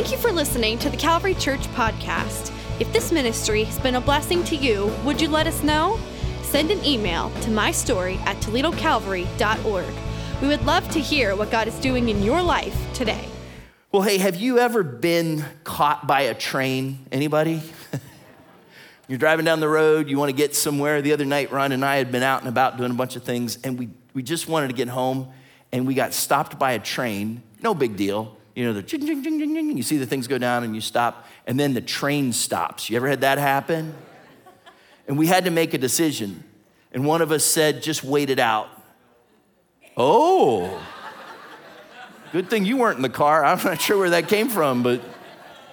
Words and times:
Thank 0.00 0.12
you 0.12 0.16
for 0.16 0.32
listening 0.32 0.78
to 0.78 0.88
the 0.88 0.96
Calvary 0.96 1.34
Church 1.34 1.60
podcast. 1.74 2.50
If 2.80 2.90
this 2.90 3.12
ministry 3.12 3.64
has 3.64 3.78
been 3.80 3.96
a 3.96 4.00
blessing 4.00 4.42
to 4.44 4.56
you, 4.56 4.90
would 5.04 5.20
you 5.20 5.28
let 5.28 5.46
us 5.46 5.62
know? 5.62 6.00
Send 6.40 6.70
an 6.70 6.82
email 6.86 7.28
to 7.42 7.50
mystory 7.50 8.16
at 8.20 8.38
toledocalvary.org. 8.38 9.94
We 10.40 10.48
would 10.48 10.64
love 10.64 10.88
to 10.92 11.00
hear 11.00 11.36
what 11.36 11.50
God 11.50 11.68
is 11.68 11.78
doing 11.80 12.08
in 12.08 12.22
your 12.22 12.40
life 12.40 12.74
today. 12.94 13.28
Well, 13.92 14.00
hey, 14.00 14.16
have 14.16 14.36
you 14.36 14.58
ever 14.58 14.82
been 14.82 15.44
caught 15.64 16.06
by 16.06 16.22
a 16.22 16.34
train? 16.34 17.04
Anybody? 17.12 17.60
You're 19.06 19.18
driving 19.18 19.44
down 19.44 19.60
the 19.60 19.68
road, 19.68 20.08
you 20.08 20.16
want 20.18 20.30
to 20.30 20.34
get 20.34 20.56
somewhere. 20.56 21.02
The 21.02 21.12
other 21.12 21.26
night, 21.26 21.52
Ron 21.52 21.72
and 21.72 21.84
I 21.84 21.96
had 21.96 22.10
been 22.10 22.22
out 22.22 22.40
and 22.40 22.48
about 22.48 22.78
doing 22.78 22.90
a 22.90 22.94
bunch 22.94 23.16
of 23.16 23.22
things, 23.22 23.58
and 23.64 23.78
we, 23.78 23.90
we 24.14 24.22
just 24.22 24.48
wanted 24.48 24.68
to 24.68 24.74
get 24.74 24.88
home, 24.88 25.28
and 25.72 25.86
we 25.86 25.92
got 25.92 26.14
stopped 26.14 26.58
by 26.58 26.72
a 26.72 26.78
train. 26.78 27.42
No 27.62 27.74
big 27.74 27.98
deal. 27.98 28.38
You 28.54 28.64
know, 28.64 28.72
the 28.72 28.82
ching, 28.82 29.06
ching, 29.06 29.22
ching, 29.22 29.38
ching, 29.38 29.54
ching. 29.54 29.76
You 29.76 29.82
see 29.82 29.96
the 29.96 30.06
things 30.06 30.26
go 30.26 30.38
down, 30.38 30.64
and 30.64 30.74
you 30.74 30.80
stop, 30.80 31.26
and 31.46 31.58
then 31.58 31.74
the 31.74 31.80
train 31.80 32.32
stops. 32.32 32.90
You 32.90 32.96
ever 32.96 33.08
had 33.08 33.20
that 33.22 33.38
happen? 33.38 33.94
And 35.06 35.18
we 35.18 35.26
had 35.26 35.44
to 35.44 35.50
make 35.50 35.74
a 35.74 35.78
decision. 35.78 36.44
And 36.92 37.04
one 37.04 37.22
of 37.22 37.32
us 37.32 37.44
said, 37.44 37.82
just 37.82 38.04
wait 38.04 38.30
it 38.30 38.38
out. 38.38 38.68
Oh, 39.96 40.82
good 42.32 42.48
thing 42.48 42.64
you 42.64 42.76
weren't 42.76 42.96
in 42.96 43.02
the 43.02 43.08
car. 43.08 43.44
I'm 43.44 43.62
not 43.62 43.80
sure 43.80 43.98
where 43.98 44.10
that 44.10 44.28
came 44.28 44.48
from, 44.48 44.82
but 44.82 45.00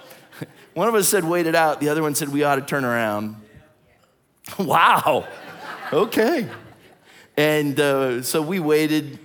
one 0.74 0.88
of 0.88 0.94
us 0.94 1.08
said, 1.08 1.24
wait 1.24 1.46
it 1.46 1.54
out. 1.54 1.80
The 1.80 1.88
other 1.88 2.02
one 2.02 2.14
said, 2.14 2.28
we 2.28 2.42
ought 2.42 2.56
to 2.56 2.62
turn 2.62 2.84
around. 2.84 3.36
wow, 4.58 5.26
okay. 5.92 6.48
And 7.36 7.78
uh, 7.78 8.22
so 8.22 8.42
we 8.42 8.58
waited, 8.58 9.18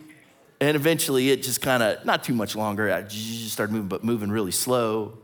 and 0.63 0.75
eventually 0.75 1.29
it 1.29 1.43
just 1.43 1.61
kind 1.61 1.83
of, 1.83 2.05
not 2.05 2.23
too 2.23 2.33
much 2.33 2.55
longer, 2.55 2.91
I 2.91 3.01
just 3.01 3.51
started 3.51 3.73
moving, 3.73 3.87
but 3.87 4.03
moving 4.03 4.31
really 4.31 4.51
slow. 4.51 5.17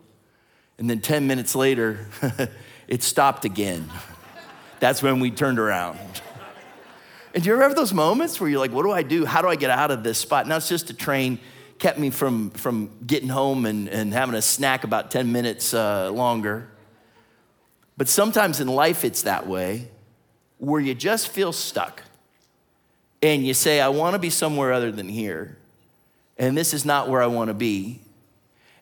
And 0.78 0.90
then 0.90 1.00
10 1.00 1.28
minutes 1.28 1.56
later, 1.56 2.08
it 2.88 3.04
stopped 3.04 3.46
again. 3.46 3.90
That's 4.80 5.02
when 5.02 5.20
we 5.20 5.32
turned 5.32 5.60
around. 5.60 6.00
And 7.34 7.44
do 7.44 7.50
you 7.50 7.60
have 7.60 7.76
those 7.76 7.94
moments 7.94 8.40
where 8.40 8.50
you're 8.50 8.60
like, 8.60 8.72
what 8.72 8.84
do 8.84 8.92
I 8.92 9.04
do? 9.04 9.26
How 9.26 9.42
do 9.42 9.48
I 9.48 9.56
get 9.56 9.70
out 9.70 9.92
of 9.92 10.04
this 10.04 10.18
spot? 10.18 10.48
Now 10.48 10.58
it's 10.58 10.68
just 10.68 10.90
a 10.90 10.94
train 10.94 11.40
kept 11.78 11.98
me 11.98 12.10
from, 12.10 12.50
from 12.52 12.90
getting 13.06 13.30
home 13.30 13.66
and, 13.66 13.88
and 13.88 14.14
having 14.14 14.36
a 14.36 14.42
snack 14.42 14.84
about 14.84 15.12
10 15.12 15.32
minutes 15.32 15.74
uh, 15.74 16.12
longer. 16.12 16.70
But 17.98 18.08
sometimes 18.08 18.60
in 18.60 18.68
life 18.68 19.06
it's 19.06 19.22
that 19.24 19.48
way 19.48 19.88
where 20.58 20.82
you 20.82 20.94
just 20.94 21.30
feel 21.30 21.54
stuck 21.54 22.04
and 23.22 23.46
you 23.46 23.54
say, 23.54 23.82
I 23.82 23.90
want 23.90 24.14
to 24.14 24.20
be 24.20 24.30
somewhere 24.30 24.72
other 24.72 24.92
than 24.92 25.10
here, 25.10 25.58
and 26.38 26.58
this 26.58 26.74
is 26.74 26.86
not 26.86 27.10
where 27.10 27.22
I 27.22 27.28
want 27.28 27.50
to 27.50 27.54
be, 27.54 28.02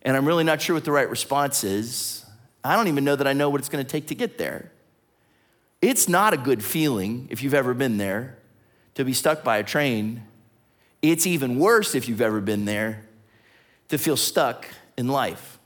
and 0.02 0.16
I'm 0.16 0.26
really 0.26 0.44
not 0.44 0.62
sure 0.62 0.76
what 0.76 0.86
the 0.86 0.92
right 0.92 1.10
response 1.10 1.64
is. 1.64 2.26
I 2.64 2.76
don't 2.76 2.88
even 2.88 3.04
know 3.04 3.16
that 3.16 3.28
I 3.28 3.34
know 3.34 3.50
what 3.50 3.62
it's 3.62 3.70
going 3.70 3.84
to 3.84 3.90
take 3.90 4.08
to 4.08 4.16
get 4.16 4.38
there. 4.38 4.72
It's 5.82 6.08
not 6.10 6.34
a 6.34 6.38
good 6.38 6.64
feeling 6.64 7.28
if 7.30 7.44
you've 7.44 7.54
ever 7.54 7.74
been 7.74 7.98
there 7.98 8.38
to 8.96 9.06
be 9.06 9.14
stuck 9.14 9.44
by 9.44 9.58
a 9.58 9.64
train. 9.64 10.24
It's 11.02 11.28
even 11.28 11.60
worse 11.60 11.94
if 11.94 12.10
you've 12.10 12.22
ever 12.22 12.42
been 12.42 12.66
there 12.66 13.04
to 13.90 13.98
feel 13.98 14.18
stuck 14.18 14.68
in 14.98 15.08
life. 15.08 15.57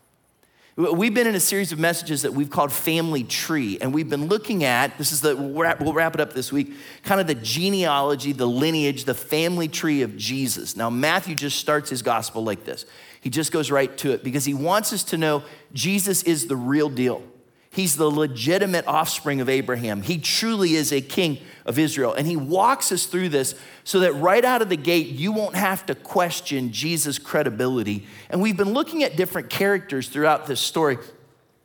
We've 0.78 1.14
been 1.14 1.28
in 1.28 1.36
a 1.36 1.40
series 1.42 1.74
of 1.74 1.80
messages 1.80 2.22
that 2.22 2.34
we've 2.34 2.50
called 2.50 2.72
Family 2.72 3.26
Tree, 3.26 3.78
and 3.82 3.94
we've 3.94 4.10
been 4.10 4.28
looking 4.28 4.64
at 4.64 4.98
this 4.98 5.12
is 5.12 5.20
the 5.20 5.36
we'll 5.36 5.94
wrap, 5.94 6.16
it 6.16 6.22
up 6.22 6.32
this 6.32 6.50
week 6.50 6.74
kind 7.04 7.20
of 7.20 7.28
the 7.28 7.36
genealogy, 7.36 8.32
the 8.32 8.48
lineage, 8.48 9.04
the 9.04 9.14
family 9.14 9.68
tree 9.68 10.02
of 10.02 10.16
Jesus. 10.16 10.78
Now, 10.78 10.90
Matthew 10.90 11.36
just 11.36 11.60
starts 11.60 11.90
his 11.90 12.02
gospel 12.02 12.46
like 12.46 12.64
this. 12.64 12.86
He 13.20 13.30
just 13.30 13.52
goes 13.52 13.70
right 13.70 13.96
to 13.98 14.12
it 14.12 14.24
because 14.24 14.46
he 14.46 14.54
wants 14.54 14.94
us 14.94 15.04
to 15.06 15.18
know 15.18 15.44
Jesus 15.74 16.24
is 16.24 16.48
the 16.48 16.56
real 16.56 16.90
deal. 16.90 17.22
He's 17.70 17.98
the 17.98 18.10
legitimate 18.10 18.88
offspring 18.88 19.42
of 19.42 19.50
Abraham. 19.50 20.02
He 20.02 20.20
truly 20.20 20.76
is 20.76 20.94
a 20.94 21.02
king 21.02 21.40
of 21.66 21.80
Israel. 21.80 22.14
And 22.14 22.28
he 22.28 22.36
walks 22.36 22.92
us 22.92 23.06
through 23.06 23.30
this 23.30 23.56
so 23.84 24.00
that 24.00 24.14
right 24.14 24.44
out 24.44 24.62
of 24.62 24.70
the 24.70 24.78
gate, 24.78 25.08
you 25.08 25.32
won't 25.32 25.56
have 25.56 25.86
to 25.88 25.96
question 25.96 26.72
Jesus' 26.72 27.20
credibility. 27.20 28.06
And 28.30 28.42
we've 28.42 28.58
been 28.58 28.74
looking 28.74 29.04
at 29.04 29.16
different 29.16 29.50
characters 29.50 30.08
throughout 30.08 30.48
this 30.48 30.60
story. 30.60 30.98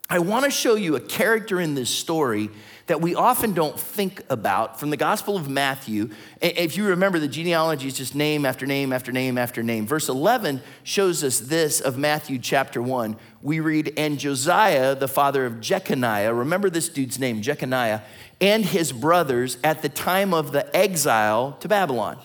I 0.09 0.21
want 0.21 0.45
to 0.45 0.51
show 0.51 0.77
you 0.77 0.95
a 0.95 1.01
character 1.01 1.61
in 1.61 1.75
this 1.75 1.91
story 1.91 2.51
that 2.87 3.01
we 3.01 3.17
often 3.17 3.53
don't 3.53 3.79
think 3.79 4.23
about 4.31 4.79
from 4.79 4.91
the 4.91 4.97
Gospel 4.97 5.37
of 5.37 5.49
Matthew. 5.49 6.11
If 6.41 6.77
you 6.77 6.87
remember, 6.87 7.19
the 7.19 7.27
genealogy 7.27 7.89
is 7.89 7.95
just 7.95 8.15
name 8.15 8.47
after 8.47 8.65
name 8.65 8.93
after 8.93 9.11
name 9.11 9.37
after 9.37 9.63
name. 9.63 9.87
Verse 9.87 10.09
11 10.09 10.63
shows 10.85 11.25
us 11.25 11.41
this 11.41 11.81
of 11.81 11.99
Matthew 11.99 12.39
chapter 12.39 12.81
1. 12.81 13.17
We 13.43 13.59
read, 13.59 13.95
And 13.97 14.19
Josiah, 14.19 14.95
the 14.95 15.09
father 15.09 15.45
of 15.45 15.61
Jeconiah, 15.61 16.33
remember 16.33 16.71
this 16.71 16.89
dude's 16.89 17.19
name, 17.19 17.43
Jeconiah, 17.43 18.03
and 18.41 18.65
his 18.65 18.93
brothers 18.93 19.59
at 19.65 19.83
the 19.83 19.89
time 19.89 20.35
of 20.35 20.53
the 20.53 20.75
exile 20.77 21.57
to 21.61 21.69
Babylon. 21.69 22.19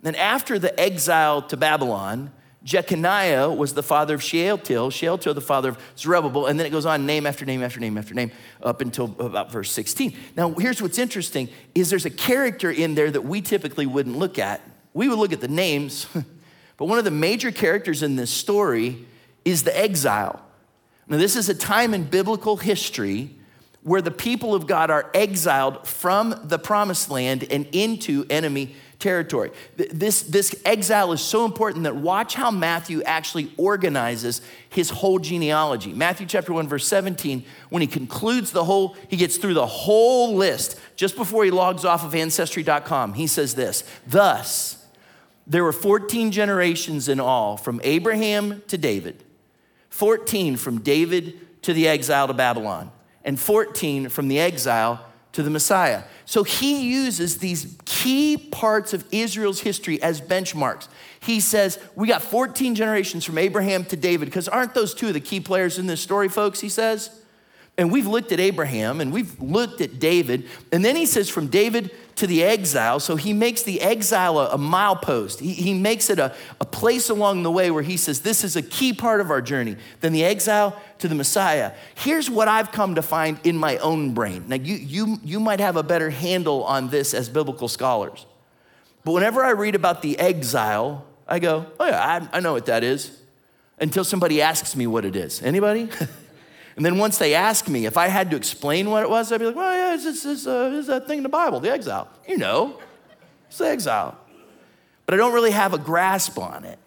Then, 0.00 0.14
after 0.14 0.58
the 0.58 0.78
exile 0.80 1.42
to 1.42 1.56
Babylon, 1.56 2.32
Jeconiah 2.64 3.50
was 3.50 3.74
the 3.74 3.82
father 3.82 4.14
of 4.14 4.22
Shealtiel, 4.22 4.90
Shealtiel 4.90 5.34
the 5.34 5.40
father 5.40 5.70
of 5.70 5.78
Zerubbabel, 5.96 6.46
and 6.46 6.58
then 6.58 6.66
it 6.66 6.70
goes 6.70 6.86
on 6.86 7.06
name 7.06 7.26
after 7.26 7.44
name 7.44 7.62
after 7.62 7.80
name 7.80 7.98
after 7.98 8.14
name 8.14 8.30
up 8.62 8.80
until 8.80 9.14
about 9.18 9.50
verse 9.50 9.70
16. 9.72 10.16
Now, 10.36 10.50
here's 10.50 10.80
what's 10.80 10.98
interesting 10.98 11.48
is 11.74 11.90
there's 11.90 12.04
a 12.04 12.10
character 12.10 12.70
in 12.70 12.94
there 12.94 13.10
that 13.10 13.22
we 13.22 13.40
typically 13.40 13.86
wouldn't 13.86 14.16
look 14.16 14.38
at. 14.38 14.60
We 14.94 15.08
would 15.08 15.18
look 15.18 15.32
at 15.32 15.40
the 15.40 15.48
names, 15.48 16.06
but 16.76 16.84
one 16.86 16.98
of 16.98 17.04
the 17.04 17.10
major 17.10 17.50
characters 17.50 18.02
in 18.02 18.16
this 18.16 18.30
story 18.30 19.06
is 19.44 19.64
the 19.64 19.76
exile. 19.76 20.40
Now, 21.08 21.16
this 21.16 21.34
is 21.34 21.48
a 21.48 21.54
time 21.54 21.94
in 21.94 22.04
biblical 22.04 22.56
history 22.56 23.30
where 23.82 24.02
the 24.02 24.10
people 24.10 24.54
of 24.54 24.66
God 24.66 24.90
are 24.90 25.10
exiled 25.12 25.86
from 25.86 26.40
the 26.44 26.58
promised 26.58 27.10
land 27.10 27.44
and 27.50 27.66
into 27.72 28.24
enemy 28.30 28.74
territory. 29.02 29.50
This, 29.76 30.22
this 30.22 30.54
exile 30.64 31.12
is 31.12 31.20
so 31.20 31.44
important 31.44 31.82
that 31.84 31.96
watch 31.96 32.34
how 32.34 32.52
Matthew 32.52 33.02
actually 33.02 33.52
organizes 33.56 34.40
his 34.68 34.90
whole 34.90 35.18
genealogy. 35.18 35.92
Matthew 35.92 36.26
chapter 36.26 36.52
1, 36.52 36.68
verse 36.68 36.86
17, 36.86 37.44
when 37.68 37.80
he 37.80 37.88
concludes 37.88 38.52
the 38.52 38.64
whole, 38.64 38.96
he 39.08 39.16
gets 39.16 39.36
through 39.36 39.54
the 39.54 39.66
whole 39.66 40.36
list 40.36 40.78
just 40.94 41.16
before 41.16 41.44
he 41.44 41.50
logs 41.50 41.84
off 41.84 42.04
of 42.04 42.14
ancestry.com. 42.14 43.14
He 43.14 43.26
says 43.26 43.56
this 43.56 43.82
Thus, 44.06 44.86
there 45.48 45.64
were 45.64 45.72
14 45.72 46.30
generations 46.30 47.08
in 47.08 47.18
all 47.18 47.56
from 47.56 47.80
Abraham 47.82 48.62
to 48.68 48.78
David, 48.78 49.24
14 49.90 50.56
from 50.56 50.80
David 50.80 51.62
to 51.62 51.72
the 51.72 51.88
exile 51.88 52.28
to 52.28 52.34
Babylon, 52.34 52.92
and 53.24 53.38
14 53.38 54.08
from 54.08 54.28
the 54.28 54.38
exile 54.38 55.04
to 55.32 55.42
the 55.42 55.50
Messiah. 55.50 56.02
So 56.26 56.42
he 56.42 56.82
uses 56.88 57.38
these 57.38 57.76
key 57.84 58.36
parts 58.36 58.92
of 58.92 59.04
Israel's 59.10 59.60
history 59.60 60.00
as 60.02 60.20
benchmarks. 60.20 60.88
He 61.20 61.40
says, 61.40 61.78
We 61.94 62.08
got 62.08 62.22
14 62.22 62.74
generations 62.74 63.24
from 63.24 63.38
Abraham 63.38 63.84
to 63.86 63.96
David, 63.96 64.26
because 64.26 64.48
aren't 64.48 64.74
those 64.74 64.94
two 64.94 65.08
of 65.08 65.14
the 65.14 65.20
key 65.20 65.40
players 65.40 65.78
in 65.78 65.86
this 65.86 66.00
story, 66.00 66.28
folks? 66.28 66.60
He 66.60 66.68
says. 66.68 67.18
And 67.78 67.90
we've 67.90 68.06
looked 68.06 68.32
at 68.32 68.40
Abraham 68.40 69.00
and 69.00 69.10
we've 69.12 69.40
looked 69.40 69.80
at 69.80 69.98
David. 69.98 70.46
And 70.72 70.84
then 70.84 70.94
he 70.94 71.06
says, 71.06 71.30
From 71.30 71.46
David 71.46 71.90
to 72.16 72.26
the 72.26 72.42
exile. 72.42 73.00
So 73.00 73.16
he 73.16 73.32
makes 73.32 73.62
the 73.62 73.80
exile 73.80 74.38
a, 74.38 74.50
a 74.50 74.58
milepost. 74.58 75.40
He, 75.40 75.52
he 75.52 75.74
makes 75.74 76.10
it 76.10 76.18
a, 76.18 76.34
a 76.60 76.64
place 76.64 77.08
along 77.08 77.42
the 77.42 77.50
way 77.50 77.70
where 77.70 77.82
he 77.82 77.96
says, 77.96 78.20
This 78.20 78.44
is 78.44 78.56
a 78.56 78.62
key 78.62 78.92
part 78.92 79.20
of 79.20 79.30
our 79.30 79.40
journey. 79.40 79.76
Then 80.00 80.12
the 80.12 80.24
exile 80.24 80.80
to 80.98 81.08
the 81.08 81.14
Messiah. 81.14 81.72
Here's 81.94 82.28
what 82.30 82.48
I've 82.48 82.72
come 82.72 82.94
to 82.96 83.02
find 83.02 83.38
in 83.44 83.56
my 83.56 83.78
own 83.78 84.14
brain. 84.14 84.44
Now, 84.48 84.56
you, 84.56 84.74
you, 84.74 85.18
you 85.24 85.40
might 85.40 85.60
have 85.60 85.76
a 85.76 85.82
better 85.82 86.10
handle 86.10 86.64
on 86.64 86.88
this 86.88 87.14
as 87.14 87.28
biblical 87.28 87.68
scholars. 87.68 88.26
But 89.04 89.12
whenever 89.12 89.42
I 89.42 89.50
read 89.50 89.74
about 89.74 90.02
the 90.02 90.18
exile, 90.18 91.04
I 91.26 91.38
go, 91.38 91.66
Oh, 91.80 91.86
yeah, 91.86 92.28
I, 92.32 92.36
I 92.36 92.40
know 92.40 92.52
what 92.52 92.66
that 92.66 92.84
is. 92.84 93.18
Until 93.78 94.04
somebody 94.04 94.40
asks 94.40 94.76
me 94.76 94.86
what 94.86 95.04
it 95.04 95.16
is. 95.16 95.42
Anybody? 95.42 95.88
And 96.76 96.84
then 96.84 96.98
once 96.98 97.18
they 97.18 97.34
ask 97.34 97.68
me, 97.68 97.86
if 97.86 97.96
I 97.96 98.08
had 98.08 98.30
to 98.30 98.36
explain 98.36 98.90
what 98.90 99.02
it 99.02 99.10
was, 99.10 99.30
I'd 99.30 99.38
be 99.38 99.46
like, 99.46 99.56
well, 99.56 99.74
yeah, 99.74 99.94
it's, 99.94 100.24
it's, 100.24 100.46
uh, 100.46 100.72
it's 100.74 100.88
that 100.88 101.06
thing 101.06 101.18
in 101.18 101.22
the 101.22 101.28
Bible, 101.28 101.60
the 101.60 101.70
exile. 101.70 102.08
You 102.26 102.38
know, 102.38 102.78
it's 103.48 103.58
the 103.58 103.68
exile. 103.68 104.16
But 105.04 105.14
I 105.14 105.16
don't 105.18 105.34
really 105.34 105.50
have 105.50 105.74
a 105.74 105.78
grasp 105.78 106.38
on 106.38 106.64
it. 106.64 106.78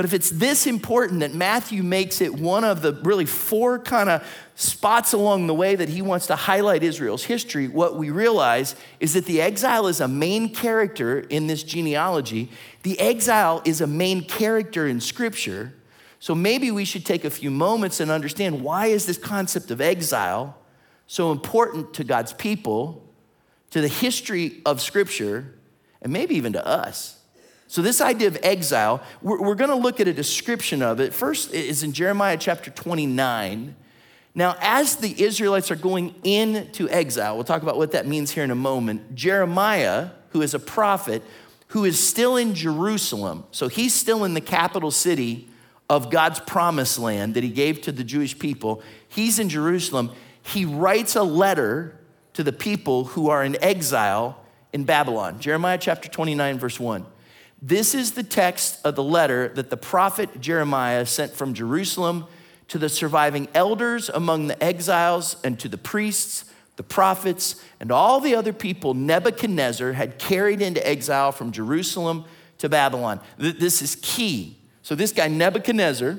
But 0.00 0.06
if 0.06 0.14
it's 0.14 0.30
this 0.30 0.66
important 0.66 1.20
that 1.20 1.34
Matthew 1.34 1.82
makes 1.82 2.22
it 2.22 2.32
one 2.32 2.64
of 2.64 2.80
the 2.80 2.94
really 3.02 3.26
four 3.26 3.78
kind 3.78 4.08
of 4.08 4.26
spots 4.54 5.12
along 5.12 5.46
the 5.46 5.52
way 5.52 5.74
that 5.74 5.90
he 5.90 6.00
wants 6.00 6.26
to 6.28 6.36
highlight 6.36 6.82
Israel's 6.82 7.24
history, 7.24 7.68
what 7.68 7.96
we 7.96 8.08
realize 8.08 8.76
is 8.98 9.12
that 9.12 9.26
the 9.26 9.42
exile 9.42 9.86
is 9.88 10.00
a 10.00 10.08
main 10.08 10.54
character 10.54 11.20
in 11.20 11.48
this 11.48 11.62
genealogy. 11.62 12.50
The 12.82 12.98
exile 12.98 13.60
is 13.66 13.82
a 13.82 13.86
main 13.86 14.24
character 14.24 14.86
in 14.86 15.00
Scripture. 15.00 15.74
So 16.20 16.34
maybe 16.34 16.70
we 16.70 16.84
should 16.84 17.06
take 17.06 17.24
a 17.24 17.30
few 17.30 17.50
moments 17.50 17.98
and 17.98 18.10
understand 18.10 18.62
why 18.62 18.86
is 18.86 19.06
this 19.06 19.16
concept 19.16 19.70
of 19.70 19.80
exile 19.80 20.56
so 21.06 21.32
important 21.32 21.94
to 21.94 22.04
God's 22.04 22.34
people, 22.34 23.10
to 23.70 23.80
the 23.80 23.88
history 23.88 24.60
of 24.66 24.82
Scripture, 24.82 25.54
and 26.02 26.12
maybe 26.12 26.36
even 26.36 26.52
to 26.52 26.64
us. 26.64 27.18
So, 27.66 27.82
this 27.82 28.00
idea 28.00 28.28
of 28.28 28.38
exile, 28.42 29.02
we're, 29.22 29.40
we're 29.40 29.54
going 29.54 29.70
to 29.70 29.76
look 29.76 30.00
at 30.00 30.08
a 30.08 30.12
description 30.12 30.82
of 30.82 31.00
it. 31.00 31.14
First 31.14 31.54
is 31.54 31.82
in 31.82 31.92
Jeremiah 31.92 32.36
chapter 32.36 32.70
29. 32.70 33.74
Now, 34.34 34.56
as 34.60 34.96
the 34.96 35.22
Israelites 35.22 35.70
are 35.70 35.76
going 35.76 36.14
into 36.22 36.88
exile, 36.90 37.34
we'll 37.34 37.44
talk 37.44 37.62
about 37.62 37.76
what 37.76 37.92
that 37.92 38.06
means 38.06 38.30
here 38.32 38.44
in 38.44 38.50
a 38.50 38.56
moment. 38.56 39.14
Jeremiah, 39.14 40.10
who 40.30 40.42
is 40.42 40.52
a 40.52 40.58
prophet, 40.58 41.22
who 41.68 41.84
is 41.84 41.98
still 41.98 42.36
in 42.36 42.54
Jerusalem, 42.54 43.44
so 43.52 43.68
he's 43.68 43.94
still 43.94 44.24
in 44.24 44.34
the 44.34 44.40
capital 44.40 44.90
city 44.90 45.49
of 45.90 46.08
God's 46.08 46.38
promised 46.38 47.00
land 47.00 47.34
that 47.34 47.42
he 47.42 47.50
gave 47.50 47.82
to 47.82 47.92
the 47.92 48.04
Jewish 48.04 48.38
people. 48.38 48.80
He's 49.08 49.40
in 49.40 49.48
Jerusalem. 49.48 50.12
He 50.40 50.64
writes 50.64 51.16
a 51.16 51.24
letter 51.24 51.98
to 52.34 52.44
the 52.44 52.52
people 52.52 53.06
who 53.06 53.28
are 53.28 53.42
in 53.42 53.62
exile 53.62 54.40
in 54.72 54.84
Babylon. 54.84 55.40
Jeremiah 55.40 55.78
chapter 55.78 56.08
29, 56.08 56.60
verse 56.60 56.78
1. 56.78 57.04
This 57.60 57.92
is 57.92 58.12
the 58.12 58.22
text 58.22 58.78
of 58.84 58.94
the 58.94 59.02
letter 59.02 59.48
that 59.48 59.68
the 59.68 59.76
prophet 59.76 60.40
Jeremiah 60.40 61.04
sent 61.04 61.32
from 61.32 61.54
Jerusalem 61.54 62.26
to 62.68 62.78
the 62.78 62.88
surviving 62.88 63.48
elders 63.52 64.08
among 64.08 64.46
the 64.46 64.62
exiles 64.62 65.36
and 65.42 65.58
to 65.58 65.68
the 65.68 65.76
priests, 65.76 66.44
the 66.76 66.84
prophets, 66.84 67.60
and 67.80 67.90
all 67.90 68.20
the 68.20 68.36
other 68.36 68.52
people 68.52 68.94
Nebuchadnezzar 68.94 69.92
had 69.94 70.20
carried 70.20 70.62
into 70.62 70.86
exile 70.88 71.32
from 71.32 71.50
Jerusalem 71.50 72.26
to 72.58 72.68
Babylon. 72.68 73.20
This 73.38 73.82
is 73.82 73.96
key. 74.00 74.59
So, 74.90 74.96
this 74.96 75.12
guy, 75.12 75.28
Nebuchadnezzar, 75.28 76.18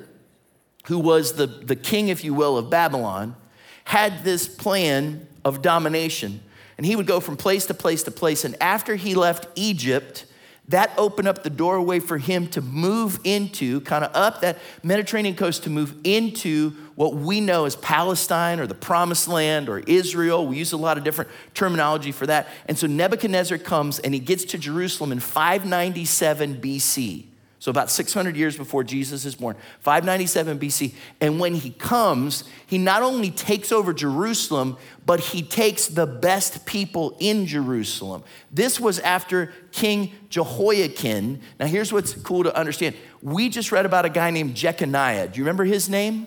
who 0.86 1.00
was 1.00 1.34
the, 1.34 1.46
the 1.46 1.76
king, 1.76 2.08
if 2.08 2.24
you 2.24 2.34
will, 2.34 2.58
of 2.58 2.70
Babylon, 2.70 3.36
had 3.84 4.24
this 4.24 4.48
plan 4.48 5.28
of 5.44 5.62
domination. 5.62 6.40
And 6.78 6.86
he 6.86 6.96
would 6.96 7.06
go 7.06 7.20
from 7.20 7.36
place 7.36 7.66
to 7.66 7.74
place 7.74 8.04
to 8.04 8.12
place. 8.12 8.46
And 8.46 8.56
after 8.62 8.96
he 8.96 9.14
left 9.14 9.50
Egypt, 9.56 10.26
that 10.70 10.90
opened 10.98 11.28
up 11.28 11.44
the 11.44 11.50
doorway 11.50 12.00
for 12.00 12.18
him 12.18 12.48
to 12.52 12.62
move 12.62 13.20
into, 13.26 13.82
kind 13.82 14.06
of 14.06 14.16
up 14.16 14.40
that 14.40 14.58
Mediterranean 14.84 15.36
coast, 15.36 15.64
to 15.64 15.70
move 15.70 15.94
into 16.06 16.70
what 16.96 17.16
we 17.16 17.42
know 17.42 17.66
as 17.66 17.76
Palestine 17.76 18.62
or 18.62 18.68
the 18.68 18.74
Promised 18.74 19.28
Land 19.28 19.68
or 19.68 19.80
Israel. 19.80 20.48
We 20.48 20.56
use 20.56 20.72
a 20.72 20.78
lot 20.78 20.98
of 20.98 21.04
different 21.04 21.30
terminology 21.54 22.14
for 22.14 22.26
that. 22.28 22.48
And 22.70 22.78
so 22.78 22.88
Nebuchadnezzar 22.88 23.58
comes 23.58 24.00
and 24.00 24.14
he 24.14 24.22
gets 24.22 24.46
to 24.46 24.58
Jerusalem 24.58 25.12
in 25.12 25.20
597 25.20 26.62
BC. 26.62 27.31
So, 27.62 27.70
about 27.70 27.92
600 27.92 28.36
years 28.36 28.58
before 28.58 28.84
Jesus 28.84 29.24
is 29.24 29.36
born, 29.36 29.56
597 29.82 30.58
BC. 30.58 30.96
And 31.22 31.40
when 31.40 31.54
he 31.54 31.70
comes, 31.70 32.44
he 32.66 32.80
not 32.80 33.04
only 33.04 33.30
takes 33.30 33.72
over 33.72 33.94
Jerusalem, 33.94 34.78
but 35.06 35.20
he 35.20 35.44
takes 35.44 35.86
the 35.86 36.08
best 36.08 36.66
people 36.66 37.16
in 37.20 37.46
Jerusalem. 37.46 38.24
This 38.52 38.80
was 38.80 38.98
after 38.98 39.54
King 39.72 40.12
Jehoiachin. 40.30 41.40
Now, 41.60 41.68
here's 41.68 41.94
what's 41.94 42.16
cool 42.16 42.46
to 42.46 42.58
understand. 42.58 42.96
We 43.22 43.48
just 43.48 43.72
read 43.72 43.86
about 43.86 44.06
a 44.06 44.10
guy 44.10 44.32
named 44.32 44.56
Jeconiah. 44.56 45.28
Do 45.28 45.38
you 45.38 45.44
remember 45.44 45.64
his 45.64 45.88
name? 45.88 46.26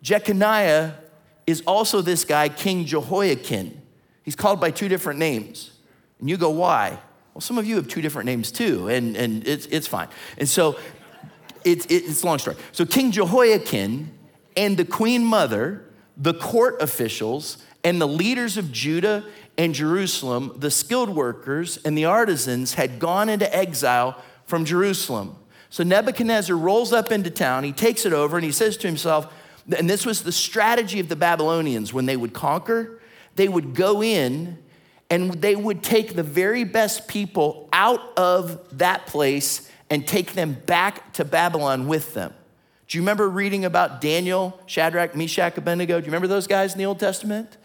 Jeconiah 0.00 0.92
is 1.44 1.60
also 1.66 2.02
this 2.02 2.24
guy, 2.24 2.48
King 2.48 2.84
Jehoiachin. 2.84 3.82
He's 4.22 4.36
called 4.36 4.60
by 4.60 4.70
two 4.70 4.86
different 4.86 5.18
names. 5.18 5.72
And 6.20 6.30
you 6.30 6.36
go, 6.36 6.50
why? 6.50 7.00
Well, 7.38 7.42
some 7.42 7.56
of 7.56 7.66
you 7.66 7.76
have 7.76 7.86
two 7.86 8.00
different 8.00 8.26
names 8.26 8.50
too, 8.50 8.88
and, 8.88 9.16
and 9.16 9.46
it's, 9.46 9.66
it's 9.66 9.86
fine. 9.86 10.08
And 10.38 10.48
so 10.48 10.76
it's, 11.64 11.86
it's 11.86 12.24
a 12.24 12.26
long 12.26 12.40
story. 12.40 12.56
So 12.72 12.84
King 12.84 13.12
Jehoiachin 13.12 14.10
and 14.56 14.76
the 14.76 14.84
queen 14.84 15.24
mother, 15.24 15.84
the 16.16 16.34
court 16.34 16.82
officials, 16.82 17.64
and 17.84 18.00
the 18.00 18.08
leaders 18.08 18.56
of 18.56 18.72
Judah 18.72 19.24
and 19.56 19.72
Jerusalem, 19.72 20.52
the 20.56 20.68
skilled 20.68 21.10
workers 21.10 21.78
and 21.84 21.96
the 21.96 22.06
artisans 22.06 22.74
had 22.74 22.98
gone 22.98 23.28
into 23.28 23.56
exile 23.56 24.20
from 24.44 24.64
Jerusalem. 24.64 25.36
So 25.70 25.84
Nebuchadnezzar 25.84 26.56
rolls 26.56 26.92
up 26.92 27.12
into 27.12 27.30
town, 27.30 27.62
he 27.62 27.70
takes 27.70 28.04
it 28.04 28.12
over, 28.12 28.36
and 28.36 28.44
he 28.44 28.50
says 28.50 28.76
to 28.78 28.88
himself, 28.88 29.32
and 29.76 29.88
this 29.88 30.04
was 30.04 30.24
the 30.24 30.32
strategy 30.32 30.98
of 30.98 31.08
the 31.08 31.14
Babylonians 31.14 31.92
when 31.92 32.06
they 32.06 32.16
would 32.16 32.32
conquer, 32.32 33.00
they 33.36 33.46
would 33.46 33.76
go 33.76 34.02
in 34.02 34.58
and 35.10 35.32
they 35.34 35.56
would 35.56 35.82
take 35.82 36.14
the 36.14 36.22
very 36.22 36.64
best 36.64 37.08
people 37.08 37.68
out 37.72 38.16
of 38.18 38.78
that 38.78 39.06
place 39.06 39.70
and 39.90 40.06
take 40.06 40.32
them 40.34 40.52
back 40.66 41.12
to 41.14 41.24
Babylon 41.24 41.88
with 41.88 42.14
them. 42.14 42.34
Do 42.86 42.96
you 42.96 43.02
remember 43.02 43.28
reading 43.28 43.64
about 43.64 44.00
Daniel, 44.00 44.58
Shadrach, 44.66 45.14
Meshach, 45.14 45.56
Abednego? 45.56 46.00
Do 46.00 46.04
you 46.04 46.10
remember 46.10 46.26
those 46.26 46.46
guys 46.46 46.72
in 46.72 46.78
the 46.78 46.86
Old 46.86 46.98
Testament? 46.98 47.56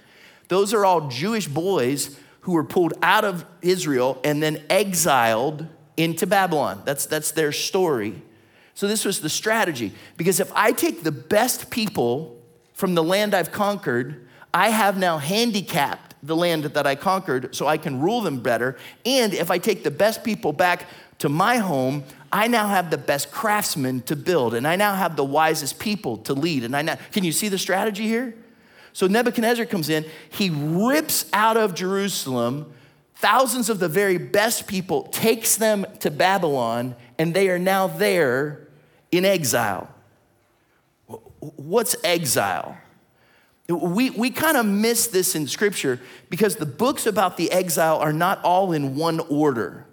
Those 0.47 0.73
are 0.73 0.85
all 0.85 1.07
Jewish 1.09 1.47
boys 1.47 2.17
who 2.41 2.53
were 2.53 2.63
pulled 2.63 2.93
out 3.01 3.23
of 3.23 3.45
Israel 3.61 4.19
and 4.23 4.43
then 4.43 4.61
exiled 4.69 5.65
into 5.95 6.27
Babylon. 6.27 6.81
That's, 6.85 7.05
that's 7.05 7.31
their 7.31 7.51
story. 7.51 8.21
So, 8.73 8.87
this 8.87 9.05
was 9.05 9.21
the 9.21 9.29
strategy. 9.29 9.93
Because 10.17 10.39
if 10.39 10.51
I 10.53 10.71
take 10.71 11.03
the 11.03 11.11
best 11.11 11.69
people 11.69 12.41
from 12.73 12.95
the 12.95 13.03
land 13.03 13.33
I've 13.33 13.51
conquered, 13.51 14.27
I 14.53 14.69
have 14.69 14.97
now 14.97 15.19
handicapped 15.19 16.12
the 16.23 16.35
land 16.35 16.63
that 16.63 16.87
I 16.87 16.95
conquered 16.95 17.53
so 17.53 17.67
I 17.67 17.77
can 17.77 17.99
rule 17.99 18.21
them 18.21 18.39
better. 18.39 18.77
And 19.05 19.33
if 19.33 19.51
I 19.51 19.57
take 19.57 19.83
the 19.83 19.91
best 19.91 20.23
people 20.23 20.53
back 20.53 20.87
to 21.19 21.29
my 21.29 21.57
home, 21.57 22.03
I 22.31 22.47
now 22.47 22.67
have 22.67 22.89
the 22.89 22.97
best 22.97 23.29
craftsmen 23.29 24.01
to 24.03 24.15
build, 24.15 24.55
and 24.55 24.67
I 24.67 24.75
now 24.75 24.95
have 24.95 25.15
the 25.15 25.23
wisest 25.23 25.77
people 25.77 26.17
to 26.17 26.33
lead. 26.33 26.63
And 26.63 26.75
I 26.75 26.81
now, 26.81 26.97
can 27.11 27.23
you 27.23 27.31
see 27.31 27.47
the 27.47 27.59
strategy 27.59 28.07
here? 28.07 28.33
So 28.93 29.07
Nebuchadnezzar 29.07 29.65
comes 29.65 29.89
in, 29.89 30.05
he 30.29 30.49
rips 30.49 31.25
out 31.33 31.57
of 31.57 31.75
Jerusalem 31.75 32.73
thousands 33.15 33.69
of 33.69 33.79
the 33.79 33.87
very 33.87 34.17
best 34.17 34.67
people, 34.67 35.03
takes 35.03 35.55
them 35.55 35.85
to 35.99 36.11
Babylon, 36.11 36.95
and 37.17 37.33
they 37.33 37.49
are 37.49 37.59
now 37.59 37.87
there 37.87 38.67
in 39.11 39.25
exile. 39.25 39.89
What's 41.39 41.95
exile? 42.03 42.77
We, 43.77 44.09
we 44.09 44.29
kind 44.29 44.57
of 44.57 44.65
miss 44.65 45.07
this 45.07 45.35
in 45.35 45.47
scripture 45.47 45.99
because 46.29 46.55
the 46.55 46.65
books 46.65 47.05
about 47.05 47.37
the 47.37 47.51
exile 47.51 47.97
are 47.97 48.13
not 48.13 48.43
all 48.43 48.71
in 48.71 48.95
one 48.95 49.19
order. 49.21 49.85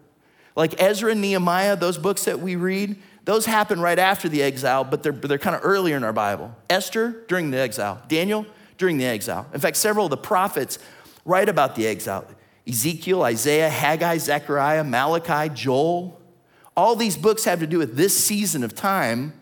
Like 0.57 0.81
Ezra 0.81 1.13
and 1.13 1.21
Nehemiah, 1.21 1.77
those 1.77 1.99
books 1.99 2.25
that 2.25 2.41
we 2.41 2.57
read, 2.57 2.97
those 3.25 3.47
happen 3.47 3.81
right 3.81 3.99
after 3.99 4.29
the 4.29 4.43
exile, 4.43 4.85
but 4.85 5.03
they're, 5.03 5.13
they're 5.13 5.39
kind 5.39 5.55
of 5.55 5.63
earlier 5.65 5.97
in 5.97 6.05
our 6.05 6.13
Bible. 6.13 6.55
Esther, 6.69 7.25
during 7.29 7.51
the 7.51 7.59
exile. 7.59 8.03
Daniel, 8.09 8.47
during 8.77 8.99
the 8.99 9.05
exile. 9.05 9.47
In 9.55 9.61
fact, 9.61 9.77
several 9.77 10.07
of 10.07 10.11
the 10.11 10.17
prophets 10.17 10.79
write 11.25 11.49
about 11.49 11.77
the 11.77 11.87
exile 11.87 12.27
Ezekiel, 12.67 13.23
Isaiah, 13.23 13.71
Haggai, 13.71 14.19
Zechariah, 14.19 14.85
Malachi, 14.85 15.53
Joel. 15.55 16.21
All 16.77 16.95
these 16.95 17.17
books 17.17 17.45
have 17.45 17.61
to 17.61 17.67
do 17.67 17.79
with 17.79 17.97
this 17.97 18.17
season 18.17 18.63
of 18.63 18.75
time 18.75 19.33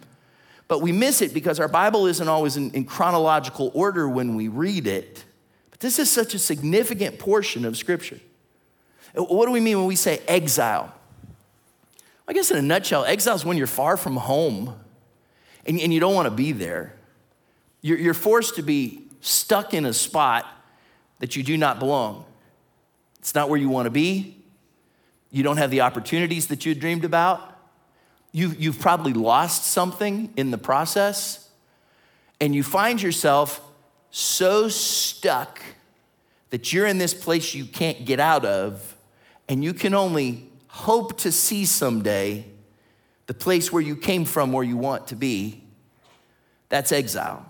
but 0.69 0.82
we 0.82 0.93
miss 0.93 1.23
it 1.23 1.32
because 1.32 1.59
our 1.59 1.69
Bible 1.69 2.06
isn't 2.06 2.29
always 2.29 2.56
in, 2.56 2.70
in, 2.73 2.85
chronological 2.85 3.70
order 3.75 4.06
when 4.06 4.34
we 4.34 4.48
read 4.48 4.87
it. 4.87 5.25
But 5.70 5.81
this 5.81 5.98
is 5.98 6.10
such 6.10 6.34
a 6.34 6.39
significant 6.39 7.19
portion 7.19 7.65
of 7.65 7.77
Scripture. 7.77 8.20
Uh, 9.17 9.25
what 9.25 9.46
do 9.46 9.53
we 9.53 9.60
mean 9.60 9.79
when 9.79 9.87
we 9.87 9.96
say 9.96 10.20
exile? 10.29 10.93
I 12.29 12.34
guess 12.34 12.51
in 12.51 12.58
a 12.58 12.63
nutshell, 12.63 13.06
exile 13.06 13.34
is 13.34 13.44
when 13.46 13.56
you're 13.56 13.67
far 13.67 13.96
from 13.96 14.17
home 14.17 14.79
and, 15.65 15.81
and 15.81 15.93
you 15.93 16.01
don't 16.01 16.15
want 16.15 16.27
to 16.27 16.34
be 16.34 16.53
there. 16.53 16.94
You're, 17.81 17.98
you're 17.98 18.15
forced 18.15 18.56
to 18.56 18.63
be 18.63 19.05
stuck 19.22 19.72
in 19.72 19.87
a 19.87 19.94
spot 19.94 20.46
that 21.20 21.34
you 21.34 21.43
do 21.43 21.56
not 21.56 21.79
belong. 21.79 22.27
It's 23.20 23.34
not 23.34 23.48
where 23.48 23.58
you 23.58 23.70
want 23.70 23.87
to 23.87 23.91
be. 23.91 24.37
You 25.31 25.43
don't 25.43 25.56
have 25.56 25.70
the 25.70 25.81
opportunities 25.81 26.48
that 26.48 26.67
you 26.67 26.75
dreamed 26.75 27.05
about. 27.05 27.57
You, 28.32 28.55
you've 28.58 28.79
probably 28.79 29.13
lost 29.13 29.65
something 29.65 30.32
in 30.37 30.51
the 30.51 30.58
process, 30.58 31.49
and 32.41 32.55
you 32.55 32.63
find 32.63 33.01
yourself 33.01 33.61
so 34.11 34.69
stuck 34.69 35.61
that 36.51 36.73
you're 36.73 36.87
in 36.87 36.99
this 36.99 37.15
place 37.15 37.55
you 37.55 37.65
can't 37.65 38.05
get 38.05 38.20
out 38.20 38.44
of, 38.44 38.97
and 39.49 39.65
you 39.65 39.75
can 39.75 39.94
only 39.94 40.49
hope 40.69 41.19
to 41.19 41.32
see 41.32 41.65
someday 41.65 42.44
the 43.27 43.35
place 43.35 43.73
where 43.73 43.82
you 43.82 43.97
came 43.97 44.25
from, 44.25 44.53
where 44.53 44.65
you 44.65 44.77
want 44.77 45.08
to 45.08 45.17
be. 45.17 45.65
That's 46.69 46.93
exile. 46.93 47.44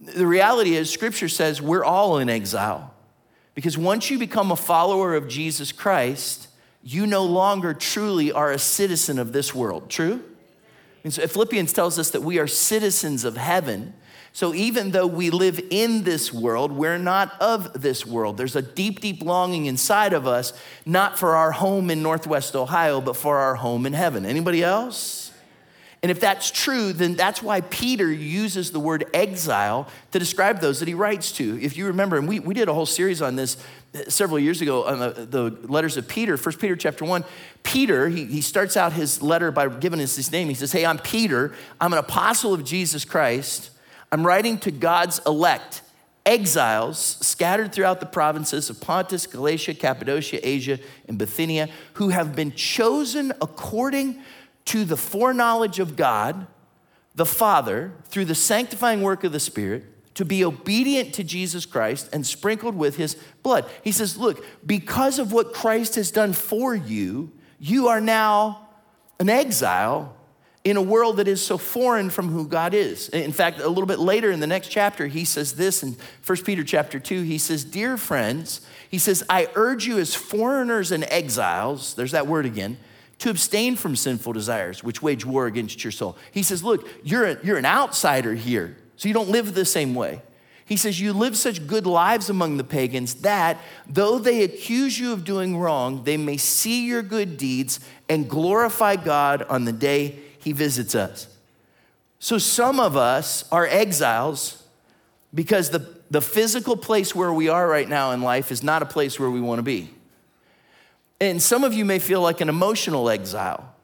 The 0.00 0.26
reality 0.26 0.74
is, 0.74 0.90
Scripture 0.90 1.28
says 1.28 1.62
we're 1.62 1.84
all 1.84 2.18
in 2.18 2.28
exile. 2.28 2.94
Because 3.54 3.76
once 3.76 4.10
you 4.10 4.18
become 4.18 4.52
a 4.52 4.56
follower 4.56 5.14
of 5.14 5.28
Jesus 5.28 5.72
Christ, 5.72 6.47
you 6.90 7.06
no 7.06 7.24
longer 7.24 7.74
truly 7.74 8.32
are 8.32 8.50
a 8.50 8.58
citizen 8.58 9.18
of 9.18 9.32
this 9.32 9.54
world. 9.54 9.90
True? 9.90 10.22
And 11.04 11.12
so 11.12 11.26
Philippians 11.26 11.72
tells 11.74 11.98
us 11.98 12.10
that 12.10 12.22
we 12.22 12.38
are 12.38 12.46
citizens 12.46 13.24
of 13.24 13.36
heaven. 13.36 13.92
So 14.32 14.54
even 14.54 14.92
though 14.92 15.06
we 15.06 15.28
live 15.28 15.60
in 15.70 16.04
this 16.04 16.32
world, 16.32 16.72
we're 16.72 16.96
not 16.96 17.38
of 17.42 17.82
this 17.82 18.06
world. 18.06 18.38
There's 18.38 18.56
a 18.56 18.62
deep, 18.62 19.00
deep 19.00 19.22
longing 19.22 19.66
inside 19.66 20.14
of 20.14 20.26
us, 20.26 20.54
not 20.86 21.18
for 21.18 21.36
our 21.36 21.52
home 21.52 21.90
in 21.90 22.02
Northwest 22.02 22.56
Ohio, 22.56 23.02
but 23.02 23.16
for 23.16 23.36
our 23.36 23.56
home 23.56 23.84
in 23.84 23.92
heaven. 23.92 24.24
Anybody 24.24 24.62
else? 24.62 25.27
And 26.02 26.10
if 26.12 26.20
that's 26.20 26.50
true, 26.50 26.92
then 26.92 27.14
that's 27.14 27.42
why 27.42 27.60
Peter 27.60 28.10
uses 28.10 28.70
the 28.70 28.78
word 28.78 29.06
exile 29.12 29.88
to 30.12 30.18
describe 30.18 30.60
those 30.60 30.78
that 30.78 30.86
he 30.86 30.94
writes 30.94 31.32
to. 31.32 31.60
If 31.60 31.76
you 31.76 31.86
remember, 31.86 32.16
and 32.16 32.28
we, 32.28 32.38
we 32.38 32.54
did 32.54 32.68
a 32.68 32.74
whole 32.74 32.86
series 32.86 33.20
on 33.20 33.34
this 33.34 33.56
uh, 33.94 34.08
several 34.08 34.38
years 34.38 34.60
ago 34.60 34.84
on 34.84 35.00
the, 35.00 35.26
the 35.26 35.42
letters 35.66 35.96
of 35.96 36.06
Peter, 36.06 36.36
1 36.36 36.56
Peter 36.56 36.76
chapter 36.76 37.04
1. 37.04 37.24
Peter, 37.64 38.08
he, 38.08 38.26
he 38.26 38.40
starts 38.40 38.76
out 38.76 38.92
his 38.92 39.22
letter 39.22 39.50
by 39.50 39.68
giving 39.68 40.00
us 40.00 40.14
his 40.14 40.30
name. 40.30 40.48
He 40.48 40.54
says, 40.54 40.70
Hey, 40.70 40.86
I'm 40.86 40.98
Peter. 40.98 41.52
I'm 41.80 41.92
an 41.92 41.98
apostle 41.98 42.54
of 42.54 42.64
Jesus 42.64 43.04
Christ. 43.04 43.70
I'm 44.12 44.24
writing 44.24 44.58
to 44.60 44.70
God's 44.70 45.20
elect, 45.26 45.82
exiles 46.24 47.18
scattered 47.20 47.72
throughout 47.72 47.98
the 47.98 48.06
provinces 48.06 48.70
of 48.70 48.80
Pontus, 48.80 49.26
Galatia, 49.26 49.74
Cappadocia, 49.74 50.46
Asia, 50.46 50.78
and 51.08 51.18
Bithynia, 51.18 51.68
who 51.94 52.10
have 52.10 52.36
been 52.36 52.52
chosen 52.52 53.32
according 53.42 54.22
to 54.68 54.84
the 54.84 54.98
foreknowledge 54.98 55.78
of 55.78 55.96
God, 55.96 56.46
the 57.14 57.24
Father, 57.24 57.92
through 58.04 58.26
the 58.26 58.34
sanctifying 58.34 59.00
work 59.00 59.24
of 59.24 59.32
the 59.32 59.40
Spirit, 59.40 59.84
to 60.14 60.26
be 60.26 60.44
obedient 60.44 61.14
to 61.14 61.24
Jesus 61.24 61.64
Christ 61.64 62.08
and 62.12 62.26
sprinkled 62.26 62.74
with 62.74 62.96
his 62.96 63.14
blood. 63.42 63.64
He 63.82 63.92
says, 63.92 64.18
Look, 64.18 64.44
because 64.66 65.18
of 65.18 65.32
what 65.32 65.54
Christ 65.54 65.94
has 65.94 66.10
done 66.10 66.34
for 66.34 66.74
you, 66.74 67.32
you 67.58 67.88
are 67.88 68.00
now 68.00 68.68
an 69.18 69.30
exile 69.30 70.14
in 70.64 70.76
a 70.76 70.82
world 70.82 71.16
that 71.16 71.28
is 71.28 71.44
so 71.44 71.56
foreign 71.56 72.10
from 72.10 72.28
who 72.28 72.46
God 72.46 72.74
is. 72.74 73.08
In 73.08 73.32
fact, 73.32 73.60
a 73.60 73.68
little 73.68 73.86
bit 73.86 73.98
later 73.98 74.30
in 74.30 74.40
the 74.40 74.46
next 74.46 74.68
chapter, 74.68 75.06
he 75.06 75.24
says 75.24 75.54
this 75.54 75.82
in 75.82 75.96
1 76.26 76.38
Peter 76.44 76.62
chapter 76.62 77.00
2, 77.00 77.22
he 77.22 77.38
says, 77.38 77.64
Dear 77.64 77.96
friends, 77.96 78.60
he 78.90 78.98
says, 78.98 79.24
I 79.30 79.48
urge 79.54 79.86
you 79.86 79.98
as 79.98 80.14
foreigners 80.14 80.92
and 80.92 81.04
exiles, 81.04 81.94
there's 81.94 82.12
that 82.12 82.26
word 82.26 82.44
again, 82.44 82.76
to 83.18 83.30
abstain 83.30 83.76
from 83.76 83.96
sinful 83.96 84.32
desires 84.32 84.84
which 84.84 85.02
wage 85.02 85.24
war 85.24 85.46
against 85.46 85.82
your 85.84 85.90
soul. 85.90 86.16
He 86.32 86.42
says, 86.42 86.62
Look, 86.62 86.88
you're, 87.02 87.24
a, 87.24 87.44
you're 87.44 87.56
an 87.56 87.66
outsider 87.66 88.34
here, 88.34 88.76
so 88.96 89.08
you 89.08 89.14
don't 89.14 89.30
live 89.30 89.54
the 89.54 89.64
same 89.64 89.94
way. 89.94 90.22
He 90.64 90.76
says, 90.76 91.00
You 91.00 91.12
live 91.12 91.36
such 91.36 91.66
good 91.66 91.86
lives 91.86 92.28
among 92.30 92.58
the 92.58 92.64
pagans 92.64 93.14
that, 93.16 93.58
though 93.88 94.18
they 94.18 94.44
accuse 94.44 94.98
you 94.98 95.12
of 95.12 95.24
doing 95.24 95.56
wrong, 95.56 96.04
they 96.04 96.16
may 96.16 96.36
see 96.36 96.86
your 96.86 97.02
good 97.02 97.36
deeds 97.36 97.80
and 98.08 98.28
glorify 98.28 98.96
God 98.96 99.42
on 99.44 99.64
the 99.64 99.72
day 99.72 100.18
he 100.38 100.52
visits 100.52 100.94
us. 100.94 101.28
So 102.18 102.38
some 102.38 102.80
of 102.80 102.96
us 102.96 103.50
are 103.50 103.66
exiles 103.66 104.62
because 105.34 105.70
the, 105.70 105.88
the 106.10 106.20
physical 106.20 106.76
place 106.76 107.14
where 107.14 107.32
we 107.32 107.48
are 107.48 107.66
right 107.68 107.88
now 107.88 108.12
in 108.12 108.22
life 108.22 108.50
is 108.50 108.62
not 108.62 108.82
a 108.82 108.86
place 108.86 109.18
where 109.18 109.30
we 109.30 109.40
want 109.40 109.58
to 109.58 109.62
be. 109.62 109.90
And 111.20 111.42
some 111.42 111.64
of 111.64 111.74
you 111.74 111.84
may 111.84 111.98
feel 111.98 112.20
like 112.20 112.40
an 112.40 112.48
emotional 112.48 113.08
exile 113.08 113.74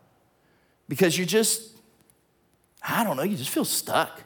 because 0.88 1.19
you 1.19 1.26
just, 1.26 1.76
I 2.87 3.03
don't 3.05 3.17
know, 3.17 3.23
you 3.23 3.37
just 3.37 3.50
feel 3.50 3.64
stuck. 3.64 4.23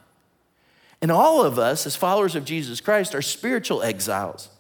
And 1.00 1.11
all 1.11 1.45
of 1.45 1.59
us, 1.59 1.87
as 1.87 1.97
followers 1.97 2.35
of 2.35 2.45
Jesus 2.45 2.81
Christ, 2.81 3.15
are 3.15 3.23
spiritual 3.23 3.83
exiles. 3.83 4.50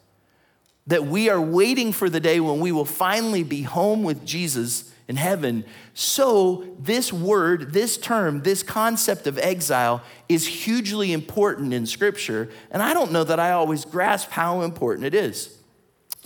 That 0.86 1.04
we 1.04 1.28
are 1.28 1.40
waiting 1.40 1.92
for 1.92 2.08
the 2.08 2.20
day 2.20 2.40
when 2.40 2.60
we 2.60 2.72
will 2.72 2.86
finally 2.86 3.42
be 3.42 3.62
home 3.62 4.04
with 4.04 4.24
Jesus 4.24 4.92
in 5.08 5.16
heaven. 5.16 5.64
So, 5.92 6.64
this 6.78 7.12
word, 7.12 7.72
this 7.72 7.98
term, 7.98 8.42
this 8.42 8.62
concept 8.62 9.26
of 9.26 9.38
exile 9.38 10.02
is 10.28 10.46
hugely 10.46 11.12
important 11.12 11.74
in 11.74 11.84
Scripture. 11.84 12.48
And 12.70 12.82
I 12.82 12.94
don't 12.94 13.12
know 13.12 13.24
that 13.24 13.40
I 13.40 13.50
always 13.50 13.84
grasp 13.84 14.30
how 14.30 14.62
important 14.62 15.06
it 15.06 15.14
is. 15.14 15.57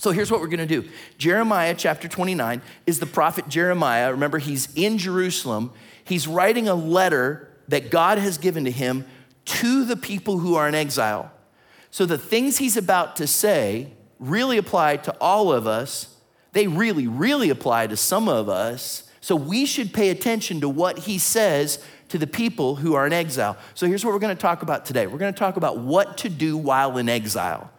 So 0.02 0.11
here's 0.11 0.32
what 0.32 0.40
we're 0.40 0.49
going 0.49 0.66
to 0.66 0.80
do. 0.80 0.88
Jeremiah 1.16 1.76
chapter 1.78 2.09
29 2.09 2.61
is 2.88 2.99
the 2.99 3.06
prophet 3.06 3.49
Jeremiah. 3.49 4.11
Remember, 4.11 4.38
he's 4.38 4.68
in 4.75 4.99
Jerusalem. 4.99 5.73
He's 6.02 6.26
writing 6.26 6.66
a 6.66 6.75
letter 6.75 7.49
that 7.68 7.88
God 7.92 8.18
has 8.18 8.37
given 8.37 8.64
to 8.64 8.73
him 8.73 9.06
to 9.44 9.85
the 9.85 9.97
people 9.97 10.38
who 10.38 10.56
are 10.56 10.66
in 10.66 10.75
exile. 10.75 11.30
So 11.92 12.04
the 12.04 12.18
things 12.18 12.59
he's 12.59 12.76
about 12.76 13.14
to 13.14 13.28
say 13.28 13.92
really 14.18 14.59
apply 14.59 14.97
to 14.97 15.16
all 15.21 15.52
of 15.52 15.68
us. 15.68 16.16
They 16.50 16.66
really, 16.66 17.06
really 17.06 17.49
apply 17.49 17.87
to 17.87 17.97
some 17.97 18.28
of 18.28 18.49
us. 18.49 19.09
So 19.21 19.37
we 19.37 19.66
should 19.66 19.94
pay 19.94 20.11
attention 20.11 20.61
to 20.62 20.68
what 20.68 20.99
he 20.99 21.16
says 21.16 21.78
to 22.09 22.18
the 22.18 22.26
people 22.26 22.75
who 22.75 22.94
are 22.94 23.06
in 23.06 23.12
exile. 23.12 23.56
So 23.75 23.87
here's 23.87 24.04
what 24.04 24.12
we're 24.12 24.18
going 24.18 24.37
to 24.37 24.42
talk 24.42 24.62
about 24.62 24.85
today. 24.85 25.06
We're 25.06 25.18
going 25.18 25.32
to 25.32 25.38
talk 25.38 25.56
about 25.56 25.78
what 25.78 26.18
to 26.18 26.28
do 26.28 26.56
while 26.56 26.99
in 26.99 27.09
exile. 27.09 27.71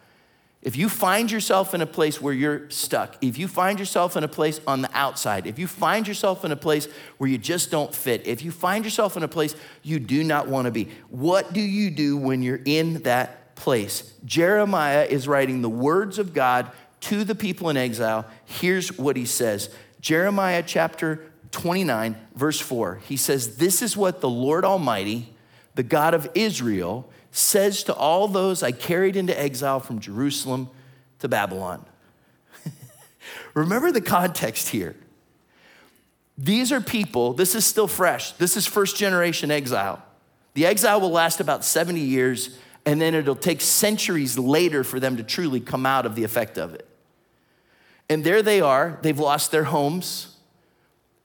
If 0.63 0.77
you 0.77 0.87
find 0.87 1.29
yourself 1.29 1.73
in 1.73 1.81
a 1.81 1.85
place 1.85 2.21
where 2.21 2.33
you're 2.33 2.69
stuck, 2.69 3.17
if 3.21 3.37
you 3.37 3.49
find 3.49 3.77
yourself 3.77 4.15
in 4.15 4.23
a 4.23 4.29
place 4.29 4.61
on 4.65 4.81
the 4.81 4.89
outside, 4.93 5.45
if 5.45 5.59
you 5.59 5.67
find 5.67 6.07
yourself 6.07 6.45
in 6.45 6.53
a 6.53 6.55
place 6.55 6.87
where 7.17 7.29
you 7.29 7.37
just 7.37 7.69
don't 7.69 7.93
fit, 7.93 8.25
if 8.25 8.43
you 8.43 8.51
find 8.51 8.85
yourself 8.85 9.17
in 9.17 9.23
a 9.23 9.27
place 9.27 9.57
you 9.81 9.99
do 9.99 10.23
not 10.23 10.47
want 10.47 10.65
to 10.65 10.71
be, 10.71 10.87
what 11.09 11.51
do 11.51 11.59
you 11.59 11.91
do 11.91 12.15
when 12.15 12.41
you're 12.41 12.61
in 12.63 13.03
that 13.03 13.55
place? 13.57 14.13
Jeremiah 14.23 15.03
is 15.03 15.27
writing 15.27 15.61
the 15.61 15.69
words 15.69 16.17
of 16.17 16.33
God 16.33 16.71
to 17.01 17.25
the 17.25 17.35
people 17.35 17.69
in 17.69 17.75
exile. 17.75 18.25
Here's 18.45 18.97
what 18.97 19.17
he 19.17 19.25
says 19.25 19.69
Jeremiah 19.99 20.63
chapter 20.65 21.29
29, 21.51 22.15
verse 22.35 22.61
4. 22.61 23.01
He 23.07 23.17
says, 23.17 23.57
This 23.57 23.81
is 23.81 23.97
what 23.97 24.21
the 24.21 24.29
Lord 24.29 24.63
Almighty, 24.63 25.35
the 25.75 25.83
God 25.83 26.13
of 26.13 26.29
Israel, 26.35 27.09
says 27.33 27.83
to 27.83 27.93
all 27.95 28.27
those 28.27 28.61
I 28.61 28.71
carried 28.71 29.15
into 29.15 29.37
exile 29.37 29.79
from 29.79 29.99
Jerusalem 29.99 30.69
to 31.19 31.27
Babylon. 31.27 31.83
Remember 33.55 33.91
the 33.91 34.01
context 34.01 34.69
here. 34.69 34.95
These 36.37 36.71
are 36.71 36.79
people, 36.79 37.33
this 37.33 37.55
is 37.55 37.65
still 37.65 37.87
fresh. 37.87 38.31
This 38.33 38.55
is 38.55 38.67
first 38.67 38.95
generation 38.97 39.49
exile. 39.49 40.01
The 40.53 40.67
exile 40.67 41.01
will 41.01 41.09
last 41.09 41.39
about 41.39 41.65
70 41.65 41.99
years, 41.99 42.57
and 42.85 43.01
then 43.01 43.15
it'll 43.15 43.35
take 43.35 43.61
centuries 43.61 44.37
later 44.37 44.83
for 44.83 44.99
them 44.99 45.17
to 45.17 45.23
truly 45.23 45.59
come 45.59 45.87
out 45.87 46.05
of 46.05 46.13
the 46.13 46.23
effect 46.23 46.59
of 46.59 46.75
it. 46.75 46.87
And 48.09 48.23
there 48.23 48.43
they 48.43 48.61
are. 48.61 48.99
They've 49.01 49.17
lost 49.17 49.51
their 49.51 49.63
homes, 49.63 50.37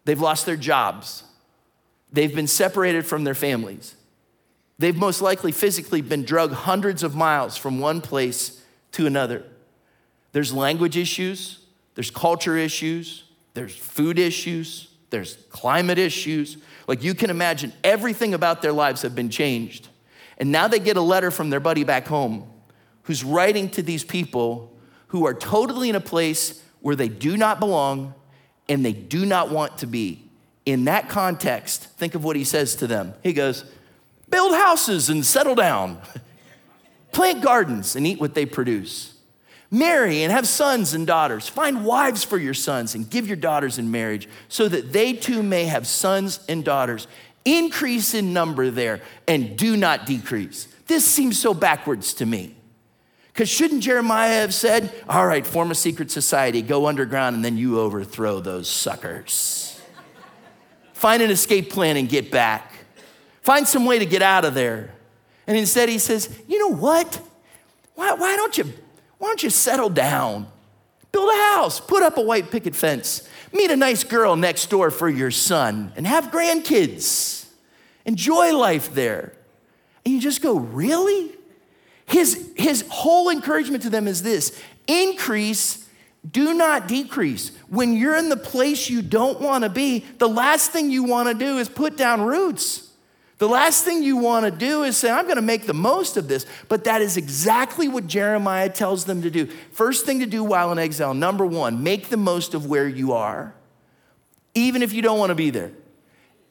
they've 0.06 0.20
lost 0.20 0.46
their 0.46 0.56
jobs, 0.56 1.22
they've 2.10 2.34
been 2.34 2.46
separated 2.46 3.04
from 3.04 3.24
their 3.24 3.34
families. 3.34 3.94
They've 4.78 4.96
most 4.96 5.20
likely 5.20 5.52
physically 5.52 6.00
been 6.00 6.24
drugged 6.24 6.54
hundreds 6.54 7.02
of 7.02 7.14
miles 7.14 7.56
from 7.56 7.80
one 7.80 8.00
place 8.00 8.62
to 8.92 9.06
another. 9.06 9.44
There's 10.32 10.52
language 10.52 10.96
issues, 10.96 11.60
there's 11.94 12.10
culture 12.10 12.56
issues, 12.56 13.24
there's 13.54 13.74
food 13.74 14.18
issues, 14.18 14.88
there's 15.10 15.34
climate 15.50 15.98
issues. 15.98 16.58
Like 16.86 17.02
you 17.02 17.14
can 17.14 17.30
imagine, 17.30 17.72
everything 17.82 18.34
about 18.34 18.62
their 18.62 18.72
lives 18.72 19.02
have 19.02 19.14
been 19.14 19.30
changed. 19.30 19.88
And 20.38 20.52
now 20.52 20.68
they 20.68 20.78
get 20.78 20.96
a 20.96 21.02
letter 21.02 21.32
from 21.32 21.50
their 21.50 21.60
buddy 21.60 21.82
back 21.82 22.06
home 22.06 22.48
who's 23.02 23.24
writing 23.24 23.68
to 23.70 23.82
these 23.82 24.04
people 24.04 24.72
who 25.08 25.26
are 25.26 25.34
totally 25.34 25.88
in 25.88 25.96
a 25.96 26.00
place 26.00 26.62
where 26.80 26.94
they 26.94 27.08
do 27.08 27.36
not 27.36 27.58
belong 27.58 28.14
and 28.68 28.84
they 28.84 28.92
do 28.92 29.26
not 29.26 29.50
want 29.50 29.78
to 29.78 29.86
be. 29.86 30.22
In 30.66 30.84
that 30.84 31.08
context, 31.08 31.84
think 31.96 32.14
of 32.14 32.22
what 32.22 32.36
he 32.36 32.44
says 32.44 32.76
to 32.76 32.86
them. 32.86 33.14
He 33.22 33.32
goes, 33.32 33.64
Build 34.30 34.52
houses 34.52 35.08
and 35.08 35.24
settle 35.24 35.54
down. 35.54 36.00
Plant 37.12 37.42
gardens 37.42 37.96
and 37.96 38.06
eat 38.06 38.20
what 38.20 38.34
they 38.34 38.46
produce. 38.46 39.14
Marry 39.70 40.22
and 40.22 40.32
have 40.32 40.46
sons 40.46 40.94
and 40.94 41.06
daughters. 41.06 41.48
Find 41.48 41.84
wives 41.84 42.24
for 42.24 42.38
your 42.38 42.54
sons 42.54 42.94
and 42.94 43.08
give 43.08 43.26
your 43.26 43.36
daughters 43.36 43.78
in 43.78 43.90
marriage 43.90 44.28
so 44.48 44.68
that 44.68 44.92
they 44.92 45.12
too 45.12 45.42
may 45.42 45.64
have 45.64 45.86
sons 45.86 46.40
and 46.48 46.64
daughters. 46.64 47.06
Increase 47.44 48.14
in 48.14 48.32
number 48.32 48.70
there 48.70 49.00
and 49.26 49.56
do 49.56 49.76
not 49.76 50.06
decrease. 50.06 50.68
This 50.86 51.04
seems 51.04 51.38
so 51.38 51.52
backwards 51.52 52.14
to 52.14 52.26
me. 52.26 52.56
Because 53.26 53.50
shouldn't 53.50 53.82
Jeremiah 53.82 54.40
have 54.40 54.54
said, 54.54 54.90
All 55.08 55.26
right, 55.26 55.46
form 55.46 55.70
a 55.70 55.74
secret 55.74 56.10
society, 56.10 56.60
go 56.60 56.86
underground, 56.88 57.36
and 57.36 57.44
then 57.44 57.56
you 57.56 57.78
overthrow 57.78 58.40
those 58.40 58.68
suckers? 58.68 59.80
Find 60.92 61.22
an 61.22 61.30
escape 61.30 61.70
plan 61.70 61.96
and 61.96 62.08
get 62.08 62.32
back. 62.32 62.77
Find 63.48 63.66
some 63.66 63.86
way 63.86 63.98
to 63.98 64.04
get 64.04 64.20
out 64.20 64.44
of 64.44 64.52
there. 64.52 64.92
And 65.46 65.56
instead 65.56 65.88
he 65.88 65.98
says, 65.98 66.38
you 66.48 66.58
know 66.58 66.76
what? 66.76 67.18
Why, 67.94 68.12
why, 68.12 68.36
don't 68.36 68.58
you, 68.58 68.64
why 69.16 69.28
don't 69.28 69.42
you 69.42 69.48
settle 69.48 69.88
down? 69.88 70.48
Build 71.12 71.30
a 71.30 71.36
house, 71.54 71.80
put 71.80 72.02
up 72.02 72.18
a 72.18 72.20
white 72.20 72.50
picket 72.50 72.76
fence, 72.76 73.26
meet 73.50 73.70
a 73.70 73.76
nice 73.76 74.04
girl 74.04 74.36
next 74.36 74.68
door 74.68 74.90
for 74.90 75.08
your 75.08 75.30
son, 75.30 75.94
and 75.96 76.06
have 76.06 76.24
grandkids. 76.24 77.46
Enjoy 78.04 78.54
life 78.54 78.92
there. 78.92 79.32
And 80.04 80.12
you 80.12 80.20
just 80.20 80.42
go, 80.42 80.58
really? 80.58 81.34
His, 82.04 82.52
his 82.54 82.84
whole 82.90 83.30
encouragement 83.30 83.82
to 83.84 83.88
them 83.88 84.06
is 84.06 84.22
this 84.22 84.62
increase, 84.86 85.88
do 86.30 86.52
not 86.52 86.86
decrease. 86.86 87.52
When 87.68 87.96
you're 87.96 88.16
in 88.18 88.28
the 88.28 88.36
place 88.36 88.90
you 88.90 89.00
don't 89.00 89.40
want 89.40 89.64
to 89.64 89.70
be, 89.70 90.00
the 90.18 90.28
last 90.28 90.70
thing 90.70 90.90
you 90.90 91.04
want 91.04 91.28
to 91.28 91.34
do 91.34 91.56
is 91.56 91.70
put 91.70 91.96
down 91.96 92.20
roots. 92.20 92.87
The 93.38 93.48
last 93.48 93.84
thing 93.84 94.02
you 94.02 94.16
want 94.16 94.44
to 94.46 94.50
do 94.50 94.82
is 94.82 94.96
say, 94.96 95.10
I'm 95.10 95.24
going 95.24 95.36
to 95.36 95.42
make 95.42 95.66
the 95.66 95.72
most 95.74 96.16
of 96.16 96.26
this. 96.26 96.44
But 96.68 96.84
that 96.84 97.00
is 97.02 97.16
exactly 97.16 97.86
what 97.86 98.08
Jeremiah 98.08 98.68
tells 98.68 99.04
them 99.04 99.22
to 99.22 99.30
do. 99.30 99.46
First 99.70 100.04
thing 100.04 100.18
to 100.20 100.26
do 100.26 100.42
while 100.42 100.72
in 100.72 100.78
exile, 100.78 101.14
number 101.14 101.46
one, 101.46 101.84
make 101.84 102.08
the 102.08 102.16
most 102.16 102.54
of 102.54 102.66
where 102.66 102.88
you 102.88 103.12
are, 103.12 103.54
even 104.54 104.82
if 104.82 104.92
you 104.92 105.02
don't 105.02 105.20
want 105.20 105.30
to 105.30 105.36
be 105.36 105.50
there. 105.50 105.70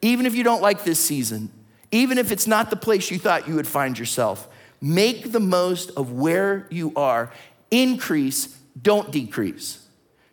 even 0.02 0.26
if 0.26 0.34
you 0.34 0.44
don't 0.44 0.62
like 0.62 0.84
this 0.84 0.98
season, 0.98 1.50
even 1.90 2.18
if 2.18 2.30
it's 2.30 2.46
not 2.46 2.70
the 2.70 2.76
place 2.76 3.10
you 3.10 3.18
thought 3.18 3.48
you 3.48 3.54
would 3.54 3.66
find 3.66 3.98
yourself, 3.98 4.48
make 4.80 5.32
the 5.32 5.40
most 5.40 5.90
of 5.96 6.12
where 6.12 6.66
you 6.70 6.92
are. 6.94 7.32
Increase, 7.70 8.56
don't 8.80 9.10
decrease. 9.10 9.84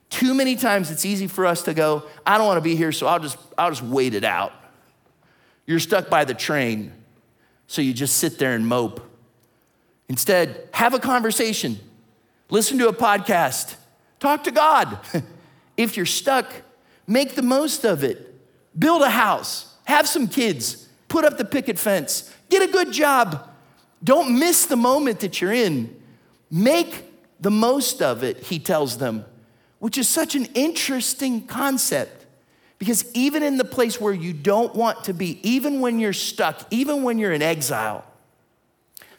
Too 0.10 0.34
many 0.34 0.56
times 0.56 0.92
it's 0.92 1.06
easy 1.06 1.28
for 1.28 1.46
us 1.46 1.64
to 1.64 1.74
go, 1.74 2.04
I 2.26 2.38
don't 2.38 2.48
want 2.48 2.58
to 2.58 2.62
be 2.62 2.76
here, 2.76 2.92
so 2.92 3.08
I'll 3.08 3.20
just, 3.20 3.38
I'll 3.58 3.72
just 3.72 3.84
wait 3.84 4.14
it 4.14 4.24
out. 4.24 4.54
You're 5.66 5.80
stuck 5.80 6.10
by 6.10 6.26
the 6.26 6.34
train, 6.34 6.92
so 7.68 7.82
you 7.82 7.94
just 7.94 8.18
sit 8.18 8.38
there 8.38 8.54
and 8.54 8.68
mope. 8.68 9.02
Instead, 10.08 10.70
have 10.74 10.94
a 10.94 11.00
conversation, 11.00 11.80
listen 12.50 12.78
to 12.78 12.88
a 12.88 12.94
podcast, 12.94 13.76
talk 14.20 14.44
to 14.44 14.52
God. 14.52 15.00
if 15.78 15.98
you're 15.98 16.06
stuck, 16.06 16.52
make 17.08 17.36
the 17.36 17.42
most 17.42 17.84
of 17.84 18.04
it. 18.04 18.32
Build 18.78 19.02
a 19.02 19.10
house, 19.10 19.74
have 19.86 20.08
some 20.08 20.28
kids, 20.28 20.88
put 21.08 21.26
up 21.26 21.38
the 21.38 21.46
picket 21.46 21.80
fence, 21.80 22.32
get 22.50 22.62
a 22.62 22.72
good 22.72 22.92
job. 22.92 23.50
Don't 24.04 24.38
miss 24.38 24.66
the 24.66 24.76
moment 24.76 25.22
that 25.22 25.42
you're 25.42 25.54
in. 25.54 25.96
Make 26.52 27.06
the 27.40 27.52
most 27.52 28.02
of 28.02 28.24
it, 28.24 28.44
he 28.44 28.60
tells 28.60 28.98
them, 28.98 29.26
which 29.80 29.98
is 29.98 30.08
such 30.08 30.36
an 30.36 30.46
interesting 30.54 31.48
concept. 31.48 32.25
Because 32.78 33.10
even 33.16 33.42
in 33.42 33.58
the 33.58 33.66
place 33.66 34.02
where 34.02 34.14
you 34.14 34.34
don't 34.34 34.76
want 34.76 35.06
to 35.06 35.14
be, 35.14 35.40
even 35.48 35.80
when 35.80 36.00
you're 36.00 36.14
stuck, 36.14 36.62
even 36.72 37.04
when 37.04 37.18
you're 37.18 37.32
in 37.32 37.42
exile, 37.42 38.04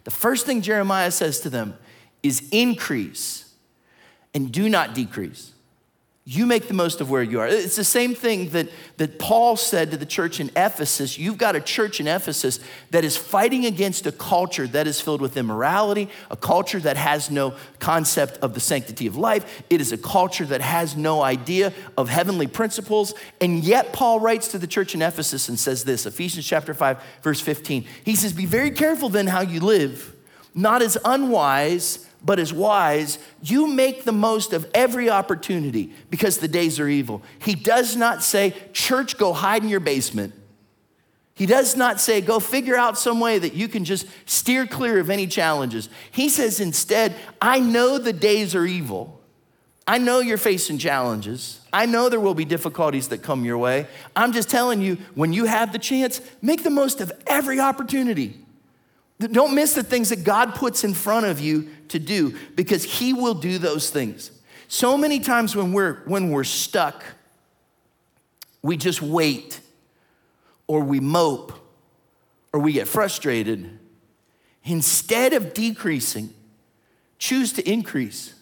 the 0.05 0.11
first 0.11 0.47
thing 0.47 0.63
Jeremiah 0.63 1.11
says 1.11 1.41
to 1.41 1.51
them 1.51 1.77
is 2.23 2.49
increase 2.53 3.53
and 4.35 4.53
do 4.53 4.69
not 4.69 4.95
decrease. 4.95 5.53
You 6.29 6.45
make 6.45 6.67
the 6.67 6.75
most 6.75 7.01
of 7.01 7.09
where 7.09 7.23
you 7.23 7.39
are. 7.39 7.47
It's 7.47 7.77
the 7.77 7.85
same 7.85 8.13
thing 8.13 8.49
that, 8.49 8.69
that 8.97 9.17
Paul 9.21 9.55
said 9.55 9.93
to 9.93 9.97
the 9.97 10.05
church 10.05 10.41
in 10.41 10.51
Ephesus. 10.57 11.17
You've 11.17 11.39
got 11.39 11.55
a 11.55 11.61
church 11.61 12.01
in 12.01 12.09
Ephesus 12.09 12.59
that 12.91 13.05
is 13.05 13.17
fighting 13.17 13.65
against 13.65 14.09
a 14.09 14.13
culture 14.13 14.67
that 14.67 14.89
is 14.89 15.01
filled 15.01 15.21
with 15.21 15.37
immorality, 15.37 16.09
a 16.29 16.37
culture 16.37 16.81
that 16.81 16.97
has 16.97 17.31
no 17.31 17.55
concept 17.79 18.39
of 18.39 18.55
the 18.55 18.61
sanctity 18.61 19.07
of 19.07 19.17
life. 19.17 19.63
It 19.71 19.81
is 19.81 19.93
a 19.93 19.97
culture 19.97 20.45
that 20.47 20.63
has 20.63 20.97
no 20.97 21.23
idea 21.23 21.73
of 21.97 22.09
heavenly 22.09 22.49
principles. 22.49 23.15
And 23.41 23.63
yet, 23.63 23.93
Paul 23.93 24.19
writes 24.19 24.49
to 24.49 24.59
the 24.59 24.67
church 24.67 24.97
in 24.97 25.03
Ephesus 25.03 25.49
and 25.49 25.57
says 25.57 25.85
this 25.85 26.07
Ephesians 26.07 26.45
chapter 26.45 26.75
5, 26.75 27.01
verse 27.23 27.41
15. 27.41 27.87
He 28.03 28.17
says, 28.17 28.33
Be 28.33 28.47
very 28.47 28.73
careful 28.73 29.09
then 29.11 29.29
how 29.29 29.43
you 29.43 29.61
live, 29.61 30.13
not 30.57 30.83
as 30.83 30.99
unwise 31.05 32.06
but 32.25 32.39
as 32.39 32.53
wise, 32.53 33.19
you 33.43 33.67
make 33.67 34.05
the 34.05 34.13
most 34.13 34.53
of 34.53 34.69
every 34.75 35.09
opportunity 35.09 35.93
because 36.11 36.39
the 36.39 36.49
days 36.49 36.81
are 36.81 36.89
evil. 36.89 37.23
He 37.39 37.55
does 37.55 37.97
not 37.97 38.23
say, 38.23 38.55
church, 38.73 39.17
go 39.17 39.33
hide 39.33 39.63
in 39.63 39.69
your 39.69 39.81
basement. 39.81 40.35
He 41.35 41.45
does 41.45 41.77
not 41.77 42.01
say, 42.01 42.23
go 42.23 42.41
figure 42.41 42.77
out 42.77 42.97
some 42.97 43.21
way 43.21 43.39
that 43.39 43.53
you 43.53 43.69
can 43.69 43.85
just 43.85 44.07
steer 44.25 44.67
clear 44.67 44.99
of 44.99 45.11
any 45.11 45.27
challenges. 45.27 45.91
He 46.11 46.31
says 46.31 46.61
instead, 46.61 47.15
I 47.43 47.61
know 47.61 47.99
the 47.99 48.15
days 48.15 48.55
are 48.55 48.65
evil. 48.65 49.21
I 49.87 49.99
know 49.99 50.21
you're 50.21 50.39
facing 50.39 50.79
challenges. 50.79 51.61
I 51.73 51.87
know 51.87 52.09
there 52.09 52.19
will 52.19 52.35
be 52.35 52.47
difficulties 52.47 53.09
that 53.09 53.19
come 53.19 53.45
your 53.45 53.59
way. 53.59 53.87
I'm 54.17 54.33
just 54.33 54.49
telling 54.49 54.81
you, 54.81 54.97
when 55.15 55.33
you 55.33 55.45
have 55.45 55.73
the 55.73 55.79
chance, 55.79 56.21
make 56.41 56.65
the 56.65 56.71
most 56.71 57.01
of 57.01 57.13
every 57.27 57.61
opportunity. 57.61 58.41
Don't 59.19 59.55
miss 59.55 59.73
the 59.73 59.83
things 59.83 60.11
that 60.11 60.25
God 60.25 60.55
puts 60.55 60.85
in 60.85 60.93
front 60.93 61.27
of 61.27 61.41
you 61.41 61.71
to 61.89 61.99
do 61.99 62.37
because 62.55 62.85
He 62.85 63.13
will 63.15 63.35
do 63.35 63.59
those 63.59 63.91
things. 63.91 64.31
So 64.69 64.99
many 64.99 65.21
times 65.21 65.57
when 65.57 65.73
we're, 65.73 66.03
when 66.05 66.31
we're 66.31 66.45
stuck, 66.45 67.05
we 68.63 68.77
just 68.77 69.01
wait 69.01 69.61
or 70.67 70.81
we 70.81 71.01
mope 71.01 71.53
or 72.53 72.61
we 72.61 72.73
get 72.73 72.89
frustrated. 72.89 73.79
Instead 74.65 75.33
of 75.33 75.55
decreasing, 75.55 76.35
choose 77.19 77.53
to 77.55 77.71
increase. 77.71 78.35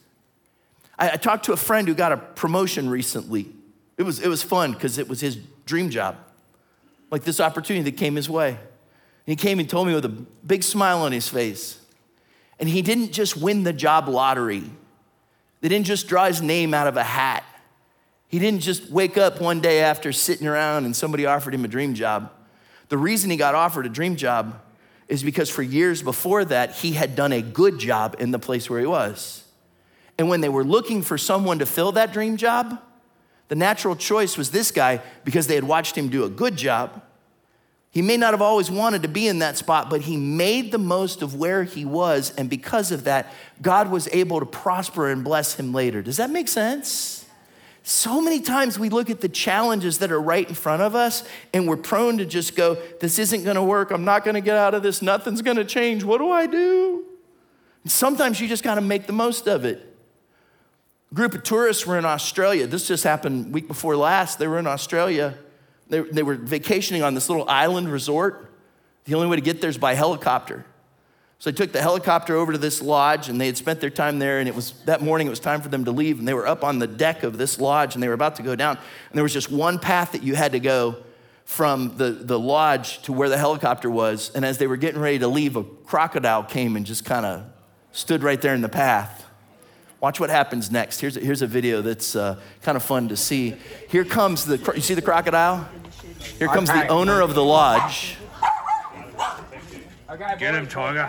I, 0.98 1.10
I 1.10 1.16
talked 1.16 1.44
to 1.44 1.52
a 1.52 1.56
friend 1.56 1.86
who 1.86 1.94
got 1.94 2.12
a 2.12 2.16
promotion 2.16 2.88
recently. 2.88 3.50
It 3.96 4.02
was, 4.02 4.20
it 4.20 4.28
was 4.28 4.42
fun 4.42 4.72
because 4.72 4.98
it 4.98 5.08
was 5.08 5.20
his 5.20 5.36
dream 5.66 5.90
job, 5.90 6.16
like 7.10 7.22
this 7.22 7.38
opportunity 7.38 7.90
that 7.90 7.98
came 7.98 8.16
his 8.16 8.28
way. 8.28 8.58
He 9.26 9.36
came 9.36 9.58
and 9.58 9.68
told 9.68 9.86
me 9.86 9.94
with 9.94 10.04
a 10.04 10.08
big 10.08 10.62
smile 10.62 11.02
on 11.02 11.12
his 11.12 11.28
face. 11.28 11.80
And 12.58 12.68
he 12.68 12.82
didn't 12.82 13.12
just 13.12 13.36
win 13.36 13.64
the 13.64 13.72
job 13.72 14.08
lottery, 14.08 14.64
they 15.60 15.68
didn't 15.68 15.86
just 15.86 16.08
draw 16.08 16.26
his 16.26 16.42
name 16.42 16.74
out 16.74 16.86
of 16.86 16.96
a 16.96 17.02
hat. 17.02 17.44
He 18.28 18.38
didn't 18.40 18.60
just 18.60 18.90
wake 18.90 19.16
up 19.16 19.40
one 19.40 19.60
day 19.60 19.80
after 19.80 20.12
sitting 20.12 20.46
around 20.46 20.86
and 20.86 20.96
somebody 20.96 21.24
offered 21.24 21.54
him 21.54 21.64
a 21.64 21.68
dream 21.68 21.94
job. 21.94 22.32
The 22.88 22.98
reason 22.98 23.30
he 23.30 23.36
got 23.36 23.54
offered 23.54 23.86
a 23.86 23.88
dream 23.88 24.16
job 24.16 24.60
is 25.08 25.22
because 25.22 25.50
for 25.50 25.62
years 25.62 26.02
before 26.02 26.44
that, 26.46 26.72
he 26.72 26.92
had 26.92 27.14
done 27.14 27.32
a 27.32 27.40
good 27.40 27.78
job 27.78 28.16
in 28.18 28.30
the 28.30 28.38
place 28.38 28.68
where 28.68 28.80
he 28.80 28.86
was. 28.86 29.44
And 30.18 30.28
when 30.28 30.40
they 30.40 30.48
were 30.48 30.64
looking 30.64 31.02
for 31.02 31.18
someone 31.18 31.58
to 31.60 31.66
fill 31.66 31.92
that 31.92 32.12
dream 32.12 32.36
job, 32.36 32.80
the 33.48 33.54
natural 33.54 33.94
choice 33.94 34.36
was 34.36 34.50
this 34.50 34.70
guy 34.70 35.00
because 35.24 35.46
they 35.46 35.54
had 35.54 35.64
watched 35.64 35.96
him 35.96 36.08
do 36.08 36.24
a 36.24 36.28
good 36.28 36.56
job. 36.56 37.02
He 37.94 38.02
may 38.02 38.16
not 38.16 38.32
have 38.32 38.42
always 38.42 38.72
wanted 38.72 39.02
to 39.02 39.08
be 39.08 39.28
in 39.28 39.38
that 39.38 39.56
spot, 39.56 39.88
but 39.88 40.00
he 40.00 40.16
made 40.16 40.72
the 40.72 40.78
most 40.78 41.22
of 41.22 41.36
where 41.36 41.62
he 41.62 41.84
was. 41.84 42.34
And 42.36 42.50
because 42.50 42.90
of 42.90 43.04
that, 43.04 43.32
God 43.62 43.88
was 43.88 44.08
able 44.10 44.40
to 44.40 44.46
prosper 44.46 45.08
and 45.10 45.22
bless 45.22 45.54
him 45.54 45.72
later. 45.72 46.02
Does 46.02 46.16
that 46.16 46.28
make 46.28 46.48
sense? 46.48 47.24
So 47.84 48.20
many 48.20 48.40
times 48.40 48.80
we 48.80 48.88
look 48.88 49.10
at 49.10 49.20
the 49.20 49.28
challenges 49.28 49.98
that 49.98 50.10
are 50.10 50.20
right 50.20 50.48
in 50.48 50.56
front 50.56 50.82
of 50.82 50.96
us 50.96 51.22
and 51.52 51.68
we're 51.68 51.76
prone 51.76 52.18
to 52.18 52.24
just 52.24 52.56
go, 52.56 52.74
This 53.00 53.20
isn't 53.20 53.44
gonna 53.44 53.62
work. 53.62 53.92
I'm 53.92 54.04
not 54.04 54.24
gonna 54.24 54.40
get 54.40 54.56
out 54.56 54.74
of 54.74 54.82
this. 54.82 55.00
Nothing's 55.00 55.40
gonna 55.40 55.64
change. 55.64 56.02
What 56.02 56.18
do 56.18 56.28
I 56.30 56.48
do? 56.48 57.04
And 57.84 57.92
sometimes 57.92 58.40
you 58.40 58.48
just 58.48 58.64
gotta 58.64 58.80
make 58.80 59.06
the 59.06 59.12
most 59.12 59.46
of 59.46 59.64
it. 59.64 59.96
A 61.12 61.14
group 61.14 61.34
of 61.34 61.44
tourists 61.44 61.86
were 61.86 61.96
in 61.96 62.04
Australia. 62.04 62.66
This 62.66 62.88
just 62.88 63.04
happened 63.04 63.54
week 63.54 63.68
before 63.68 63.96
last. 63.96 64.40
They 64.40 64.48
were 64.48 64.58
in 64.58 64.66
Australia 64.66 65.38
they, 65.88 66.00
they 66.00 66.22
were 66.22 66.34
vacationing 66.34 67.02
on 67.02 67.14
this 67.14 67.28
little 67.28 67.48
island 67.48 67.90
resort. 67.90 68.50
The 69.04 69.14
only 69.14 69.28
way 69.28 69.36
to 69.36 69.42
get 69.42 69.60
there 69.60 69.70
is 69.70 69.78
by 69.78 69.94
helicopter. 69.94 70.64
So 71.38 71.50
they 71.50 71.56
took 71.56 71.72
the 71.72 71.82
helicopter 71.82 72.36
over 72.36 72.52
to 72.52 72.58
this 72.58 72.80
lodge 72.80 73.28
and 73.28 73.38
they 73.38 73.46
had 73.46 73.56
spent 73.56 73.80
their 73.80 73.90
time 73.90 74.18
there. 74.18 74.38
And 74.38 74.48
it 74.48 74.54
was 74.54 74.72
that 74.86 75.02
morning, 75.02 75.26
it 75.26 75.30
was 75.30 75.40
time 75.40 75.60
for 75.60 75.68
them 75.68 75.84
to 75.84 75.90
leave. 75.90 76.18
And 76.18 76.26
they 76.26 76.32
were 76.32 76.46
up 76.46 76.64
on 76.64 76.78
the 76.78 76.86
deck 76.86 77.22
of 77.22 77.36
this 77.36 77.60
lodge 77.60 77.94
and 77.94 78.02
they 78.02 78.08
were 78.08 78.14
about 78.14 78.36
to 78.36 78.42
go 78.42 78.56
down. 78.56 78.76
And 78.76 79.16
there 79.16 79.22
was 79.22 79.32
just 79.32 79.50
one 79.50 79.78
path 79.78 80.12
that 80.12 80.22
you 80.22 80.34
had 80.34 80.52
to 80.52 80.60
go 80.60 80.96
from 81.44 81.96
the, 81.98 82.10
the 82.12 82.38
lodge 82.38 83.02
to 83.02 83.12
where 83.12 83.28
the 83.28 83.36
helicopter 83.36 83.90
was. 83.90 84.30
And 84.34 84.44
as 84.44 84.56
they 84.56 84.66
were 84.66 84.78
getting 84.78 85.00
ready 85.00 85.18
to 85.18 85.28
leave, 85.28 85.56
a 85.56 85.64
crocodile 85.64 86.44
came 86.44 86.76
and 86.76 86.86
just 86.86 87.04
kind 87.04 87.26
of 87.26 87.44
stood 87.92 88.22
right 88.22 88.40
there 88.40 88.54
in 88.54 88.62
the 88.62 88.68
path. 88.68 89.23
Watch 90.04 90.20
what 90.20 90.28
happens 90.28 90.70
next. 90.70 91.00
Here's 91.00 91.16
a, 91.16 91.20
here's 91.20 91.40
a 91.40 91.46
video 91.46 91.80
that's 91.80 92.14
uh, 92.14 92.38
kind 92.60 92.76
of 92.76 92.82
fun 92.82 93.08
to 93.08 93.16
see. 93.16 93.54
Here 93.88 94.04
comes 94.04 94.44
the, 94.44 94.58
you 94.74 94.82
see 94.82 94.92
the 94.92 95.00
crocodile? 95.00 95.66
Here 96.38 96.46
comes 96.48 96.68
the 96.68 96.86
owner 96.88 97.22
of 97.22 97.34
the 97.34 97.42
lodge. 97.42 98.18
Get 100.38 100.54
him, 100.54 100.66
Tiger. 100.66 101.08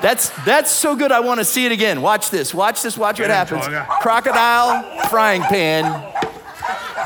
That's, 0.00 0.30
that's 0.44 0.70
so 0.70 0.94
good, 0.94 1.10
I 1.10 1.18
want 1.18 1.40
to 1.40 1.44
see 1.44 1.66
it 1.66 1.72
again. 1.72 2.00
Watch 2.00 2.30
this, 2.30 2.54
watch 2.54 2.80
this, 2.82 2.96
watch 2.96 3.18
what 3.18 3.30
happens. 3.30 3.66
Crocodile, 4.02 5.08
frying 5.08 5.42
pan. 5.42 6.14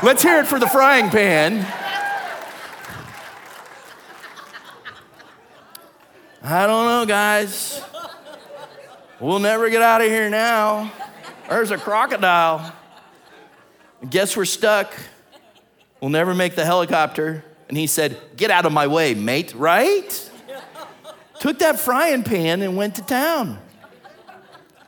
Let's 0.03 0.21
hear 0.21 0.39
it 0.39 0.45
for 0.45 0.59
the 0.59 0.67
frying 0.67 1.09
pan. 1.09 1.65
I 6.49 6.65
don't 6.65 6.86
know, 6.97 7.05
guys. 7.05 7.79
We'll 9.19 9.37
never 9.37 9.69
get 9.69 9.83
out 9.83 10.01
of 10.01 10.07
here 10.07 10.31
now. 10.31 10.91
There's 11.47 11.69
a 11.69 11.77
crocodile. 11.77 12.73
Guess 14.09 14.35
we're 14.35 14.45
stuck. 14.45 14.91
We'll 16.01 16.09
never 16.09 16.33
make 16.33 16.55
the 16.55 16.65
helicopter. 16.65 17.45
And 17.67 17.77
he 17.77 17.85
said, 17.85 18.19
Get 18.35 18.49
out 18.49 18.65
of 18.65 18.71
my 18.71 18.87
way, 18.87 19.13
mate, 19.13 19.53
right? 19.53 20.31
Took 21.39 21.59
that 21.59 21.79
frying 21.79 22.23
pan 22.23 22.63
and 22.63 22.75
went 22.75 22.95
to 22.95 23.03
town. 23.03 23.59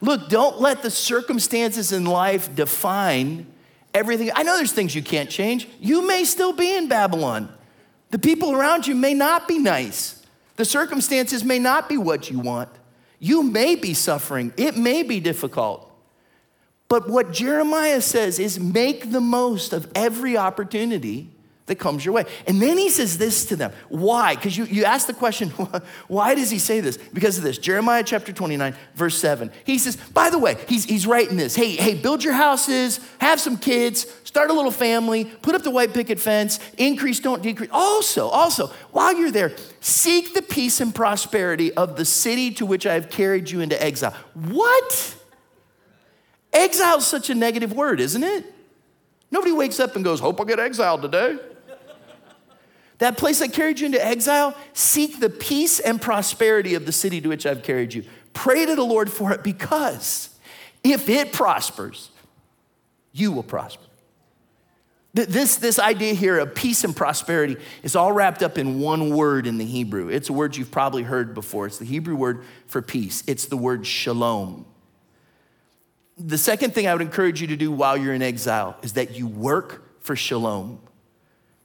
Look, 0.01 0.29
don't 0.29 0.59
let 0.59 0.81
the 0.81 0.89
circumstances 0.89 1.91
in 1.91 2.05
life 2.05 2.55
define 2.55 3.45
everything. 3.93 4.31
I 4.33 4.41
know 4.41 4.57
there's 4.57 4.71
things 4.71 4.95
you 4.95 5.03
can't 5.03 5.29
change. 5.29 5.67
You 5.79 6.07
may 6.07 6.23
still 6.23 6.53
be 6.53 6.75
in 6.75 6.87
Babylon. 6.87 7.53
The 8.09 8.17
people 8.17 8.53
around 8.53 8.87
you 8.87 8.95
may 8.95 9.13
not 9.13 9.47
be 9.47 9.59
nice. 9.59 10.18
The 10.59 10.65
circumstances 10.65 11.45
may 11.45 11.57
not 11.57 11.87
be 11.87 11.95
what 11.95 12.29
you 12.29 12.37
want. 12.37 12.67
You 13.17 13.43
may 13.43 13.75
be 13.75 13.93
suffering, 13.93 14.51
it 14.57 14.75
may 14.75 15.03
be 15.03 15.21
difficult. 15.21 15.89
But 16.89 17.07
what 17.07 17.31
Jeremiah 17.31 18.01
says 18.01 18.39
is 18.39 18.59
make 18.59 19.13
the 19.13 19.21
most 19.21 19.71
of 19.71 19.89
every 19.95 20.35
opportunity 20.35 21.29
that 21.69 21.79
comes 21.79 22.03
your 22.03 22.13
way. 22.13 22.25
And 22.45 22.61
then 22.61 22.77
he 22.77 22.89
says 22.89 23.17
this 23.17 23.45
to 23.45 23.55
them. 23.55 23.71
Why? 23.87 24.35
Because 24.35 24.57
you, 24.57 24.65
you 24.65 24.83
ask 24.83 25.07
the 25.07 25.13
question, 25.13 25.49
why 26.07 26.35
does 26.35 26.49
he 26.49 26.59
say 26.59 26.81
this? 26.81 26.97
Because 26.97 27.37
of 27.37 27.43
this. 27.43 27.57
Jeremiah 27.57 28.03
chapter 28.03 28.33
29, 28.33 28.75
verse 28.95 29.17
7. 29.17 29.49
He 29.63 29.77
says, 29.77 29.95
by 29.95 30.29
the 30.29 30.37
way, 30.37 30.57
he's, 30.67 30.83
he's 30.83 31.07
writing 31.07 31.37
this. 31.37 31.55
Hey, 31.55 31.75
hey, 31.75 31.95
build 31.95 32.23
your 32.23 32.33
houses, 32.33 32.99
have 33.19 33.39
some 33.39 33.57
kids, 33.57 34.05
start 34.25 34.49
a 34.49 34.53
little 34.53 34.71
family, 34.71 35.25
put 35.25 35.55
up 35.55 35.63
the 35.63 35.71
white 35.71 35.93
picket 35.93 36.19
fence, 36.19 36.59
increase, 36.77 37.19
don't 37.19 37.41
decrease. 37.41 37.69
Also, 37.71 38.27
also, 38.27 38.67
while 38.91 39.15
you're 39.15 39.31
there, 39.31 39.53
seek 39.79 40.33
the 40.33 40.41
peace 40.41 40.81
and 40.81 40.93
prosperity 40.93 41.73
of 41.73 41.95
the 41.95 42.05
city 42.05 42.51
to 42.51 42.65
which 42.65 42.85
I 42.85 42.93
have 42.95 43.09
carried 43.09 43.49
you 43.49 43.61
into 43.61 43.81
exile. 43.81 44.13
What? 44.33 45.15
Exile 46.51 46.97
is 46.97 47.07
such 47.07 47.29
a 47.29 47.35
negative 47.35 47.73
word, 47.73 47.99
isn't 47.99 48.23
it? 48.23 48.55
Nobody 49.31 49.51
wakes 49.51 49.79
up 49.79 49.95
and 49.95 50.03
goes, 50.03 50.19
Hope 50.19 50.39
I'll 50.39 50.45
get 50.45 50.59
exiled 50.59 51.01
today. 51.01 51.37
That 52.99 53.17
place 53.17 53.39
that 53.39 53.53
carried 53.53 53.79
you 53.79 53.87
into 53.87 54.05
exile, 54.05 54.55
seek 54.73 55.19
the 55.19 55.29
peace 55.29 55.79
and 55.79 56.01
prosperity 56.01 56.75
of 56.75 56.85
the 56.85 56.91
city 56.91 57.19
to 57.21 57.29
which 57.29 57.45
I've 57.45 57.63
carried 57.63 57.93
you. 57.93 58.03
Pray 58.33 58.65
to 58.65 58.75
the 58.75 58.83
Lord 58.83 59.09
for 59.09 59.31
it 59.31 59.43
because 59.43 60.29
if 60.83 61.09
it 61.09 61.33
prospers, 61.33 62.11
you 63.11 63.31
will 63.31 63.43
prosper. 63.43 63.83
This, 65.13 65.55
this 65.55 65.79
idea 65.79 66.13
here 66.13 66.37
of 66.37 66.53
peace 66.53 66.83
and 66.83 66.95
prosperity 66.95 67.57
is 67.81 67.95
all 67.95 68.11
wrapped 68.11 68.43
up 68.43 68.57
in 68.57 68.79
one 68.79 69.15
word 69.15 69.47
in 69.47 69.57
the 69.57 69.65
Hebrew. 69.65 70.09
It's 70.09 70.29
a 70.29 70.33
word 70.33 70.55
you've 70.55 70.69
probably 70.69 71.01
heard 71.01 71.33
before. 71.33 71.65
It's 71.65 71.79
the 71.79 71.85
Hebrew 71.85 72.15
word 72.15 72.43
for 72.67 72.81
peace, 72.81 73.23
it's 73.27 73.45
the 73.45 73.57
word 73.57 73.87
shalom. 73.87 74.65
The 76.17 76.37
second 76.37 76.73
thing 76.73 76.85
I 76.85 76.93
would 76.93 77.01
encourage 77.01 77.39
you 77.39 77.47
to 77.47 77.55
do 77.55 77.71
while 77.71 77.95
you're 77.95 78.13
in 78.13 78.21
exile 78.21 78.77
is 78.81 78.93
that 78.93 79.15
you 79.15 79.25
work 79.25 80.03
for 80.03 80.17
shalom, 80.17 80.81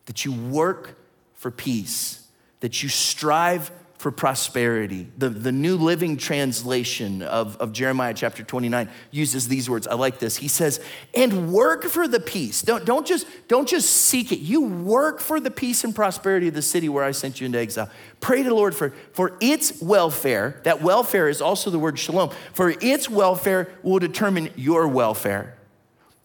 that 0.06 0.24
you 0.24 0.32
work 0.32 0.96
for 1.44 1.50
peace, 1.50 2.26
that 2.60 2.82
you 2.82 2.88
strive 2.88 3.70
for 3.98 4.10
prosperity. 4.10 5.06
The, 5.18 5.28
the 5.28 5.52
New 5.52 5.76
Living 5.76 6.16
Translation 6.16 7.20
of, 7.20 7.58
of 7.58 7.74
Jeremiah 7.74 8.14
chapter 8.14 8.42
29 8.42 8.88
uses 9.10 9.46
these 9.46 9.68
words. 9.68 9.86
I 9.86 9.92
like 9.92 10.18
this. 10.18 10.38
He 10.38 10.48
says, 10.48 10.80
and 11.12 11.52
work 11.52 11.84
for 11.84 12.08
the 12.08 12.18
peace. 12.18 12.62
Don't, 12.62 12.86
don't, 12.86 13.06
just, 13.06 13.26
don't 13.46 13.68
just 13.68 13.90
seek 13.90 14.32
it. 14.32 14.38
You 14.38 14.62
work 14.62 15.20
for 15.20 15.38
the 15.38 15.50
peace 15.50 15.84
and 15.84 15.94
prosperity 15.94 16.48
of 16.48 16.54
the 16.54 16.62
city 16.62 16.88
where 16.88 17.04
I 17.04 17.10
sent 17.10 17.42
you 17.42 17.44
into 17.44 17.58
exile. 17.58 17.90
Pray 18.20 18.42
to 18.42 18.48
the 18.48 18.54
Lord 18.54 18.74
for, 18.74 18.94
for 19.12 19.36
its 19.42 19.82
welfare. 19.82 20.62
That 20.64 20.80
welfare 20.80 21.28
is 21.28 21.42
also 21.42 21.68
the 21.68 21.78
word 21.78 21.98
shalom. 21.98 22.30
For 22.54 22.70
its 22.80 23.10
welfare 23.10 23.70
will 23.82 23.98
determine 23.98 24.48
your 24.56 24.88
welfare. 24.88 25.53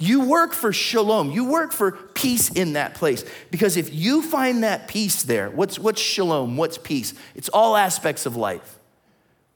You 0.02 0.22
work 0.22 0.54
for 0.54 0.72
shalom. 0.72 1.30
You 1.32 1.44
work 1.44 1.74
for 1.74 1.92
peace 1.92 2.50
in 2.50 2.74
that 2.74 2.96
place. 2.96 3.26
Because 3.52 3.76
if 3.76 3.94
you 3.94 4.22
find 4.22 4.64
that 4.64 4.88
peace 4.88 5.24
there, 5.24 5.50
what's, 5.50 5.78
what's 5.78 6.02
shalom? 6.02 6.56
What's 6.56 6.78
peace? 6.78 7.14
It's 7.36 7.50
all 7.50 7.76
aspects 7.76 8.26
of 8.26 8.38
life. 8.38 8.80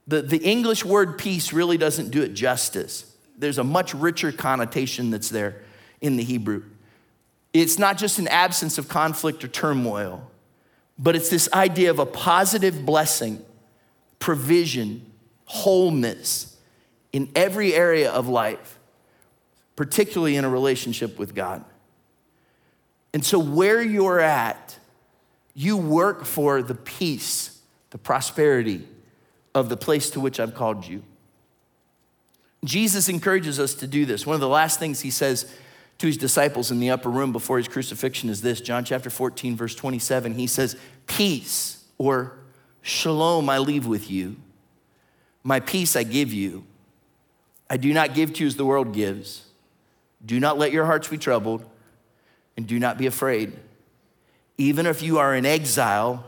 The, 0.06 0.22
the 0.22 0.38
English 0.38 0.84
word 0.84 1.18
peace 1.18 1.54
really 1.54 1.78
doesn't 1.78 2.12
do 2.12 2.22
it 2.22 2.34
justice. 2.34 3.10
There's 3.38 3.58
a 3.58 3.64
much 3.64 3.94
richer 3.94 4.34
connotation 4.34 5.12
that's 5.12 5.30
there 5.30 5.62
in 6.02 6.18
the 6.18 6.24
Hebrew. 6.24 6.64
It's 7.54 7.80
not 7.80 7.98
just 7.98 8.20
an 8.20 8.28
absence 8.28 8.78
of 8.78 8.90
conflict 8.90 9.46
or 9.46 9.48
turmoil, 9.48 10.30
but 11.00 11.16
it's 11.16 11.30
this 11.30 11.48
idea 11.54 11.90
of 11.90 12.00
a 12.00 12.06
positive 12.06 12.86
blessing, 12.86 13.42
provision, 14.20 15.10
wholeness 15.46 16.58
in 17.14 17.32
every 17.34 17.74
area 17.74 18.12
of 18.12 18.28
life 18.28 18.78
particularly 19.76 20.36
in 20.36 20.46
a 20.46 20.50
relationship 20.50 21.18
with 21.18 21.34
God. 21.34 21.64
And 23.14 23.26
so, 23.26 23.40
where 23.40 23.82
you're 23.82 24.20
at, 24.20 24.78
you 25.54 25.78
work 25.78 26.26
for 26.26 26.62
the 26.62 26.76
peace, 26.76 27.62
the 27.92 27.98
prosperity 27.98 28.88
of 29.54 29.70
the 29.70 29.78
place 29.78 30.10
to 30.12 30.20
which 30.20 30.40
I've 30.40 30.56
called 30.56 30.88
you. 30.88 31.04
Jesus 32.66 33.10
encourages 33.10 33.60
us 33.60 33.74
to 33.76 33.88
do 33.88 34.06
this. 34.06 34.26
One 34.26 34.36
of 34.36 34.42
the 34.42 34.48
last 34.48 34.80
things 34.80 35.02
he 35.02 35.12
says 35.12 35.54
to 36.00 36.08
his 36.08 36.18
disciples 36.18 36.72
in 36.72 36.80
the 36.80 36.90
upper 36.90 37.10
room 37.10 37.32
before 37.32 37.58
his 37.58 37.68
crucifixion 37.68 38.30
is 38.30 38.42
this 38.42 38.62
John 38.62 38.84
chapter 38.86 39.10
14, 39.10 39.56
verse 39.56 39.76
27. 39.76 40.36
He 40.36 40.48
says, 40.48 40.76
Peace 41.06 41.84
or 41.98 42.38
shalom 42.82 43.50
I 43.50 43.60
leave 43.60 43.86
with 43.86 44.10
you, 44.10 44.38
my 45.44 45.60
peace 45.60 45.96
I 45.96 46.04
give 46.04 46.34
you. 46.34 46.64
I 47.70 47.78
do 47.78 47.94
not 47.94 48.14
give 48.14 48.34
to 48.34 48.42
you 48.42 48.48
as 48.48 48.56
the 48.56 48.66
world 48.66 48.94
gives. 48.94 49.46
Do 50.26 50.40
not 50.40 50.58
let 50.58 50.72
your 50.72 50.86
hearts 50.86 51.08
be 51.08 51.18
troubled, 51.18 51.66
and 52.56 52.66
do 52.66 52.80
not 52.80 52.98
be 52.98 53.08
afraid. 53.08 53.54
Even 54.58 54.86
if 54.86 55.02
you 55.02 55.20
are 55.20 55.36
in 55.36 55.46
exile, 55.46 56.26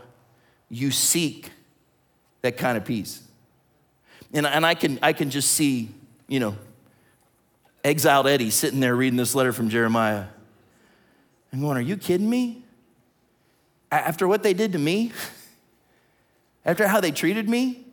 you 0.68 0.90
seek 0.90 1.50
that 2.42 2.56
kind 2.56 2.76
of 2.76 2.84
peace. 2.84 3.22
And, 4.32 4.46
and 4.46 4.66
I, 4.66 4.74
can, 4.74 4.98
I 5.02 5.12
can 5.12 5.30
just 5.30 5.52
see, 5.52 5.88
you 6.28 6.40
know, 6.40 6.56
exiled 7.84 8.26
Eddie 8.26 8.50
sitting 8.50 8.80
there 8.80 8.94
reading 8.94 9.16
this 9.16 9.34
letter 9.34 9.52
from 9.52 9.68
Jeremiah 9.68 10.26
and 11.52 11.60
going, 11.60 11.76
Are 11.76 11.80
you 11.82 11.96
kidding 11.96 12.28
me? 12.28 12.64
After 13.90 14.26
what 14.28 14.42
they 14.42 14.52
did 14.52 14.72
to 14.72 14.78
me, 14.78 15.12
after 16.64 16.88
how 16.88 17.00
they 17.00 17.12
treated 17.12 17.48
me, 17.48 17.86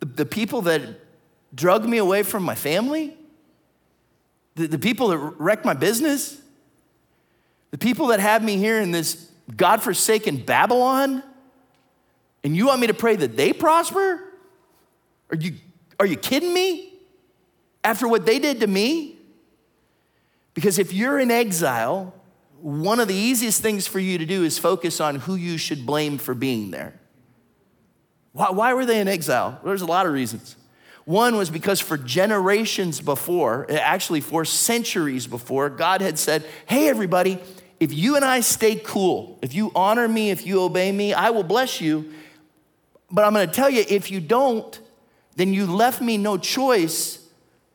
the, 0.00 0.06
the 0.06 0.26
people 0.26 0.62
that 0.62 0.82
drug 1.54 1.84
me 1.84 1.96
away 1.98 2.22
from 2.22 2.42
my 2.42 2.54
family, 2.54 3.17
the, 4.58 4.66
the 4.66 4.78
people 4.78 5.08
that 5.08 5.18
wrecked 5.18 5.64
my 5.64 5.74
business, 5.74 6.40
the 7.70 7.78
people 7.78 8.08
that 8.08 8.18
have 8.18 8.42
me 8.42 8.56
here 8.56 8.80
in 8.80 8.90
this 8.90 9.30
God-forsaken 9.56 10.38
Babylon, 10.38 11.22
and 12.42 12.56
you 12.56 12.66
want 12.66 12.80
me 12.80 12.88
to 12.88 12.94
pray 12.94 13.14
that 13.16 13.36
they 13.36 13.52
prosper? 13.52 14.20
Are 15.30 15.36
you, 15.36 15.54
are 16.00 16.06
you 16.06 16.16
kidding 16.16 16.52
me? 16.52 16.92
After 17.84 18.08
what 18.08 18.26
they 18.26 18.38
did 18.38 18.60
to 18.60 18.66
me? 18.66 19.16
Because 20.54 20.78
if 20.78 20.92
you're 20.92 21.20
in 21.20 21.30
exile, 21.30 22.12
one 22.60 22.98
of 22.98 23.06
the 23.06 23.14
easiest 23.14 23.62
things 23.62 23.86
for 23.86 24.00
you 24.00 24.18
to 24.18 24.26
do 24.26 24.42
is 24.42 24.58
focus 24.58 25.00
on 25.00 25.16
who 25.16 25.36
you 25.36 25.56
should 25.56 25.86
blame 25.86 26.18
for 26.18 26.34
being 26.34 26.72
there. 26.72 26.98
Why, 28.32 28.50
why 28.50 28.74
were 28.74 28.84
they 28.84 29.00
in 29.00 29.06
exile? 29.06 29.60
There's 29.64 29.82
a 29.82 29.86
lot 29.86 30.06
of 30.06 30.12
reasons. 30.12 30.56
One 31.08 31.36
was 31.36 31.48
because 31.48 31.80
for 31.80 31.96
generations 31.96 33.00
before, 33.00 33.64
eh, 33.70 33.78
actually 33.78 34.20
for 34.20 34.44
centuries 34.44 35.26
before, 35.26 35.70
God 35.70 36.02
had 36.02 36.18
said, 36.18 36.44
Hey, 36.66 36.86
everybody, 36.86 37.38
if 37.80 37.94
you 37.94 38.16
and 38.16 38.22
I 38.26 38.40
stay 38.40 38.76
cool, 38.76 39.38
if 39.40 39.54
you 39.54 39.72
honor 39.74 40.06
me, 40.06 40.28
if 40.28 40.44
you 40.44 40.60
obey 40.60 40.92
me, 40.92 41.14
I 41.14 41.30
will 41.30 41.44
bless 41.44 41.80
you. 41.80 42.12
But 43.10 43.24
I'm 43.24 43.32
going 43.32 43.48
to 43.48 43.54
tell 43.54 43.70
you, 43.70 43.86
if 43.88 44.10
you 44.10 44.20
don't, 44.20 44.78
then 45.36 45.54
you 45.54 45.64
left 45.64 46.02
me 46.02 46.18
no 46.18 46.36
choice 46.36 47.26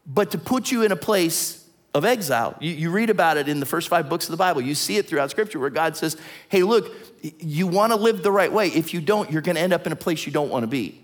but 0.06 0.30
to 0.30 0.38
put 0.38 0.72
you 0.72 0.84
in 0.84 0.92
a 0.92 0.96
place 0.96 1.68
of 1.96 2.06
exile. 2.06 2.56
You, 2.60 2.70
you, 2.70 2.92
read 2.92 3.10
about 3.10 3.38
it 3.38 3.50
in 3.50 3.60
the 3.60 3.66
first 3.66 3.90
five 3.90 4.10
books 4.10 4.26
of 4.26 4.32
the 4.32 4.38
Bible. 4.38 4.62
You 4.62 4.76
see 4.76 4.98
it 4.98 5.08
throughout 5.08 5.32
Scripture 5.32 5.58
where 5.58 5.72
God 5.72 5.98
says, 5.98 6.18
Hey, 6.50 6.62
look, 6.62 6.94
you 7.40 7.66
want 7.66 7.94
to 7.94 7.98
live 7.98 8.22
the 8.22 8.32
right 8.32 8.54
way. 8.54 8.68
If 8.68 8.94
you 8.94 9.02
don't, 9.02 9.32
you're 9.32 9.42
going 9.42 9.56
to 9.56 9.62
end 9.62 9.74
up 9.74 9.88
in 9.88 9.92
a 9.92 9.96
place 9.96 10.28
you 10.28 10.32
don't 10.32 10.50
want 10.50 10.62
to 10.62 10.68
be. 10.68 11.00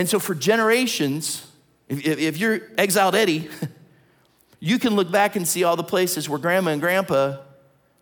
And 0.00 0.08
so, 0.08 0.18
for 0.18 0.34
generations, 0.34 1.46
if, 1.86 2.06
if 2.06 2.38
you're 2.38 2.62
exiled 2.78 3.14
Eddie, 3.14 3.50
you 4.58 4.78
can 4.78 4.96
look 4.96 5.12
back 5.12 5.36
and 5.36 5.46
see 5.46 5.62
all 5.62 5.76
the 5.76 5.84
places 5.84 6.26
where 6.26 6.38
grandma 6.38 6.70
and 6.70 6.80
grandpa 6.80 7.36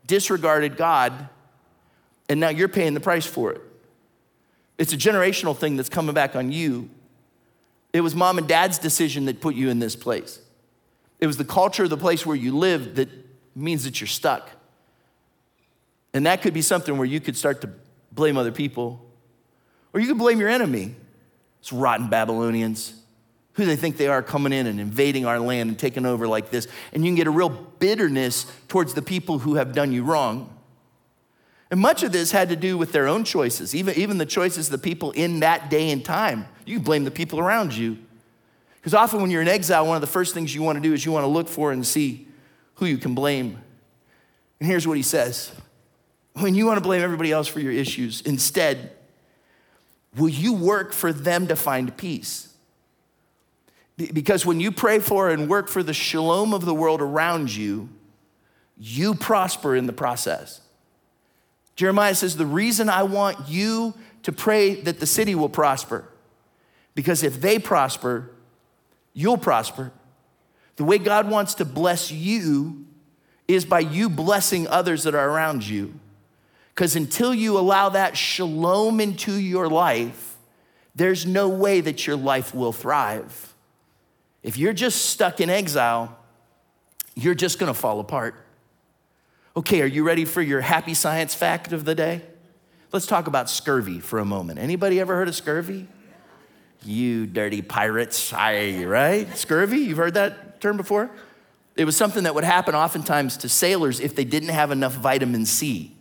disregarded 0.07 0.77
God, 0.77 1.29
and 2.29 2.39
now 2.39 2.51
you're 2.51 2.69
paying 2.69 2.95
the 2.95 3.01
price 3.01 3.27
for 3.27 3.51
it. 3.51 3.61
It's 4.79 4.93
a 4.93 4.97
generational 4.97 5.57
thing 5.57 5.75
that's 5.75 5.89
coming 5.89 6.15
back 6.15 6.37
on 6.37 6.53
you. 6.53 6.89
It 7.93 8.03
was 8.03 8.15
mom 8.15 8.39
and 8.39 8.47
dad's 8.47 8.79
decision 8.79 9.25
that 9.25 9.41
put 9.41 9.57
you 9.57 9.69
in 9.69 9.81
this 9.81 9.97
place. 9.97 10.39
It 11.19 11.27
was 11.27 11.37
the 11.37 11.45
culture 11.45 11.83
of 11.83 11.91
the 11.91 11.97
place 11.97 12.25
where 12.25 12.37
you 12.37 12.57
lived 12.57 12.95
that 12.95 13.09
means 13.57 13.83
that 13.83 14.01
you're 14.01 14.07
stuck. 14.07 14.51
And 16.15 16.27
that 16.27 16.43
could 16.43 16.55
be 16.55 16.63
something 16.63 16.97
where 16.97 17.07
you 17.07 17.19
could 17.19 17.37
start 17.37 17.61
to 17.63 17.71
blame 18.13 18.37
other 18.37 18.53
people, 18.53 19.05
or 19.93 19.99
you 19.99 20.07
could 20.07 20.19
blame 20.19 20.39
your 20.39 20.49
enemy. 20.49 20.95
It's 21.61 21.73
rotten 21.73 22.09
Babylonians. 22.09 22.95
Who 23.55 23.65
they 23.65 23.77
think 23.77 23.97
they 23.97 24.07
are 24.07 24.23
coming 24.23 24.53
in 24.53 24.67
and 24.67 24.79
invading 24.79 25.27
our 25.27 25.41
land 25.41 25.69
and 25.69 25.79
taking 25.79 26.07
over 26.07 26.29
like 26.29 26.51
this. 26.51 26.69
And 26.93 27.05
you 27.05 27.11
can 27.11 27.17
get 27.17 27.27
a 27.27 27.31
real 27.33 27.49
bitterness 27.49 28.47
towards 28.69 28.95
the 28.95 29.03
people 29.03 29.41
who 29.41 29.57
have 29.57 29.73
done 29.73 29.93
you 29.93 30.05
wrong. 30.05 30.55
And 31.71 31.81
much 31.81 32.03
of 32.03 32.13
this 32.13 32.31
had 32.31 32.49
to 32.49 32.57
do 32.57 32.79
with 32.79 32.93
their 32.93 33.09
own 33.09 33.25
choices, 33.25 33.75
even, 33.75 33.95
even 33.97 34.19
the 34.19 34.27
choices 34.27 34.69
of 34.69 34.73
the 34.73 34.79
people 34.79 35.11
in 35.11 35.41
that 35.41 35.71
day 35.71 35.91
and 35.91 36.05
time. 36.05 36.47
You 36.65 36.77
can 36.77 36.85
blame 36.85 37.05
the 37.05 37.11
people 37.11 37.41
around 37.41 37.75
you. 37.75 37.99
Because 38.77 38.95
often 38.95 39.21
when 39.21 39.31
you're 39.31 39.43
in 39.43 39.49
exile, 39.49 39.87
one 39.87 39.97
of 39.97 40.01
the 40.01 40.07
first 40.07 40.35
things 40.35 40.55
you 40.55 40.63
want 40.63 40.77
to 40.77 40.83
do 40.83 40.95
is 40.95 41.05
you 41.05 41.13
want 41.13 41.25
to 41.25 41.29
look 41.29 41.49
for 41.49 41.73
and 41.73 41.87
see 41.87 42.29
who 42.77 42.87
you 42.87 42.97
can 42.97 43.15
blame. 43.15 43.59
And 44.61 44.69
here's 44.69 44.87
what 44.87 44.97
he 44.97 45.03
says 45.03 45.53
When 46.35 46.55
you 46.55 46.65
want 46.65 46.79
to 46.79 46.83
blame 46.83 47.03
everybody 47.03 47.33
else 47.33 47.49
for 47.49 47.61
your 47.61 47.73
issues, 47.73 48.21
instead, 48.23 48.93
Will 50.19 50.29
you 50.29 50.53
work 50.53 50.93
for 50.93 51.13
them 51.13 51.47
to 51.47 51.57
find 51.57 51.97
peace? 51.97 52.53
Because 53.97 54.45
when 54.45 54.61
you 54.61 54.71
pray 54.71 54.99
for 54.99 55.31
and 55.31 55.49
work 55.49 55.69
for 55.69 55.83
the 55.83 55.95
shalom 55.95 56.53
of 56.53 56.65
the 56.65 56.75
world 56.75 57.01
around 57.01 57.55
you, 57.55 57.89
you 58.77 59.15
prosper 59.15 59.75
in 59.75 59.87
the 59.87 59.93
process. 59.93 60.61
Jeremiah 61.75 62.15
says, 62.15 62.37
The 62.37 62.47
reason 62.47 62.89
I 62.89 63.03
want 63.05 63.49
you 63.49 63.95
to 64.23 64.33
pray 64.33 64.75
that 64.83 65.01
the 65.01 65.07
city 65.07 65.35
will 65.35 65.49
prosper, 65.49 66.09
because 66.95 67.23
if 67.23 67.41
they 67.41 67.59
prosper, 67.59 68.31
you'll 69.15 69.39
prosper. 69.39 69.93
The 70.77 70.85
way 70.85 70.99
God 70.99 71.29
wants 71.29 71.55
to 71.55 71.65
bless 71.65 72.13
you 72.13 72.87
is 73.49 73.65
by 73.65 73.81
you 73.81 74.09
blessing 74.09 74.69
others 74.69 75.03
that 75.05 75.15
are 75.15 75.29
around 75.29 75.67
you. 75.67 75.99
Because 76.79 76.95
until 76.95 77.35
you 77.35 77.59
allow 77.59 77.89
that 77.89 78.17
shalom 78.17 79.01
into 79.01 79.33
your 79.33 79.69
life, 79.69 80.37
there's 80.95 81.27
no 81.27 81.49
way 81.49 81.81
that 81.81 82.07
your 82.07 82.15
life 82.15 82.55
will 82.55 82.73
thrive. 82.73 83.53
If 84.45 84.57
you're 84.57 84.73
just 84.73 85.07
stuck 85.07 85.41
in 85.41 85.51
exile, 85.51 86.17
you're 87.17 87.35
just 87.35 87.59
gonna 87.59 87.75
fall 87.75 87.99
apart. 87.99 88.37
Okay, 89.57 89.83
are 89.83 89.89
you 89.89 90.05
ready 90.05 90.25
for 90.25 90.41
your 90.41 90.61
happy 90.61 90.95
science 90.95 91.35
fact 91.35 91.73
of 91.73 91.85
the 91.85 91.97
day? 91.97 92.23
Let's 92.93 93.07
talk 93.07 93.27
about 93.27 93.51
scurvy 93.51 93.99
for 93.99 94.21
a 94.21 94.25
moment. 94.25 94.61
Anybody 94.61 95.01
ever 95.01 95.17
heard 95.17 95.27
of 95.27 95.35
scurvy? 95.35 95.89
You 96.85 97.27
dirty 97.27 97.61
pirates, 97.61 98.33
I, 98.33 98.85
right? 98.85 99.37
Scurvy, 99.37 99.79
you've 99.79 99.99
heard 99.99 100.15
that 100.15 100.61
term 100.61 100.77
before? 100.77 101.11
It 101.75 101.87
was 101.87 101.97
something 101.97 102.23
that 102.23 102.37
would 102.37 102.45
happen 102.45 102.77
oftentimes 102.77 103.37
to 103.39 103.49
sailors 103.49 103.99
if 103.99 104.15
they 104.15 104.25
didn't 104.25 104.51
have 104.51 104.71
enough 104.71 104.95
vitamin 104.95 105.45
C 105.45 105.97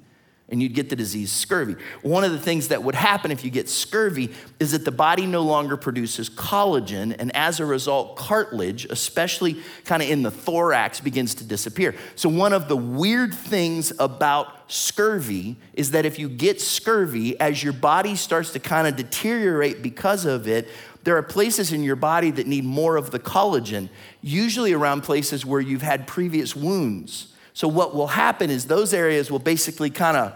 and 0.50 0.62
you'd 0.62 0.74
get 0.74 0.90
the 0.90 0.96
disease 0.96 1.32
scurvy. 1.32 1.76
One 2.02 2.24
of 2.24 2.32
the 2.32 2.40
things 2.40 2.70
that 2.70 2.82
would 2.82 2.96
happen 2.96 3.32
if 3.32 3.44
you 3.44 3.52
get 3.52 3.68
scurvy 3.68 4.34
is 4.60 4.72
that 4.72 4.86
the 4.86 4.92
body 4.92 5.26
no 5.26 5.42
longer 5.42 5.76
produces 5.76 6.30
collagen, 6.30 7.16
and 7.20 7.36
as 7.36 7.60
a 7.60 7.66
result, 7.66 8.16
cartilage, 8.16 8.86
especially 8.86 9.62
kind 9.84 10.02
of 10.02 10.10
in 10.10 10.24
the 10.24 10.32
thorax, 10.32 11.02
begins 11.02 11.36
to 11.36 11.44
disappear. 11.44 11.96
So, 12.16 12.30
one 12.30 12.54
of 12.54 12.70
the 12.70 12.78
weird 12.78 13.34
things 13.34 13.92
about 14.00 14.72
scurvy 14.72 15.58
is 15.74 15.92
that 15.92 16.06
if 16.06 16.18
you 16.18 16.30
get 16.30 16.62
scurvy, 16.62 17.38
as 17.40 17.62
your 17.62 17.74
body 17.74 18.16
starts 18.16 18.52
to 18.52 18.60
kind 18.60 18.88
of 18.88 18.96
deteriorate 18.96 19.82
because 19.82 20.26
of 20.26 20.48
it, 20.48 20.70
there 21.04 21.18
are 21.18 21.24
places 21.24 21.72
in 21.72 21.84
your 21.84 21.96
body 21.96 22.32
that 22.32 22.48
need 22.48 22.66
more 22.66 22.98
of 22.98 23.12
the 23.12 23.20
collagen, 23.20 23.90
usually 24.22 24.74
around 24.74 25.02
places 25.02 25.46
where 25.46 25.62
you've 25.62 25.82
had 25.82 26.08
previous 26.08 26.56
wounds. 26.56 27.34
So, 27.58 27.68
what 27.68 27.96
will 27.96 28.06
happen 28.06 28.52
is 28.52 28.66
those 28.66 28.94
areas 28.94 29.32
will 29.32 29.40
basically 29.40 29.90
kind 29.90 30.16
of 30.16 30.36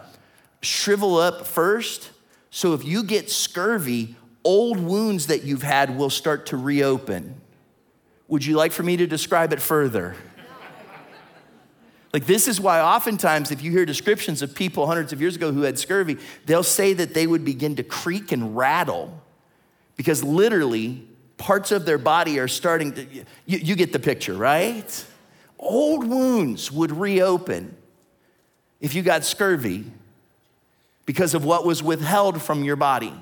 shrivel 0.63 1.17
up 1.17 1.45
first. 1.45 2.09
So, 2.49 2.73
if 2.73 2.83
you 2.83 3.03
get 3.03 3.29
scurvy, 3.29 4.15
old 4.43 4.79
wounds 4.79 5.27
that 5.27 5.43
you've 5.43 5.61
had 5.61 5.95
will 5.95 6.09
start 6.09 6.47
to 6.47 6.57
reopen. 6.57 7.39
Would 8.27 8.43
you 8.43 8.55
like 8.55 8.71
for 8.71 8.81
me 8.81 8.97
to 8.97 9.05
describe 9.05 9.53
it 9.53 9.61
further? 9.61 10.15
Like, 12.11 12.25
this 12.25 12.47
is 12.47 12.59
why 12.59 12.81
oftentimes, 12.81 13.51
if 13.51 13.61
you 13.61 13.69
hear 13.69 13.85
descriptions 13.85 14.41
of 14.41 14.55
people 14.55 14.87
hundreds 14.87 15.13
of 15.13 15.21
years 15.21 15.35
ago 15.35 15.51
who 15.51 15.61
had 15.61 15.77
scurvy, 15.77 16.17
they'll 16.47 16.63
say 16.63 16.93
that 16.93 17.13
they 17.13 17.27
would 17.27 17.45
begin 17.45 17.75
to 17.75 17.83
creak 17.83 18.31
and 18.31 18.57
rattle 18.57 19.21
because 19.95 20.23
literally 20.23 21.07
parts 21.37 21.71
of 21.71 21.85
their 21.85 21.99
body 21.99 22.39
are 22.39 22.47
starting 22.47 22.93
to, 22.93 23.05
you, 23.45 23.59
you 23.59 23.75
get 23.75 23.93
the 23.93 23.99
picture, 23.99 24.33
right? 24.33 25.05
Old 25.61 26.05
wounds 26.07 26.71
would 26.71 26.91
reopen 26.91 27.77
if 28.81 28.95
you 28.95 29.03
got 29.03 29.23
scurvy 29.23 29.85
because 31.05 31.33
of 31.33 31.45
what 31.45 31.65
was 31.65 31.83
withheld 31.83 32.41
from 32.41 32.63
your 32.63 32.75
body. 32.75 33.13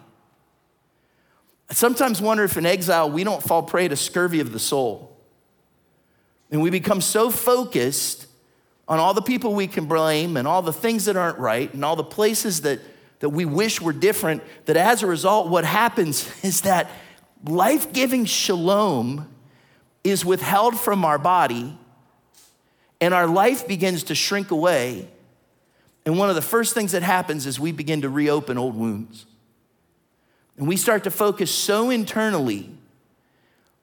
I 1.69 1.73
sometimes 1.73 2.21
wonder 2.21 2.43
if 2.43 2.57
in 2.57 2.65
exile 2.65 3.11
we 3.11 3.23
don't 3.23 3.43
fall 3.43 3.61
prey 3.61 3.87
to 3.87 3.95
scurvy 3.95 4.39
of 4.39 4.53
the 4.53 4.59
soul. 4.59 5.15
And 6.49 6.61
we 6.61 6.71
become 6.71 7.01
so 7.01 7.29
focused 7.29 8.25
on 8.87 8.97
all 8.99 9.13
the 9.13 9.21
people 9.21 9.53
we 9.53 9.67
can 9.67 9.85
blame 9.85 10.35
and 10.35 10.47
all 10.47 10.63
the 10.63 10.73
things 10.73 11.05
that 11.05 11.15
aren't 11.15 11.37
right 11.37 11.71
and 11.73 11.85
all 11.85 11.95
the 11.95 12.03
places 12.03 12.61
that, 12.61 12.79
that 13.19 13.29
we 13.29 13.45
wish 13.45 13.79
were 13.79 13.93
different, 13.93 14.41
that 14.65 14.75
as 14.75 15.03
a 15.03 15.07
result, 15.07 15.49
what 15.49 15.63
happens 15.63 16.27
is 16.43 16.61
that 16.61 16.89
life 17.45 17.93
giving 17.93 18.25
shalom 18.25 19.29
is 20.03 20.25
withheld 20.25 20.79
from 20.79 21.05
our 21.05 21.19
body 21.19 21.77
and 23.01 23.13
our 23.13 23.27
life 23.27 23.67
begins 23.67 24.03
to 24.03 24.15
shrink 24.15 24.51
away. 24.51 25.07
And 26.05 26.17
one 26.17 26.29
of 26.29 26.35
the 26.35 26.41
first 26.41 26.73
things 26.73 26.91
that 26.93 27.03
happens 27.03 27.45
is 27.45 27.59
we 27.59 27.71
begin 27.71 28.01
to 28.01 28.09
reopen 28.09 28.57
old 28.57 28.75
wounds. 28.75 29.25
And 30.57 30.67
we 30.67 30.75
start 30.75 31.03
to 31.05 31.11
focus 31.11 31.51
so 31.51 31.89
internally 31.89 32.69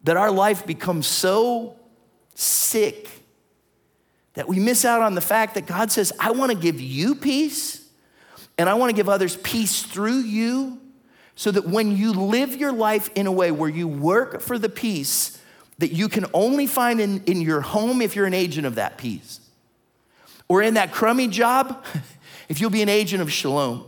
that 0.04 0.16
our 0.16 0.30
life 0.30 0.66
becomes 0.66 1.06
so 1.06 1.76
sick 2.34 3.08
that 4.34 4.46
we 4.46 4.58
miss 4.58 4.84
out 4.84 5.00
on 5.00 5.14
the 5.14 5.20
fact 5.22 5.54
that 5.54 5.66
God 5.66 5.90
says, 5.90 6.12
I 6.20 6.30
want 6.30 6.52
to 6.52 6.58
give 6.58 6.80
you 6.80 7.14
peace 7.14 7.88
and 8.58 8.68
I 8.68 8.74
want 8.74 8.90
to 8.90 8.96
give 8.96 9.08
others 9.08 9.36
peace 9.36 9.82
through 9.82 10.18
you 10.18 10.78
so 11.34 11.50
that 11.50 11.66
when 11.66 11.96
you 11.96 12.12
live 12.12 12.54
your 12.56 12.72
life 12.72 13.10
in 13.14 13.26
a 13.26 13.32
way 13.32 13.50
where 13.50 13.70
you 13.70 13.88
work 13.88 14.40
for 14.40 14.58
the 14.58 14.68
peace 14.68 15.40
that 15.78 15.92
you 15.92 16.08
can 16.08 16.26
only 16.32 16.66
find 16.66 17.00
in, 17.00 17.22
in 17.24 17.40
your 17.40 17.60
home 17.60 18.00
if 18.00 18.16
you're 18.16 18.26
an 18.26 18.34
agent 18.34 18.66
of 18.66 18.76
that 18.76 18.96
peace. 18.96 19.40
Or 20.48 20.62
in 20.62 20.74
that 20.74 20.92
crummy 20.92 21.28
job, 21.28 21.84
if 22.48 22.60
you'll 22.60 22.70
be 22.70 22.82
an 22.82 22.88
agent 22.88 23.22
of 23.22 23.32
shalom. 23.32 23.86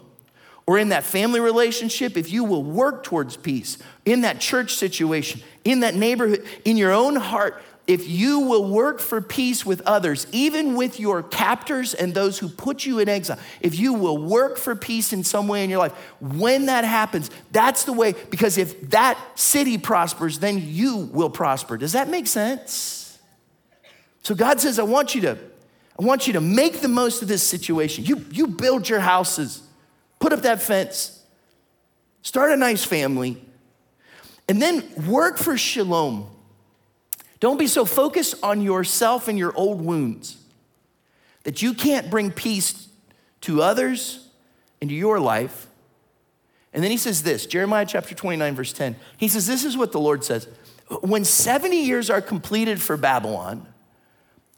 Or 0.66 0.78
in 0.78 0.90
that 0.90 1.04
family 1.04 1.40
relationship, 1.40 2.16
if 2.16 2.30
you 2.30 2.44
will 2.44 2.62
work 2.62 3.02
towards 3.02 3.36
peace. 3.36 3.78
In 4.04 4.20
that 4.20 4.38
church 4.38 4.74
situation, 4.74 5.40
in 5.64 5.80
that 5.80 5.94
neighborhood, 5.94 6.44
in 6.64 6.76
your 6.76 6.92
own 6.92 7.16
heart, 7.16 7.62
if 7.88 8.06
you 8.06 8.40
will 8.40 8.70
work 8.70 9.00
for 9.00 9.22
peace 9.22 9.64
with 9.64 9.80
others, 9.86 10.26
even 10.30 10.76
with 10.76 11.00
your 11.00 11.22
captors 11.22 11.94
and 11.94 12.12
those 12.12 12.38
who 12.38 12.46
put 12.46 12.84
you 12.84 12.98
in 12.98 13.08
exile, 13.08 13.38
if 13.62 13.78
you 13.78 13.94
will 13.94 14.18
work 14.18 14.58
for 14.58 14.76
peace 14.76 15.14
in 15.14 15.24
some 15.24 15.48
way 15.48 15.64
in 15.64 15.70
your 15.70 15.78
life, 15.78 15.94
when 16.20 16.66
that 16.66 16.84
happens, 16.84 17.30
that's 17.50 17.84
the 17.84 17.94
way, 17.94 18.14
because 18.28 18.58
if 18.58 18.90
that 18.90 19.18
city 19.36 19.78
prospers, 19.78 20.38
then 20.38 20.62
you 20.62 21.08
will 21.12 21.30
prosper. 21.30 21.78
Does 21.78 21.92
that 21.92 22.10
make 22.10 22.26
sense? 22.26 23.18
So 24.22 24.34
God 24.34 24.60
says, 24.60 24.78
I 24.78 24.82
want 24.82 25.14
you 25.14 25.22
to, 25.22 25.38
I 25.98 26.04
want 26.04 26.26
you 26.26 26.34
to 26.34 26.42
make 26.42 26.80
the 26.80 26.88
most 26.88 27.22
of 27.22 27.28
this 27.28 27.42
situation. 27.42 28.04
You, 28.04 28.22
you 28.30 28.48
build 28.48 28.86
your 28.86 29.00
houses, 29.00 29.62
put 30.18 30.34
up 30.34 30.42
that 30.42 30.60
fence, 30.60 31.22
start 32.20 32.50
a 32.50 32.56
nice 32.56 32.84
family, 32.84 33.42
and 34.46 34.60
then 34.60 34.84
work 35.06 35.38
for 35.38 35.56
shalom 35.56 36.34
don't 37.40 37.58
be 37.58 37.66
so 37.66 37.84
focused 37.84 38.34
on 38.42 38.62
yourself 38.62 39.28
and 39.28 39.38
your 39.38 39.54
old 39.56 39.80
wounds 39.80 40.36
that 41.44 41.62
you 41.62 41.74
can't 41.74 42.10
bring 42.10 42.30
peace 42.30 42.88
to 43.42 43.62
others 43.62 44.28
into 44.80 44.94
your 44.94 45.20
life. 45.20 45.66
And 46.72 46.82
then 46.82 46.90
he 46.90 46.96
says 46.96 47.22
this 47.22 47.46
Jeremiah 47.46 47.86
chapter 47.86 48.14
29, 48.14 48.54
verse 48.54 48.72
10. 48.72 48.96
He 49.16 49.28
says, 49.28 49.46
This 49.46 49.64
is 49.64 49.76
what 49.76 49.92
the 49.92 50.00
Lord 50.00 50.24
says 50.24 50.48
When 51.00 51.24
70 51.24 51.76
years 51.76 52.10
are 52.10 52.20
completed 52.20 52.80
for 52.80 52.96
Babylon, 52.96 53.66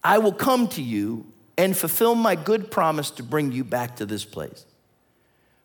I 0.02 0.18
will 0.18 0.32
come 0.32 0.66
to 0.68 0.82
you 0.82 1.26
and 1.58 1.76
fulfill 1.76 2.14
my 2.14 2.34
good 2.34 2.70
promise 2.70 3.10
to 3.12 3.22
bring 3.22 3.52
you 3.52 3.64
back 3.64 3.96
to 3.96 4.06
this 4.06 4.24
place. 4.24 4.64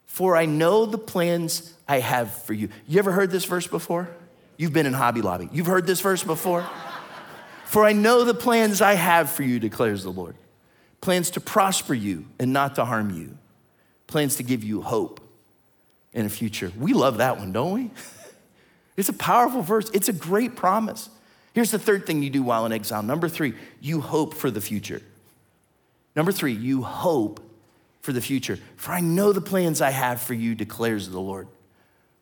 For 0.06 0.36
I 0.36 0.46
know 0.46 0.86
the 0.86 0.98
plans 0.98 1.74
I 1.88 2.00
have 2.00 2.34
for 2.44 2.54
you. 2.54 2.70
You 2.88 3.00
ever 3.00 3.12
heard 3.12 3.32
this 3.32 3.46
verse 3.46 3.68
before? 3.68 4.10
You've 4.58 4.74
been 4.74 4.86
in 4.86 4.94
Hobby 4.94 5.22
Lobby. 5.22 5.50
You've 5.52 5.68
heard 5.68 5.88
this 5.88 6.02
verse 6.02 6.24
before? 6.24 6.66
For 7.76 7.84
I 7.84 7.92
know 7.92 8.24
the 8.24 8.34
plans 8.34 8.82
I 8.82 8.94
have 8.94 9.30
for 9.30 9.44
you, 9.44 9.60
declares 9.60 10.02
the 10.04 10.10
Lord 10.10 10.38
plans 11.02 11.32
to 11.32 11.42
prosper 11.42 11.94
you 11.94 12.24
and 12.40 12.54
not 12.54 12.76
to 12.76 12.86
harm 12.86 13.12
you, 13.12 13.38
plans 14.08 14.38
to 14.38 14.44
give 14.44 14.64
you 14.64 14.82
hope 14.82 15.20
in 16.14 16.26
a 16.26 16.30
future. 16.30 16.72
We 16.80 16.94
love 16.94 17.18
that 17.18 17.38
one, 17.38 17.52
don't 17.52 17.74
we? 17.74 17.92
It's 18.96 19.10
a 19.10 19.14
powerful 19.14 19.62
verse, 19.62 19.90
it's 19.94 20.08
a 20.08 20.14
great 20.14 20.56
promise. 20.56 21.10
Here's 21.54 21.72
the 21.72 21.78
third 21.78 22.08
thing 22.08 22.24
you 22.24 22.30
do 22.30 22.44
while 22.44 22.66
in 22.66 22.72
exile. 22.72 23.04
Number 23.04 23.28
three, 23.28 23.56
you 23.82 24.00
hope 24.00 24.34
for 24.34 24.50
the 24.50 24.62
future. 24.62 25.02
Number 26.16 26.32
three, 26.32 26.54
you 26.54 26.82
hope 26.82 27.42
for 28.00 28.14
the 28.14 28.22
future. 28.22 28.58
For 28.78 28.94
I 28.94 29.02
know 29.02 29.34
the 29.34 29.42
plans 29.42 29.82
I 29.82 29.90
have 29.90 30.22
for 30.22 30.34
you, 30.34 30.56
declares 30.56 31.10
the 31.10 31.20
Lord. 31.20 31.50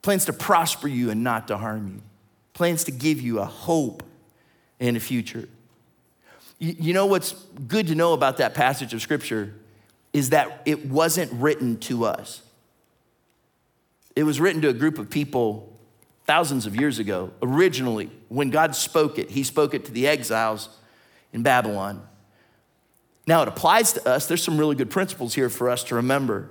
Plans 0.01 0.25
to 0.25 0.33
prosper 0.33 0.87
you 0.87 1.11
and 1.11 1.23
not 1.23 1.47
to 1.49 1.57
harm 1.57 1.89
you. 1.93 2.01
Plans 2.53 2.85
to 2.85 2.91
give 2.91 3.21
you 3.21 3.37
a 3.37 3.45
hope 3.45 4.01
in 4.87 4.95
the 4.95 4.99
future. 4.99 5.47
You, 6.59 6.93
know 6.93 7.05
what's 7.05 7.33
good 7.67 7.87
to 7.87 7.95
know 7.95 8.13
about 8.13 8.37
that 8.37 8.53
passage 8.53 8.93
of 8.93 9.01
scripture 9.01 9.53
is 10.13 10.29
that 10.29 10.61
it 10.65 10.85
wasn't 10.85 11.31
written 11.33 11.77
to 11.79 12.05
us. 12.05 12.41
It 14.15 14.23
was 14.23 14.39
written 14.39 14.61
to 14.61 14.69
a 14.69 14.73
group 14.73 14.97
of 14.97 15.09
people 15.09 15.77
thousands 16.25 16.65
of 16.65 16.75
years 16.75 16.99
ago. 16.99 17.31
Originally, 17.41 18.11
when 18.29 18.49
God 18.49 18.75
spoke 18.75 19.17
it, 19.17 19.31
He 19.31 19.43
spoke 19.43 19.73
it 19.73 19.85
to 19.85 19.91
the 19.91 20.07
exiles 20.07 20.69
in 21.33 21.43
Babylon. 21.43 22.05
Now 23.25 23.41
it 23.41 23.47
applies 23.47 23.93
to 23.93 24.07
us. 24.07 24.27
There's 24.27 24.43
some 24.43 24.57
really 24.57 24.75
good 24.75 24.89
principles 24.89 25.33
here 25.33 25.49
for 25.49 25.69
us 25.69 25.83
to 25.85 25.95
remember 25.95 26.49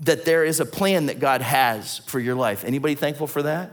that 0.00 0.24
there 0.24 0.44
is 0.44 0.60
a 0.60 0.66
plan 0.66 1.06
that 1.06 1.18
God 1.18 1.40
has 1.40 1.98
for 1.98 2.20
your 2.20 2.34
life. 2.34 2.64
Anybody 2.64 2.94
thankful 2.94 3.26
for 3.26 3.42
that? 3.42 3.70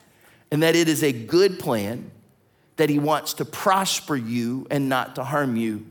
and 0.50 0.62
that 0.62 0.74
it 0.74 0.88
is 0.88 1.02
a 1.02 1.12
good 1.12 1.58
plan 1.58 2.10
that 2.78 2.88
He 2.88 2.98
wants 2.98 3.34
to 3.34 3.44
prosper 3.44 4.16
you 4.16 4.66
and 4.70 4.88
not 4.88 5.14
to 5.16 5.24
harm 5.24 5.56
you. 5.56 5.84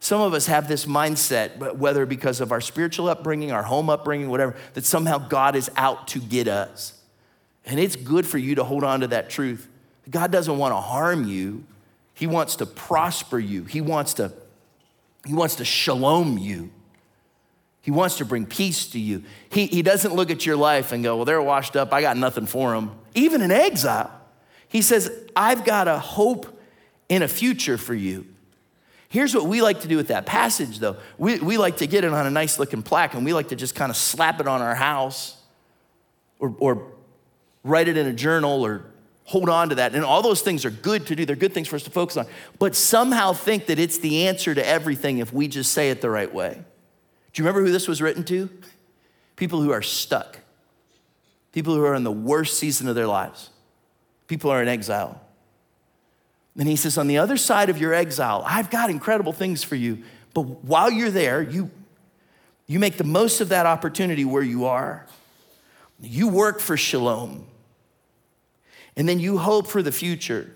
Some 0.00 0.22
of 0.22 0.32
us 0.32 0.46
have 0.46 0.66
this 0.66 0.86
mindset, 0.86 1.76
whether 1.76 2.06
because 2.06 2.40
of 2.40 2.52
our 2.52 2.62
spiritual 2.62 3.08
upbringing, 3.08 3.52
our 3.52 3.62
home 3.62 3.90
upbringing, 3.90 4.30
whatever, 4.30 4.56
that 4.72 4.86
somehow 4.86 5.18
God 5.18 5.54
is 5.54 5.70
out 5.76 6.08
to 6.08 6.18
get 6.18 6.48
us. 6.48 6.94
And 7.66 7.78
it's 7.78 7.96
good 7.96 8.26
for 8.26 8.38
you 8.38 8.54
to 8.54 8.64
hold 8.64 8.82
on 8.82 9.00
to 9.00 9.08
that 9.08 9.28
truth. 9.28 9.68
God 10.08 10.32
doesn't 10.32 10.56
want 10.56 10.72
to 10.72 10.80
harm 10.80 11.28
you. 11.28 11.64
He 12.14 12.26
wants 12.26 12.56
to 12.56 12.66
prosper 12.66 13.38
you. 13.38 13.64
He 13.64 13.82
wants 13.82 14.14
to, 14.14 14.32
he 15.26 15.34
wants 15.34 15.56
to 15.56 15.64
shalom 15.66 16.38
you. 16.38 16.70
He 17.82 17.90
wants 17.90 18.18
to 18.18 18.24
bring 18.24 18.46
peace 18.46 18.88
to 18.88 18.98
you. 18.98 19.22
He, 19.50 19.66
he 19.66 19.82
doesn't 19.82 20.14
look 20.14 20.30
at 20.30 20.44
your 20.44 20.56
life 20.56 20.92
and 20.92 21.02
go, 21.02 21.16
Well, 21.16 21.24
they're 21.24 21.40
washed 21.42 21.76
up. 21.76 21.92
I 21.92 22.02
got 22.02 22.16
nothing 22.16 22.46
for 22.46 22.72
them. 22.72 22.92
Even 23.14 23.42
in 23.42 23.50
exile, 23.50 24.19
he 24.70 24.82
says, 24.82 25.10
I've 25.34 25.64
got 25.64 25.88
a 25.88 25.98
hope 25.98 26.46
in 27.08 27.22
a 27.22 27.28
future 27.28 27.76
for 27.76 27.92
you. 27.92 28.24
Here's 29.08 29.34
what 29.34 29.46
we 29.46 29.60
like 29.60 29.80
to 29.80 29.88
do 29.88 29.96
with 29.96 30.08
that 30.08 30.26
passage, 30.26 30.78
though. 30.78 30.96
We, 31.18 31.40
we 31.40 31.58
like 31.58 31.78
to 31.78 31.88
get 31.88 32.04
it 32.04 32.12
on 32.12 32.24
a 32.24 32.30
nice 32.30 32.60
looking 32.60 32.82
plaque 32.82 33.14
and 33.14 33.24
we 33.24 33.32
like 33.32 33.48
to 33.48 33.56
just 33.56 33.74
kind 33.74 33.90
of 33.90 33.96
slap 33.96 34.40
it 34.40 34.46
on 34.46 34.62
our 34.62 34.76
house 34.76 35.36
or, 36.38 36.54
or 36.60 36.86
write 37.64 37.88
it 37.88 37.96
in 37.96 38.06
a 38.06 38.12
journal 38.12 38.64
or 38.64 38.84
hold 39.24 39.48
on 39.48 39.70
to 39.70 39.74
that. 39.74 39.96
And 39.96 40.04
all 40.04 40.22
those 40.22 40.40
things 40.40 40.64
are 40.64 40.70
good 40.70 41.08
to 41.08 41.16
do, 41.16 41.26
they're 41.26 41.34
good 41.34 41.52
things 41.52 41.66
for 41.66 41.74
us 41.74 41.82
to 41.82 41.90
focus 41.90 42.16
on. 42.16 42.26
But 42.60 42.76
somehow 42.76 43.32
think 43.32 43.66
that 43.66 43.80
it's 43.80 43.98
the 43.98 44.28
answer 44.28 44.54
to 44.54 44.64
everything 44.64 45.18
if 45.18 45.32
we 45.32 45.48
just 45.48 45.72
say 45.72 45.90
it 45.90 46.00
the 46.00 46.10
right 46.10 46.32
way. 46.32 46.62
Do 47.32 47.42
you 47.42 47.44
remember 47.44 47.66
who 47.66 47.72
this 47.72 47.88
was 47.88 48.00
written 48.00 48.22
to? 48.26 48.48
People 49.34 49.60
who 49.62 49.72
are 49.72 49.82
stuck, 49.82 50.38
people 51.50 51.74
who 51.74 51.84
are 51.84 51.96
in 51.96 52.04
the 52.04 52.12
worst 52.12 52.56
season 52.56 52.86
of 52.86 52.94
their 52.94 53.08
lives, 53.08 53.50
people 54.30 54.48
are 54.48 54.62
in 54.62 54.68
exile. 54.68 55.20
And 56.56 56.68
he 56.68 56.76
says, 56.76 56.96
On 56.96 57.08
the 57.08 57.18
other 57.18 57.36
side 57.36 57.68
of 57.68 57.78
your 57.78 57.92
exile, 57.92 58.44
I've 58.46 58.70
got 58.70 58.88
incredible 58.88 59.32
things 59.32 59.64
for 59.64 59.74
you. 59.74 60.04
But 60.32 60.42
while 60.64 60.88
you're 60.88 61.10
there, 61.10 61.42
you, 61.42 61.68
you 62.68 62.78
make 62.78 62.96
the 62.96 63.04
most 63.04 63.40
of 63.40 63.48
that 63.48 63.66
opportunity 63.66 64.24
where 64.24 64.42
you 64.42 64.66
are. 64.66 65.04
You 66.00 66.28
work 66.28 66.60
for 66.60 66.76
shalom. 66.76 67.44
And 68.96 69.08
then 69.08 69.18
you 69.18 69.36
hope 69.36 69.66
for 69.66 69.82
the 69.82 69.92
future 69.92 70.54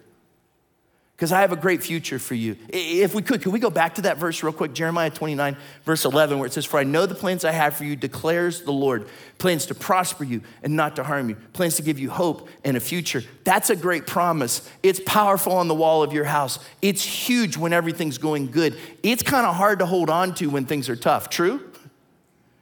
because 1.17 1.31
I 1.31 1.43
have 1.43 1.53
a 1.53 1.57
great 1.57 1.81
future 1.81 2.19
for 2.19 2.35
you. 2.35 2.57
If 2.69 3.15
we 3.15 3.23
could, 3.23 3.41
could 3.41 3.53
we 3.53 3.61
go 3.61 3.71
back 3.71 3.95
to 3.97 4.03
that 4.03 4.19
verse 4.19 4.43
real 4.43 4.53
quick? 4.53 4.73
Jeremiah 4.73 5.11
29, 5.11 5.57
verse 5.85 6.05
11, 6.05 6.39
where 6.39 6.47
it 6.47 6.53
says, 6.53 6.65
For 6.65 6.79
I 6.79 6.83
know 6.83 7.07
the 7.07 7.15
plans 7.15 7.45
I 7.45 7.53
have 7.53 7.77
for 7.77 7.85
you, 7.85 7.95
declares 7.95 8.63
the 8.63 8.73
Lord. 8.73 9.07
Plans 9.39 9.67
to 9.67 9.77
prosper 9.77 10.25
you 10.25 10.43
and 10.65 10.75
not 10.75 10.97
to 10.97 11.05
harm 11.05 11.29
you, 11.29 11.37
plans 11.53 11.77
to 11.77 11.83
give 11.83 12.01
you 12.01 12.11
hope 12.11 12.49
and 12.65 12.77
a 12.77 12.81
future. 12.81 13.23
That's 13.45 13.71
a 13.71 13.77
great 13.77 14.09
promise. 14.09 14.69
It's 14.83 15.01
powerful 15.07 15.53
on 15.53 15.69
the 15.69 15.75
wall 15.75 16.03
of 16.03 16.13
your 16.13 16.25
house, 16.25 16.59
it's 16.83 17.05
huge 17.05 17.57
when 17.57 17.73
everything's 17.73 18.19
going 18.19 18.51
good. 18.51 18.77
It's 19.05 19.23
kind 19.23 19.47
of 19.47 19.55
hard 19.55 19.79
to 19.79 19.87
hold 19.87 20.11
on 20.11 20.35
to 20.37 20.51
when 20.51 20.67
things 20.67 20.89
are 20.89 20.97
tough. 20.97 21.31
True? 21.31 21.61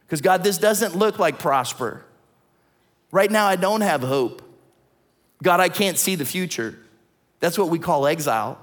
Because 0.05 0.21
God, 0.21 0.43
this 0.43 0.59
doesn't 0.59 0.95
look 0.95 1.17
like 1.17 1.39
prosper. 1.39 2.05
Right 3.11 3.31
now, 3.31 3.47
I 3.47 3.55
don't 3.55 3.81
have 3.81 4.01
hope. 4.01 4.43
God, 5.41 5.59
I 5.59 5.69
can't 5.69 5.97
see 5.97 6.13
the 6.13 6.25
future. 6.25 6.77
That's 7.43 7.57
what 7.57 7.67
we 7.67 7.77
call 7.77 8.07
exile. 8.07 8.57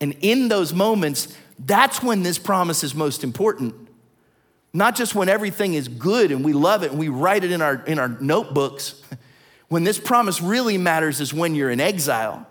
And 0.00 0.16
in 0.20 0.46
those 0.46 0.72
moments, 0.72 1.36
that's 1.58 2.00
when 2.00 2.22
this 2.22 2.38
promise 2.38 2.84
is 2.84 2.94
most 2.94 3.24
important. 3.24 3.74
Not 4.72 4.94
just 4.94 5.16
when 5.16 5.28
everything 5.28 5.74
is 5.74 5.88
good 5.88 6.30
and 6.30 6.44
we 6.44 6.52
love 6.52 6.84
it 6.84 6.92
and 6.92 7.00
we 7.00 7.08
write 7.08 7.42
it 7.42 7.50
in 7.50 7.60
our, 7.60 7.84
in 7.84 7.98
our 7.98 8.08
notebooks. 8.08 9.02
When 9.68 9.84
this 9.84 9.98
promise 9.98 10.42
really 10.42 10.76
matters 10.76 11.18
is 11.22 11.32
when 11.32 11.54
you're 11.54 11.70
in 11.70 11.80
exile. 11.80 12.46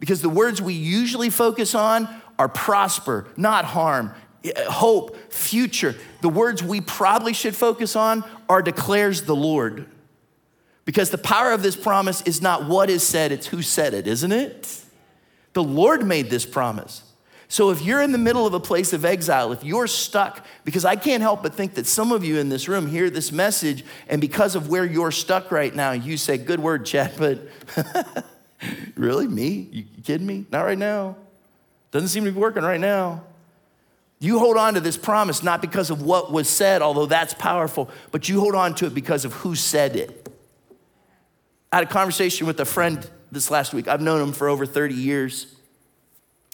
Because 0.00 0.22
the 0.22 0.30
words 0.30 0.62
we 0.62 0.72
usually 0.72 1.28
focus 1.28 1.74
on 1.74 2.08
are 2.38 2.48
prosper, 2.48 3.26
not 3.36 3.66
harm, 3.66 4.14
eh, 4.42 4.52
hope, 4.64 5.18
future. 5.30 5.94
The 6.22 6.30
words 6.30 6.62
we 6.62 6.80
probably 6.80 7.34
should 7.34 7.54
focus 7.54 7.94
on 7.94 8.24
are 8.48 8.62
declares 8.62 9.24
the 9.24 9.36
Lord. 9.36 9.86
Because 10.86 11.10
the 11.10 11.18
power 11.18 11.52
of 11.52 11.62
this 11.62 11.76
promise 11.76 12.22
is 12.22 12.40
not 12.40 12.66
what 12.66 12.88
is 12.88 13.02
said, 13.02 13.32
it's 13.32 13.48
who 13.48 13.60
said 13.60 13.92
it, 13.92 14.06
isn't 14.06 14.32
it? 14.32 14.82
The 15.52 15.62
Lord 15.62 16.06
made 16.06 16.30
this 16.30 16.46
promise. 16.46 17.02
So 17.48 17.70
if 17.70 17.82
you're 17.82 18.02
in 18.02 18.12
the 18.12 18.18
middle 18.18 18.46
of 18.46 18.54
a 18.54 18.60
place 18.60 18.92
of 18.92 19.04
exile, 19.04 19.52
if 19.52 19.62
you're 19.62 19.86
stuck, 19.88 20.44
because 20.64 20.84
I 20.84 20.96
can't 20.96 21.22
help 21.22 21.42
but 21.42 21.54
think 21.54 21.74
that 21.74 21.86
some 21.86 22.12
of 22.12 22.24
you 22.24 22.38
in 22.38 22.48
this 22.48 22.68
room 22.68 22.86
hear 22.86 23.10
this 23.10 23.30
message, 23.30 23.84
and 24.08 24.20
because 24.20 24.54
of 24.54 24.68
where 24.68 24.84
you're 24.84 25.10
stuck 25.10 25.50
right 25.50 25.74
now, 25.74 25.92
you 25.92 26.16
say, 26.16 26.38
Good 26.38 26.60
word, 26.60 26.86
Chad, 26.86 27.14
but 27.18 27.46
really, 28.96 29.28
me? 29.28 29.68
You 29.70 29.84
kidding 30.02 30.26
me? 30.26 30.46
Not 30.50 30.62
right 30.62 30.78
now. 30.78 31.16
Doesn't 31.90 32.08
seem 32.08 32.24
to 32.24 32.32
be 32.32 32.38
working 32.38 32.62
right 32.62 32.80
now. 32.80 33.24
You 34.18 34.38
hold 34.38 34.56
on 34.56 34.74
to 34.74 34.80
this 34.80 34.96
promise 34.96 35.42
not 35.42 35.60
because 35.60 35.90
of 35.90 36.02
what 36.02 36.32
was 36.32 36.48
said, 36.48 36.80
although 36.80 37.06
that's 37.06 37.34
powerful, 37.34 37.90
but 38.12 38.28
you 38.28 38.40
hold 38.40 38.54
on 38.54 38.74
to 38.76 38.86
it 38.86 38.94
because 38.94 39.24
of 39.24 39.32
who 39.34 39.54
said 39.54 39.96
it. 39.96 40.28
I 41.76 41.80
had 41.80 41.88
a 41.88 41.92
conversation 41.92 42.46
with 42.46 42.58
a 42.58 42.64
friend 42.64 43.06
this 43.30 43.50
last 43.50 43.74
week. 43.74 43.86
I've 43.86 44.00
known 44.00 44.22
him 44.22 44.32
for 44.32 44.48
over 44.48 44.64
30 44.64 44.94
years, 44.94 45.54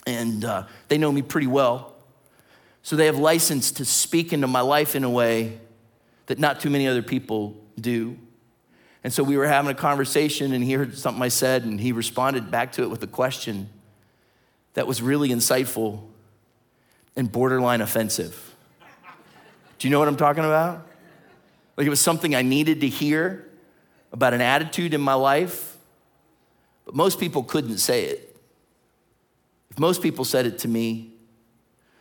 and 0.05 0.45
uh, 0.45 0.65
they 0.89 0.99
know 0.99 1.13
me 1.13 1.23
pretty 1.23 1.47
well. 1.47 1.95
So 2.83 2.97
they 2.97 3.07
have 3.07 3.19
license 3.19 3.71
to 3.71 3.85
speak 3.85 4.33
into 4.33 4.49
my 4.49 4.63
life 4.63 4.97
in 4.97 5.05
a 5.05 5.09
way 5.09 5.61
that 6.27 6.41
not 6.41 6.59
too 6.59 6.71
many 6.71 6.89
other 6.89 7.03
people 7.03 7.57
do. 7.81 8.19
And 9.05 9.13
so 9.13 9.23
we 9.23 9.37
were 9.37 9.47
having 9.47 9.71
a 9.71 9.77
conversation, 9.77 10.53
and 10.53 10.65
he 10.65 10.73
heard 10.73 10.99
something 10.99 11.23
I 11.23 11.29
said, 11.29 11.63
and 11.63 11.79
he 11.79 11.93
responded 11.93 12.51
back 12.51 12.73
to 12.73 12.83
it 12.83 12.91
with 12.91 13.05
a 13.05 13.07
question 13.07 13.69
that 14.75 14.89
was 14.89 15.01
really 15.01 15.29
insightful 15.29 16.03
and 17.15 17.31
borderline 17.31 17.81
offensive. 17.81 18.57
Do 19.79 19.87
you 19.87 19.93
know 19.93 20.01
what 20.01 20.09
I'm 20.09 20.17
talking 20.17 20.45
about? 20.45 20.85
Like 21.77 21.87
it 21.87 21.91
was 21.91 22.01
something 22.01 22.35
I 22.35 22.43
needed 22.43 22.81
to 22.81 22.89
hear 22.89 23.47
about 24.13 24.35
an 24.35 24.41
attitude 24.41 24.95
in 24.95 25.01
my 25.01 25.15
life, 25.15 25.77
but 26.85 26.95
most 26.95 27.19
people 27.19 27.43
couldn't 27.43 27.79
say 27.79 28.05
it. 28.05 28.37
If 29.71 29.79
most 29.79 30.03
people 30.03 30.25
said 30.25 30.45
it 30.45 30.59
to 30.61 30.69
me, 30.69 31.15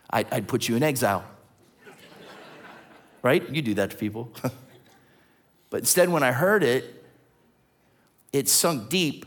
I'd, 0.09 0.31
I'd 0.31 0.47
put 0.47 0.67
you 0.67 0.75
in 0.75 0.83
exile. 0.83 1.23
right? 3.21 3.49
You 3.49 3.61
do 3.61 3.73
that 3.75 3.91
to 3.91 3.97
people. 3.97 4.29
but 5.69 5.79
instead, 5.79 6.09
when 6.09 6.21
I 6.21 6.33
heard 6.33 6.63
it, 6.63 7.01
it 8.33 8.49
sunk 8.49 8.89
deep, 8.89 9.25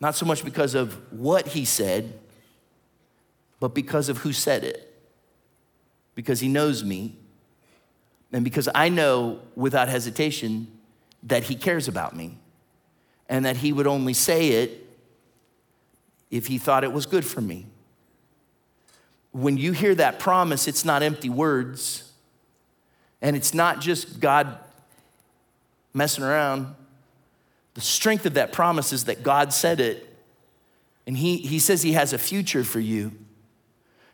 not 0.00 0.14
so 0.14 0.24
much 0.24 0.44
because 0.44 0.74
of 0.74 0.94
what 1.12 1.48
he 1.48 1.66
said, 1.66 2.18
but 3.58 3.74
because 3.74 4.08
of 4.08 4.18
who 4.18 4.32
said 4.32 4.64
it. 4.64 4.86
Because 6.14 6.40
he 6.40 6.48
knows 6.48 6.82
me, 6.82 7.16
and 8.32 8.44
because 8.44 8.68
I 8.74 8.88
know 8.88 9.40
without 9.54 9.88
hesitation 9.88 10.68
that 11.24 11.44
he 11.44 11.54
cares 11.54 11.88
about 11.88 12.16
me 12.16 12.38
and 13.28 13.44
that 13.44 13.56
he 13.56 13.72
would 13.72 13.86
only 13.86 14.14
say 14.14 14.48
it 14.48 14.86
if 16.30 16.46
he 16.46 16.58
thought 16.58 16.84
it 16.84 16.92
was 16.92 17.06
good 17.06 17.24
for 17.24 17.40
me. 17.40 17.66
When 19.32 19.56
you 19.56 19.72
hear 19.72 19.94
that 19.94 20.18
promise, 20.18 20.66
it's 20.66 20.84
not 20.84 21.02
empty 21.02 21.28
words 21.28 22.12
and 23.22 23.36
it's 23.36 23.54
not 23.54 23.80
just 23.80 24.20
God 24.20 24.58
messing 25.92 26.24
around. 26.24 26.74
The 27.74 27.80
strength 27.80 28.26
of 28.26 28.34
that 28.34 28.52
promise 28.52 28.92
is 28.92 29.04
that 29.04 29.22
God 29.22 29.52
said 29.52 29.80
it 29.80 30.06
and 31.06 31.16
he, 31.16 31.38
he 31.38 31.58
says 31.58 31.82
he 31.82 31.92
has 31.92 32.12
a 32.12 32.18
future 32.18 32.64
for 32.64 32.80
you. 32.80 33.12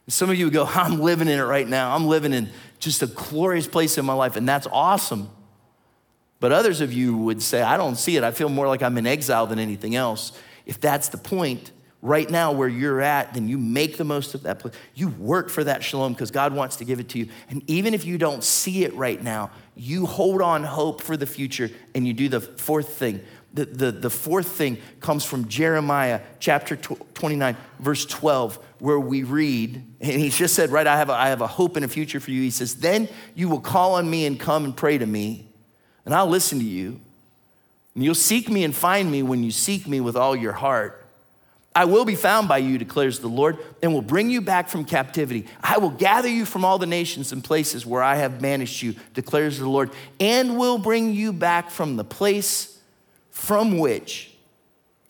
some 0.08 0.30
of 0.30 0.36
you 0.36 0.50
go, 0.50 0.64
I'm 0.74 1.00
living 1.00 1.28
in 1.28 1.38
it 1.38 1.42
right 1.42 1.66
now. 1.66 1.94
I'm 1.94 2.06
living 2.06 2.32
in 2.32 2.48
just 2.78 3.02
a 3.02 3.06
glorious 3.06 3.66
place 3.66 3.98
in 3.98 4.04
my 4.04 4.12
life, 4.12 4.36
and 4.36 4.48
that's 4.48 4.66
awesome. 4.70 5.30
But 6.38 6.52
others 6.52 6.80
of 6.80 6.92
you 6.92 7.16
would 7.16 7.42
say, 7.42 7.62
I 7.62 7.76
don't 7.76 7.96
see 7.96 8.16
it. 8.16 8.24
I 8.24 8.30
feel 8.30 8.48
more 8.48 8.68
like 8.68 8.82
I'm 8.82 8.98
in 8.98 9.06
exile 9.06 9.46
than 9.46 9.58
anything 9.58 9.94
else. 9.94 10.32
If 10.66 10.80
that's 10.80 11.08
the 11.08 11.18
point, 11.18 11.70
right 12.02 12.30
now 12.30 12.52
where 12.52 12.68
you're 12.68 13.00
at, 13.00 13.34
then 13.34 13.48
you 13.48 13.58
make 13.58 13.96
the 13.96 14.04
most 14.04 14.34
of 14.34 14.42
that 14.42 14.58
place. 14.58 14.74
You 14.94 15.08
work 15.08 15.48
for 15.48 15.64
that 15.64 15.82
shalom 15.82 16.12
because 16.12 16.30
God 16.30 16.54
wants 16.54 16.76
to 16.76 16.84
give 16.84 17.00
it 17.00 17.08
to 17.10 17.18
you. 17.18 17.28
And 17.48 17.68
even 17.68 17.94
if 17.94 18.04
you 18.04 18.18
don't 18.18 18.44
see 18.44 18.84
it 18.84 18.94
right 18.94 19.22
now, 19.22 19.50
you 19.74 20.06
hold 20.06 20.42
on 20.42 20.62
hope 20.62 21.02
for 21.02 21.16
the 21.16 21.26
future 21.26 21.70
and 21.94 22.06
you 22.06 22.12
do 22.12 22.28
the 22.28 22.40
fourth 22.40 22.90
thing. 22.90 23.20
The, 23.54 23.64
the, 23.64 23.90
the 23.90 24.10
fourth 24.10 24.48
thing 24.48 24.76
comes 25.00 25.24
from 25.24 25.48
Jeremiah 25.48 26.20
chapter 26.40 26.76
29, 26.76 27.56
verse 27.80 28.04
12, 28.04 28.58
where 28.80 29.00
we 29.00 29.22
read, 29.22 29.82
and 30.00 30.20
he 30.20 30.28
just 30.28 30.54
said, 30.54 30.70
Right, 30.70 30.86
I 30.86 30.98
have, 30.98 31.08
a, 31.08 31.14
I 31.14 31.28
have 31.30 31.40
a 31.40 31.46
hope 31.46 31.76
and 31.76 31.84
a 31.84 31.88
future 31.88 32.20
for 32.20 32.30
you. 32.30 32.42
He 32.42 32.50
says, 32.50 32.76
Then 32.76 33.08
you 33.34 33.48
will 33.48 33.60
call 33.60 33.94
on 33.94 34.10
me 34.10 34.26
and 34.26 34.38
come 34.38 34.66
and 34.66 34.76
pray 34.76 34.98
to 34.98 35.06
me 35.06 35.45
and 36.06 36.14
I'll 36.14 36.28
listen 36.28 36.58
to 36.60 36.64
you. 36.64 37.00
And 37.94 38.04
you'll 38.04 38.14
seek 38.14 38.48
me 38.48 38.64
and 38.64 38.74
find 38.74 39.10
me 39.10 39.22
when 39.22 39.42
you 39.42 39.50
seek 39.50 39.86
me 39.86 40.00
with 40.00 40.16
all 40.16 40.34
your 40.34 40.52
heart. 40.52 41.02
I 41.74 41.84
will 41.84 42.06
be 42.06 42.14
found 42.14 42.48
by 42.48 42.58
you, 42.58 42.78
declares 42.78 43.18
the 43.18 43.28
Lord, 43.28 43.58
and 43.82 43.92
will 43.92 44.00
bring 44.00 44.30
you 44.30 44.40
back 44.40 44.70
from 44.70 44.86
captivity. 44.86 45.46
I 45.62 45.76
will 45.76 45.90
gather 45.90 46.28
you 46.28 46.46
from 46.46 46.64
all 46.64 46.78
the 46.78 46.86
nations 46.86 47.32
and 47.32 47.44
places 47.44 47.84
where 47.84 48.02
I 48.02 48.14
have 48.16 48.40
banished 48.40 48.82
you, 48.82 48.94
declares 49.12 49.58
the 49.58 49.68
Lord, 49.68 49.90
and 50.18 50.56
will 50.56 50.78
bring 50.78 51.12
you 51.12 51.34
back 51.34 51.68
from 51.68 51.96
the 51.96 52.04
place 52.04 52.78
from 53.30 53.78
which 53.78 54.32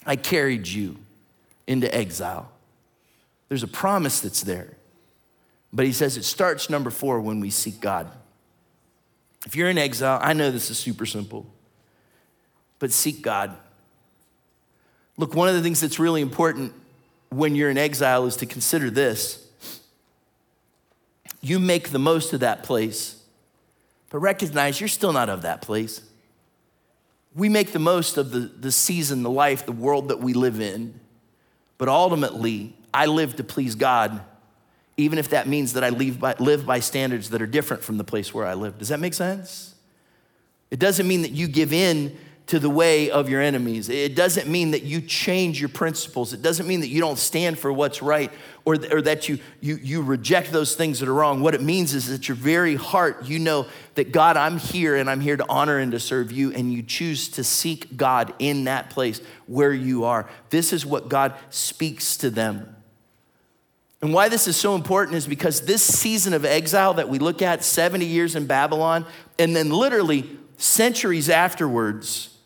I 0.05 0.17
carried 0.17 0.67
you 0.67 0.97
into 1.69 1.93
exile. 1.95 2.51
There's 3.49 3.63
a 3.63 3.69
promise 3.69 4.21
that's 4.21 4.43
there. 4.43 4.73
But 5.73 5.87
he 5.87 5.93
says 5.93 6.17
it 6.17 6.25
starts, 6.25 6.69
number 6.69 6.91
four, 6.91 7.21
when 7.21 7.39
we 7.39 7.51
seek 7.51 7.81
God. 7.81 8.11
If 9.47 9.55
you're 9.55 9.71
in 9.71 9.79
exile, 9.79 10.19
I 10.21 10.33
know 10.33 10.51
this 10.51 10.71
is 10.71 10.77
super 10.77 11.07
simple, 11.07 11.47
but 12.81 12.93
seek 12.93 13.23
God. 13.23 13.57
Look, 15.17 15.35
one 15.35 15.49
of 15.49 15.55
the 15.55 15.63
things 15.63 15.81
that's 15.81 16.01
really 16.01 16.21
important 16.21 16.75
when 17.31 17.55
you're 17.55 17.71
in 17.71 17.79
exile 17.79 18.27
is 18.27 18.37
to 18.37 18.47
consider 18.47 18.91
this. 18.91 19.47
You 21.41 21.61
make 21.61 21.91
the 21.91 21.99
most 22.01 22.33
of 22.33 22.41
that 22.41 22.65
place, 22.65 23.23
but 24.11 24.19
recognize 24.19 24.81
you're 24.81 24.89
still 24.89 25.13
not 25.13 25.29
of 25.29 25.43
that 25.43 25.63
place. 25.63 26.03
We 27.35 27.49
make 27.49 27.73
the 27.73 27.79
most 27.79 28.17
of 28.17 28.33
the, 28.33 28.41
the 28.41 28.73
season, 28.73 29.23
the 29.23 29.31
life, 29.31 29.65
the 29.65 29.73
world 29.73 30.09
that 30.09 30.19
we 30.19 30.33
live 30.33 30.61
in, 30.61 30.99
but 31.79 31.89
ultimately, 31.89 32.75
I 32.93 33.07
live 33.07 33.37
to 33.37 33.45
please 33.45 33.77
God, 33.77 34.21
even 34.97 35.19
if 35.19 35.29
that 35.31 35.47
means 35.47 35.75
that 35.75 35.85
I 35.85 35.91
live 35.91 36.21
by, 36.21 36.35
live 36.39 36.65
by 36.65 36.81
standards 36.81 37.31
that 37.31 37.43
are 37.43 37.47
different 37.47 37.83
from 37.83 37.99
the 37.99 38.05
place 38.05 38.33
where 38.33 38.47
I 38.47 38.55
live. 38.55 38.79
Does 38.79 38.89
that 38.89 39.01
make 39.01 39.15
sense? 39.15 39.75
It 40.71 40.79
doesn't 40.79 41.07
mean 41.07 41.23
that 41.23 41.33
you 41.33 41.49
give 41.49 41.73
in 41.73 42.17
to 42.47 42.61
the 42.61 42.71
way 42.71 43.11
of 43.11 43.29
your 43.29 43.41
enemies. 43.41 43.89
It 43.89 44.15
doesn't 44.15 44.49
mean 44.49 44.71
that 44.71 44.85
you 44.85 45.01
change 45.01 45.61
your 45.61 45.69
principles. 45.69 46.33
It 46.33 46.43
doesn't 46.43 46.67
mean 46.67 46.81
that 46.81 46.89
you 46.89 47.01
don't 47.01 47.19
stand 47.19 47.59
for 47.59 47.73
what's 47.73 48.01
right 48.01 48.31
or, 48.65 48.77
or 48.93 49.03
that 49.03 49.29
you, 49.29 49.41
you, 49.61 49.77
you 49.83 50.01
reject 50.01 50.53
those 50.53 50.77
things 50.77 51.01
that 51.01 51.09
are 51.09 51.15
wrong. 51.15 51.41
What 51.41 51.55
it 51.55 51.63
means 51.63 51.93
is 51.93 52.07
that 52.09 52.29
your 52.29 52.37
very 52.37 52.77
heart, 52.77 53.25
you 53.25 53.41
know 53.41 53.67
that 53.97 54.13
God, 54.13 54.37
I'm 54.37 54.59
here 54.59 54.95
and 54.95 55.11
I'm 55.11 55.21
here 55.21 55.37
to 55.37 55.45
honor 55.49 55.79
and 55.79 55.91
to 55.91 55.99
serve 55.99 56.31
you, 56.31 56.53
and 56.53 56.73
you 56.73 56.83
choose 56.85 57.29
to 57.31 57.43
seek 57.43 57.97
God 57.97 58.33
in 58.39 58.65
that 58.65 58.91
place 58.91 59.21
where 59.47 59.73
you 59.73 60.05
are. 60.05 60.29
This 60.51 60.73
is 60.73 60.87
what 60.87 61.09
God 61.09 61.35
speaks 61.51 62.17
to 62.19 62.31
them. 62.31 62.76
And 64.03 64.13
why 64.13 64.29
this 64.29 64.47
is 64.47 64.57
so 64.57 64.75
important 64.75 65.17
is 65.17 65.27
because 65.27 65.63
this 65.63 65.83
season 65.83 66.35
of 66.35 66.45
exile 66.45 66.95
that 66.95 67.09
we 67.09 67.19
look 67.19 67.41
at, 67.41 67.65
70 67.65 68.05
years 68.05 68.37
in 68.37 68.47
Babylon, 68.47 69.07
and 69.39 69.57
then 69.57 69.71
literally 69.71 70.29
centuries 70.59 71.31
afterwards, 71.31 72.37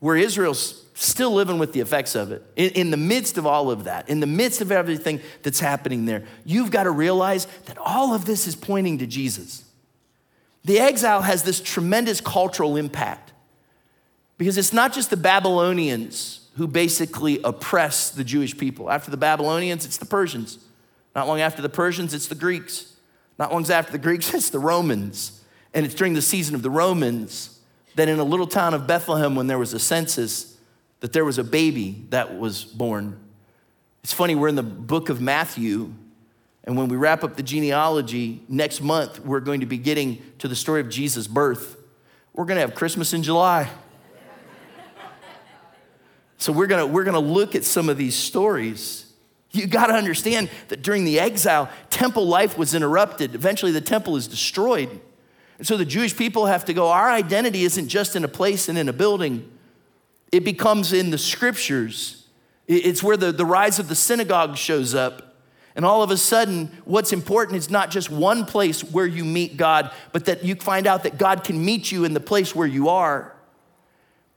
where 0.00 0.16
Israel's 0.16 0.84
still 0.94 1.32
living 1.32 1.58
with 1.58 1.72
the 1.72 1.80
effects 1.80 2.14
of 2.14 2.32
it. 2.32 2.42
In, 2.56 2.70
in, 2.70 2.90
the 2.90 2.96
midst 2.96 3.38
of 3.38 3.46
all 3.46 3.70
of 3.70 3.84
that, 3.84 4.08
in 4.08 4.20
the 4.20 4.26
midst 4.26 4.60
of 4.60 4.70
everything 4.70 5.20
that's 5.42 5.60
happening 5.60 6.04
there, 6.04 6.24
you've 6.44 6.70
got 6.70 6.82
to 6.82 6.90
realize 6.90 7.46
that 7.66 7.78
all 7.78 8.14
of 8.14 8.26
this 8.26 8.46
is 8.46 8.54
pointing 8.54 8.98
to 8.98 9.06
Jesus. 9.06 9.64
The 10.64 10.78
exile 10.78 11.22
has 11.22 11.42
this 11.42 11.60
tremendous 11.60 12.20
cultural 12.20 12.76
impact 12.76 13.32
because 14.36 14.58
it's 14.58 14.72
not 14.72 14.92
just 14.92 15.08
the 15.08 15.16
Babylonians 15.16 16.48
who 16.56 16.66
basically 16.66 17.40
oppress 17.44 18.10
the 18.10 18.24
Jewish 18.24 18.56
people. 18.56 18.90
After 18.90 19.10
the 19.10 19.16
Babylonians, 19.16 19.86
it's 19.86 19.96
the 19.96 20.04
Persians. 20.04 20.58
Not 21.14 21.26
long 21.26 21.40
after 21.40 21.62
the 21.62 21.68
Persians, 21.68 22.14
it's 22.14 22.28
the 22.28 22.34
Greeks. 22.34 22.94
Not 23.38 23.52
long 23.52 23.68
after 23.70 23.92
the 23.92 23.98
Greeks, 23.98 24.32
it's 24.34 24.50
the 24.50 24.58
Romans. 24.58 25.42
And 25.74 25.86
it's 25.86 25.94
during 25.94 26.14
the 26.14 26.22
season 26.22 26.54
of 26.54 26.62
the 26.62 26.70
Romans 26.70 27.60
that 27.96 28.08
in 28.08 28.18
a 28.18 28.24
little 28.24 28.46
town 28.46 28.74
of 28.74 28.86
Bethlehem, 28.86 29.34
when 29.34 29.46
there 29.46 29.58
was 29.58 29.74
a 29.74 29.78
census, 29.78 30.56
that 31.00 31.12
there 31.12 31.24
was 31.24 31.38
a 31.38 31.44
baby 31.44 32.04
that 32.10 32.38
was 32.38 32.64
born. 32.64 33.18
It's 34.02 34.12
funny, 34.12 34.34
we're 34.34 34.48
in 34.48 34.54
the 34.54 34.62
book 34.62 35.08
of 35.08 35.20
Matthew, 35.20 35.92
and 36.64 36.76
when 36.76 36.88
we 36.88 36.96
wrap 36.96 37.24
up 37.24 37.36
the 37.36 37.42
genealogy 37.42 38.42
next 38.48 38.80
month, 38.80 39.20
we're 39.20 39.40
going 39.40 39.60
to 39.60 39.66
be 39.66 39.78
getting 39.78 40.22
to 40.38 40.48
the 40.48 40.56
story 40.56 40.80
of 40.80 40.88
Jesus' 40.88 41.26
birth. 41.26 41.76
We're 42.32 42.44
going 42.44 42.56
to 42.56 42.60
have 42.62 42.74
Christmas 42.74 43.12
in 43.12 43.22
July. 43.22 43.68
so 46.38 46.52
we're 46.52 46.66
going 46.66 46.86
to, 46.86 46.86
we're 46.86 47.04
going 47.04 47.14
to 47.14 47.20
look 47.20 47.54
at 47.54 47.64
some 47.64 47.88
of 47.88 47.96
these 47.96 48.14
stories. 48.14 49.09
You 49.52 49.66
got 49.66 49.86
to 49.86 49.94
understand 49.94 50.48
that 50.68 50.82
during 50.82 51.04
the 51.04 51.18
exile, 51.18 51.68
temple 51.90 52.26
life 52.26 52.56
was 52.56 52.74
interrupted. 52.74 53.34
Eventually, 53.34 53.72
the 53.72 53.80
temple 53.80 54.16
is 54.16 54.28
destroyed. 54.28 55.00
And 55.58 55.66
so 55.66 55.76
the 55.76 55.84
Jewish 55.84 56.16
people 56.16 56.46
have 56.46 56.64
to 56.66 56.72
go, 56.72 56.88
our 56.88 57.10
identity 57.10 57.64
isn't 57.64 57.88
just 57.88 58.16
in 58.16 58.24
a 58.24 58.28
place 58.28 58.68
and 58.68 58.78
in 58.78 58.88
a 58.88 58.92
building, 58.92 59.50
it 60.32 60.44
becomes 60.44 60.92
in 60.92 61.10
the 61.10 61.18
scriptures. 61.18 62.26
It's 62.68 63.02
where 63.02 63.16
the, 63.16 63.32
the 63.32 63.44
rise 63.44 63.78
of 63.78 63.88
the 63.88 63.96
synagogue 63.96 64.56
shows 64.56 64.94
up. 64.94 65.34
And 65.74 65.84
all 65.84 66.02
of 66.02 66.10
a 66.10 66.16
sudden, 66.16 66.70
what's 66.84 67.12
important 67.12 67.58
is 67.58 67.70
not 67.70 67.90
just 67.90 68.10
one 68.10 68.44
place 68.44 68.82
where 68.82 69.06
you 69.06 69.24
meet 69.24 69.56
God, 69.56 69.90
but 70.12 70.26
that 70.26 70.44
you 70.44 70.54
find 70.54 70.86
out 70.86 71.02
that 71.02 71.18
God 71.18 71.44
can 71.44 71.64
meet 71.64 71.90
you 71.90 72.04
in 72.04 72.14
the 72.14 72.20
place 72.20 72.54
where 72.54 72.66
you 72.66 72.88
are. 72.88 73.34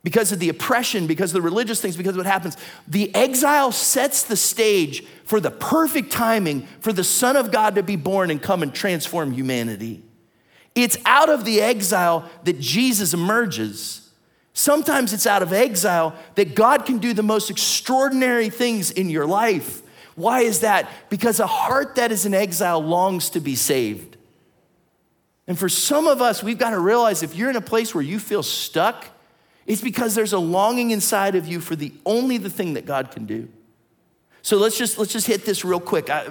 Because 0.04 0.34
of 0.34 0.39
the 0.39 0.49
oppression, 0.49 1.08
because 1.08 1.32
of 1.32 1.36
the 1.36 1.41
religious 1.41 1.80
things, 1.80 1.95
because 1.95 2.12
of 2.12 2.18
what 2.18 2.26
happens, 2.26 2.58
the 2.88 3.14
exile 3.16 3.72
sets 3.72 4.24
the 4.24 4.36
stage 4.36 5.06
for 5.24 5.39
the 5.39 5.51
perfect 5.51 6.12
timing 6.12 6.68
for 6.82 6.91
the 6.91 7.06
Son 7.06 7.38
of 7.38 7.51
God 7.51 7.76
to 7.76 7.84
be 7.84 7.95
born 7.95 8.30
and 8.30 8.41
come 8.41 8.64
and 8.64 8.74
transform 8.74 9.32
humanity. 9.32 10.04
It's 10.76 10.97
out 11.06 11.30
of 11.30 11.45
the 11.45 11.62
exile 11.62 12.30
that 12.43 12.60
Jesus 12.60 13.14
emerges. 13.14 14.10
Sometimes 14.54 15.14
it's 15.14 15.26
out 15.26 15.41
of 15.41 15.54
exile 15.54 16.16
that 16.36 16.54
God 16.54 16.86
can 16.86 16.97
do 16.97 17.14
the 17.14 17.24
most 17.24 17.49
extraordinary 17.49 18.49
things 18.49 18.91
in 18.91 19.10
your 19.10 19.26
life. 19.26 19.82
Why 20.16 20.41
is 20.41 20.60
that? 20.60 20.89
Because 21.10 21.39
a 21.39 21.47
heart 21.47 21.95
that 21.95 22.12
is 22.12 22.26
in 22.26 22.34
exile 22.34 22.82
longs 22.82 23.30
to 23.32 23.39
be 23.39 23.56
saved. 23.56 24.18
And 25.47 25.58
for 25.58 25.70
some 25.70 26.08
of 26.08 26.22
us, 26.22 26.43
we've 26.43 26.58
got 26.58 26.72
to 26.72 26.80
realize 26.80 27.24
if 27.24 27.36
you're 27.36 27.49
in 27.49 27.56
a 27.56 27.62
place 27.62 27.95
where 27.95 28.04
you 28.04 28.20
feel 28.20 28.43
stuck, 28.43 29.08
it's 29.66 29.82
because 29.82 30.16
there's 30.16 30.34
a 30.34 30.39
longing 30.39 30.91
inside 30.91 31.36
of 31.36 31.47
you 31.47 31.59
for 31.59 31.76
the 31.76 31.93
only 32.05 32.38
the 32.38 32.49
thing 32.49 32.74
that 32.74 32.86
God 32.86 33.11
can 33.11 33.26
do. 33.26 33.47
So 34.41 34.57
let's 34.57 34.78
just 34.78 34.97
let's 34.97 35.14
just 35.14 35.28
hit 35.28 35.45
this 35.45 35.64
real 35.64 35.80
quick. 35.80 36.09
I, 36.09 36.28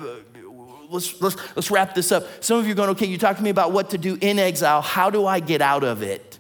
let's, 0.93 1.21
let's, 1.21 1.37
let's 1.57 1.71
wrap 1.71 1.95
this 1.95 2.13
up. 2.13 2.25
Some 2.45 2.59
of 2.59 2.67
you 2.67 2.73
are 2.73 2.77
going, 2.77 2.91
okay, 2.91 3.07
you 3.07 3.19
talked 3.19 3.39
to 3.39 3.45
me 3.45 3.51
about 3.51 3.73
what 3.73 3.91
to 3.91 3.99
do 3.99 4.19
in 4.21 4.39
exile. 4.39 4.83
How 4.83 5.11
do 5.11 5.27
I 5.27 5.41
get 5.41 5.63
out 5.63 5.83
of 5.83 6.03
it? 6.03 6.39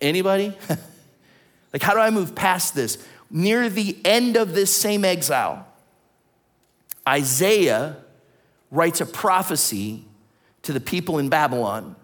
Anybody? 0.00 0.54
like, 1.72 1.82
how 1.82 1.94
do 1.94 2.00
I 2.00 2.10
move 2.10 2.34
past 2.34 2.74
this? 2.74 2.98
Near 3.30 3.68
the 3.68 3.96
end 4.04 4.36
of 4.36 4.54
this 4.54 4.74
same 4.74 5.04
exile, 5.04 5.66
Isaiah 7.08 7.96
writes 8.70 9.00
a 9.00 9.06
prophecy 9.06 10.04
to 10.62 10.72
the 10.72 10.80
people 10.80 11.18
in 11.18 11.28
Babylon. 11.28 11.96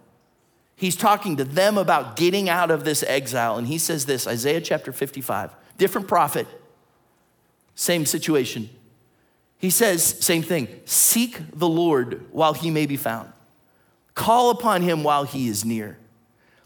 He's 0.77 0.95
talking 0.95 1.39
to 1.39 1.45
them 1.45 1.79
about 1.79 2.17
getting 2.17 2.51
out 2.51 2.71
of 2.71 2.85
this 2.85 3.03
exile, 3.05 3.57
and 3.57 3.67
he 3.67 3.79
says 3.79 4.05
this 4.05 4.27
Isaiah 4.27 4.61
chapter 4.61 4.93
55, 4.93 5.51
different 5.79 6.07
prophet, 6.07 6.47
same 7.75 8.05
situation. 8.05 8.69
He 9.59 9.71
says, 9.71 10.05
same 10.05 10.43
thing 10.43 10.69
seek 10.85 11.41
the 11.55 11.69
Lord 11.69 12.27
while 12.31 12.53
he 12.53 12.71
may 12.71 12.85
be 12.85 12.99
found, 12.99 13.33
call 14.15 14.51
upon 14.51 14.83
him 14.83 15.03
while 15.03 15.25
he 15.25 15.49
is 15.49 15.65
near. 15.65 15.99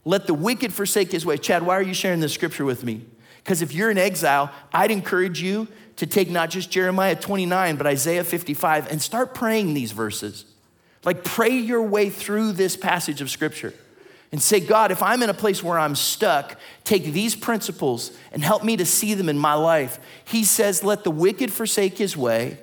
Let 0.05 0.27
the 0.27 0.35
wicked 0.35 0.73
forsake 0.73 1.13
his 1.13 1.25
way. 1.25 1.37
Chad, 1.37 1.63
why 1.63 1.77
are 1.77 1.83
you 1.83 1.95
sharing 1.95 2.21
this 2.21 2.33
scripture 2.33 2.65
with 2.65 2.83
me? 2.83 3.05
Because 3.45 3.63
if 3.63 3.73
you're 3.73 3.91
in 3.91 3.99
exile, 3.99 4.51
I'd 4.73 4.91
encourage 4.91 5.41
you 5.41 5.69
to 5.97 6.07
take 6.07 6.31
not 6.31 6.51
just 6.51 6.71
Jeremiah 6.71 7.15
29, 7.15 7.77
but 7.77 7.87
Isaiah 7.87 8.25
55 8.25 8.91
and 8.91 9.01
start 9.01 9.35
praying 9.35 9.75
these 9.75 9.93
verses. 9.93 10.47
Like, 11.05 11.23
pray 11.23 11.51
your 11.51 11.83
way 11.83 12.11
through 12.11 12.53
this 12.53 12.77
passage 12.77 13.21
of 13.21 13.31
scripture 13.31 13.73
and 14.33 14.41
say, 14.41 14.61
God, 14.61 14.93
if 14.93 15.03
I'm 15.03 15.23
in 15.23 15.31
a 15.31 15.35
place 15.35 15.63
where 15.63 15.79
I'm 15.79 15.97
stuck, 15.97 16.57
take 16.85 17.05
these 17.05 17.35
principles 17.35 18.17
and 18.33 18.43
help 18.43 18.63
me 18.63 18.77
to 18.77 18.87
see 18.87 19.15
them 19.15 19.29
in 19.29 19.39
my 19.39 19.55
life. 19.55 19.99
He 20.25 20.45
says, 20.45 20.85
Let 20.85 21.05
the 21.05 21.11
wicked 21.11 21.53
forsake 21.53 21.99
his 21.99 22.17
way 22.17 22.59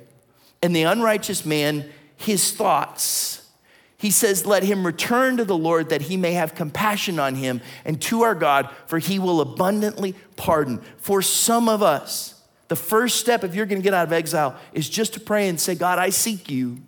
and 0.61 0.75
the 0.75 0.83
unrighteous 0.83 1.45
man 1.45 1.89
his 2.15 2.51
thoughts. 2.51 3.49
He 3.97 4.11
says, 4.11 4.45
Let 4.45 4.63
him 4.63 4.85
return 4.85 5.37
to 5.37 5.45
the 5.45 5.57
Lord 5.57 5.89
that 5.89 6.03
he 6.03 6.15
may 6.15 6.33
have 6.33 6.55
compassion 6.55 7.19
on 7.19 7.35
him 7.35 7.61
and 7.83 8.01
to 8.03 8.21
our 8.21 8.35
God, 8.35 8.69
for 8.85 8.99
he 8.99 9.19
will 9.19 9.41
abundantly 9.41 10.15
pardon. 10.37 10.81
For 10.97 11.21
some 11.21 11.67
of 11.67 11.83
us, 11.83 12.41
the 12.69 12.75
first 12.75 13.17
step, 13.17 13.43
if 13.43 13.55
you're 13.55 13.65
gonna 13.65 13.81
get 13.81 13.93
out 13.93 14.07
of 14.07 14.13
exile, 14.13 14.57
is 14.71 14.87
just 14.87 15.13
to 15.15 15.19
pray 15.19 15.49
and 15.49 15.59
say, 15.59 15.75
God, 15.75 15.99
I 15.99 16.11
seek 16.11 16.49
you. 16.49 16.81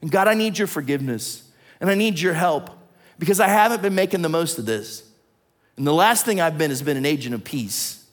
And 0.00 0.10
God, 0.10 0.26
I 0.26 0.34
need 0.34 0.58
your 0.58 0.68
forgiveness 0.68 1.48
and 1.80 1.88
I 1.88 1.94
need 1.94 2.18
your 2.18 2.34
help 2.34 2.75
because 3.18 3.40
I 3.40 3.48
haven't 3.48 3.82
been 3.82 3.94
making 3.94 4.22
the 4.22 4.28
most 4.28 4.58
of 4.58 4.66
this. 4.66 5.02
And 5.76 5.86
the 5.86 5.94
last 5.94 6.24
thing 6.24 6.40
I've 6.40 6.58
been 6.58 6.70
has 6.70 6.82
been 6.82 6.96
an 6.96 7.06
agent 7.06 7.34
of 7.34 7.44
peace. 7.44 8.04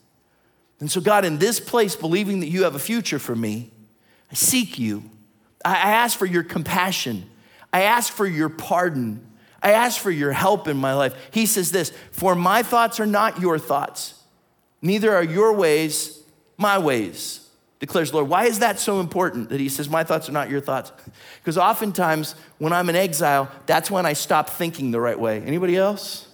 And 0.79 0.91
so, 0.91 0.99
God, 0.99 1.23
in 1.23 1.37
this 1.37 1.59
place, 1.59 1.95
believing 1.95 2.41
that 2.41 2.47
you 2.47 2.63
have 2.63 2.75
a 2.75 2.79
future 2.79 3.19
for 3.19 3.35
me, 3.35 3.71
I 4.31 4.35
seek 4.35 4.77
you. 4.77 5.03
I 5.63 5.75
ask 5.75 6.17
for 6.17 6.25
your 6.25 6.43
compassion. 6.43 7.29
I 7.71 7.83
ask 7.83 8.11
for 8.11 8.25
your 8.27 8.49
pardon. 8.49 9.25
I 9.61 9.71
ask 9.71 9.99
for 9.99 10.11
your 10.11 10.33
help 10.33 10.67
in 10.67 10.75
my 10.75 10.93
life. 10.93 11.13
He 11.31 11.45
says 11.45 11.71
this 11.71 11.93
For 12.11 12.35
my 12.35 12.63
thoughts 12.63 12.99
are 12.99 13.05
not 13.05 13.39
your 13.39 13.57
thoughts, 13.57 14.21
neither 14.81 15.15
are 15.15 15.23
your 15.23 15.53
ways 15.53 16.19
my 16.57 16.77
ways, 16.77 17.42
declares 17.83 18.11
the 18.11 18.15
Lord. 18.15 18.29
Why 18.29 18.45
is 18.45 18.59
that 18.59 18.79
so 18.79 19.01
important 19.01 19.49
that 19.49 19.59
he 19.59 19.67
says, 19.67 19.89
My 19.89 20.05
thoughts 20.05 20.29
are 20.29 20.31
not 20.31 20.49
your 20.49 20.61
thoughts? 20.61 20.93
Because 21.39 21.57
oftentimes 21.57 22.33
when 22.57 22.71
I'm 22.71 22.87
in 22.87 22.95
exile, 22.95 23.51
that's 23.65 23.91
when 23.91 24.05
I 24.05 24.13
stop 24.13 24.49
thinking 24.49 24.91
the 24.91 25.01
right 25.01 25.19
way. 25.19 25.41
Anybody 25.41 25.75
else? 25.75 26.25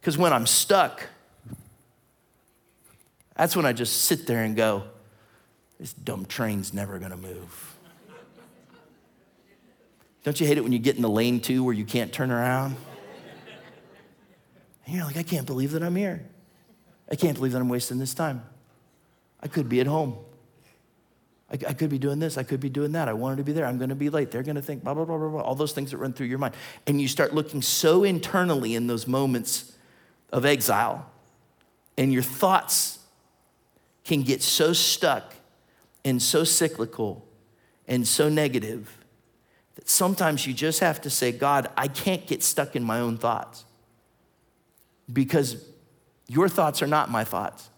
Because 0.00 0.18
when 0.18 0.32
I'm 0.32 0.48
stuck, 0.48 1.06
that's 3.36 3.54
when 3.54 3.64
I 3.64 3.72
just 3.72 4.02
sit 4.02 4.26
there 4.26 4.42
and 4.42 4.56
go, 4.56 4.82
this 5.78 5.92
dumb 5.92 6.26
train's 6.26 6.74
never 6.74 6.98
gonna 6.98 7.16
move. 7.16 7.76
Don't 10.24 10.40
you 10.40 10.48
hate 10.48 10.58
it 10.58 10.62
when 10.62 10.72
you 10.72 10.80
get 10.80 10.96
in 10.96 11.02
the 11.02 11.08
lane 11.08 11.38
two 11.38 11.62
where 11.62 11.74
you 11.74 11.84
can't 11.84 12.12
turn 12.12 12.32
around? 12.32 12.74
And 14.86 14.96
you're 14.96 15.04
like, 15.04 15.16
I 15.16 15.22
can't 15.22 15.46
believe 15.46 15.70
that 15.70 15.84
I'm 15.84 15.94
here. 15.94 16.26
I 17.08 17.14
can't 17.14 17.36
believe 17.36 17.52
that 17.52 17.60
I'm 17.60 17.68
wasting 17.68 18.00
this 18.00 18.12
time. 18.12 18.42
I 19.40 19.46
could 19.46 19.68
be 19.68 19.80
at 19.80 19.86
home. 19.86 20.16
I, 21.54 21.70
I, 21.70 21.72
could 21.72 21.90
be 21.90 21.98
doing 21.98 22.18
this. 22.18 22.36
I 22.36 22.42
could 22.42 22.58
be 22.58 22.68
doing 22.68 22.92
that. 22.92 23.08
I 23.08 23.12
wanted 23.12 23.36
to 23.36 23.44
be 23.44 23.52
there. 23.52 23.64
I'm 23.64 23.78
going 23.78 23.90
to 23.90 23.94
be 23.94 24.10
late. 24.10 24.32
They're 24.32 24.42
going 24.42 24.56
to 24.56 24.62
think 24.62 24.82
blah, 24.82 24.92
blah, 24.92 25.04
blah, 25.04 25.16
blah, 25.16 25.28
blah. 25.28 25.40
All 25.40 25.54
those 25.54 25.72
things 25.72 25.92
that 25.92 25.98
run 25.98 26.12
through 26.12 26.26
your 26.26 26.38
mind. 26.38 26.54
And 26.86 27.00
you 27.00 27.06
start 27.06 27.32
looking 27.32 27.62
so 27.62 28.02
internally 28.02 28.74
in 28.74 28.88
those 28.88 29.06
moments 29.06 29.72
of 30.32 30.44
exile, 30.44 31.08
and 31.96 32.12
your 32.12 32.22
thoughts 32.22 32.98
can 34.02 34.22
get 34.22 34.42
so 34.42 34.72
stuck 34.72 35.34
and 36.04 36.20
so 36.20 36.42
cyclical 36.42 37.24
and 37.86 38.06
so 38.06 38.28
negative 38.28 38.98
that 39.76 39.88
sometimes 39.88 40.46
you 40.46 40.52
just 40.52 40.80
have 40.80 41.00
to 41.02 41.10
say, 41.10 41.30
God, 41.30 41.70
I 41.76 41.86
can't 41.86 42.26
get 42.26 42.42
stuck 42.42 42.74
in 42.74 42.82
my 42.82 42.98
own 42.98 43.16
thoughts 43.16 43.64
because 45.12 45.64
your 46.26 46.48
thoughts 46.48 46.82
are 46.82 46.86
not 46.88 47.10
my 47.10 47.22
thoughts. 47.22 47.70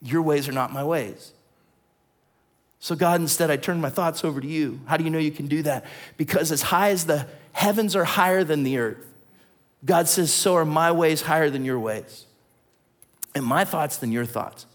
Your 0.00 0.22
ways 0.22 0.48
are 0.48 0.52
not 0.52 0.72
my 0.72 0.82
ways. 0.82 1.32
So, 2.78 2.94
God, 2.94 3.20
instead, 3.20 3.50
I 3.50 3.56
turn 3.56 3.80
my 3.80 3.90
thoughts 3.90 4.24
over 4.24 4.40
to 4.40 4.46
you. 4.46 4.80
How 4.86 4.96
do 4.96 5.04
you 5.04 5.10
know 5.10 5.18
you 5.18 5.30
can 5.30 5.46
do 5.46 5.62
that? 5.62 5.86
Because 6.16 6.52
as 6.52 6.62
high 6.62 6.90
as 6.90 7.06
the 7.06 7.26
heavens 7.52 7.96
are 7.96 8.04
higher 8.04 8.44
than 8.44 8.62
the 8.62 8.78
earth, 8.78 9.04
God 9.84 10.08
says, 10.08 10.32
so 10.32 10.56
are 10.56 10.64
my 10.64 10.92
ways 10.92 11.22
higher 11.22 11.48
than 11.50 11.64
your 11.64 11.78
ways, 11.78 12.26
and 13.34 13.44
my 13.44 13.64
thoughts 13.64 13.96
than 13.96 14.12
your 14.12 14.26
thoughts. 14.26 14.66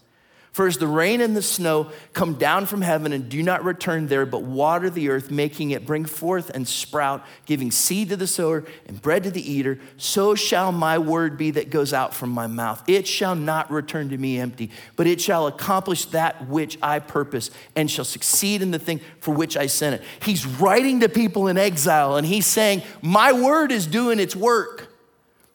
For 0.52 0.66
as 0.66 0.76
the 0.76 0.86
rain 0.86 1.22
and 1.22 1.34
the 1.34 1.40
snow 1.40 1.90
come 2.12 2.34
down 2.34 2.66
from 2.66 2.82
heaven 2.82 3.14
and 3.14 3.30
do 3.30 3.42
not 3.42 3.64
return 3.64 4.08
there, 4.08 4.26
but 4.26 4.42
water 4.42 4.90
the 4.90 5.08
earth, 5.08 5.30
making 5.30 5.70
it 5.70 5.86
bring 5.86 6.04
forth 6.04 6.50
and 6.50 6.68
sprout, 6.68 7.24
giving 7.46 7.70
seed 7.70 8.10
to 8.10 8.18
the 8.18 8.26
sower 8.26 8.64
and 8.86 9.00
bread 9.00 9.24
to 9.24 9.30
the 9.30 9.50
eater, 9.50 9.80
so 9.96 10.34
shall 10.34 10.70
my 10.70 10.98
word 10.98 11.38
be 11.38 11.52
that 11.52 11.70
goes 11.70 11.94
out 11.94 12.14
from 12.14 12.28
my 12.28 12.46
mouth. 12.46 12.82
It 12.86 13.06
shall 13.06 13.34
not 13.34 13.70
return 13.70 14.10
to 14.10 14.18
me 14.18 14.38
empty, 14.38 14.70
but 14.94 15.06
it 15.06 15.22
shall 15.22 15.46
accomplish 15.46 16.04
that 16.06 16.46
which 16.48 16.76
I 16.82 16.98
purpose 16.98 17.50
and 17.74 17.90
shall 17.90 18.04
succeed 18.04 18.60
in 18.60 18.72
the 18.72 18.78
thing 18.78 19.00
for 19.20 19.32
which 19.32 19.56
I 19.56 19.68
sent 19.68 20.02
it. 20.02 20.06
He's 20.20 20.44
writing 20.44 21.00
to 21.00 21.08
people 21.08 21.48
in 21.48 21.56
exile 21.56 22.16
and 22.16 22.26
he's 22.26 22.46
saying, 22.46 22.82
My 23.00 23.32
word 23.32 23.72
is 23.72 23.86
doing 23.86 24.20
its 24.20 24.36
work. 24.36 24.94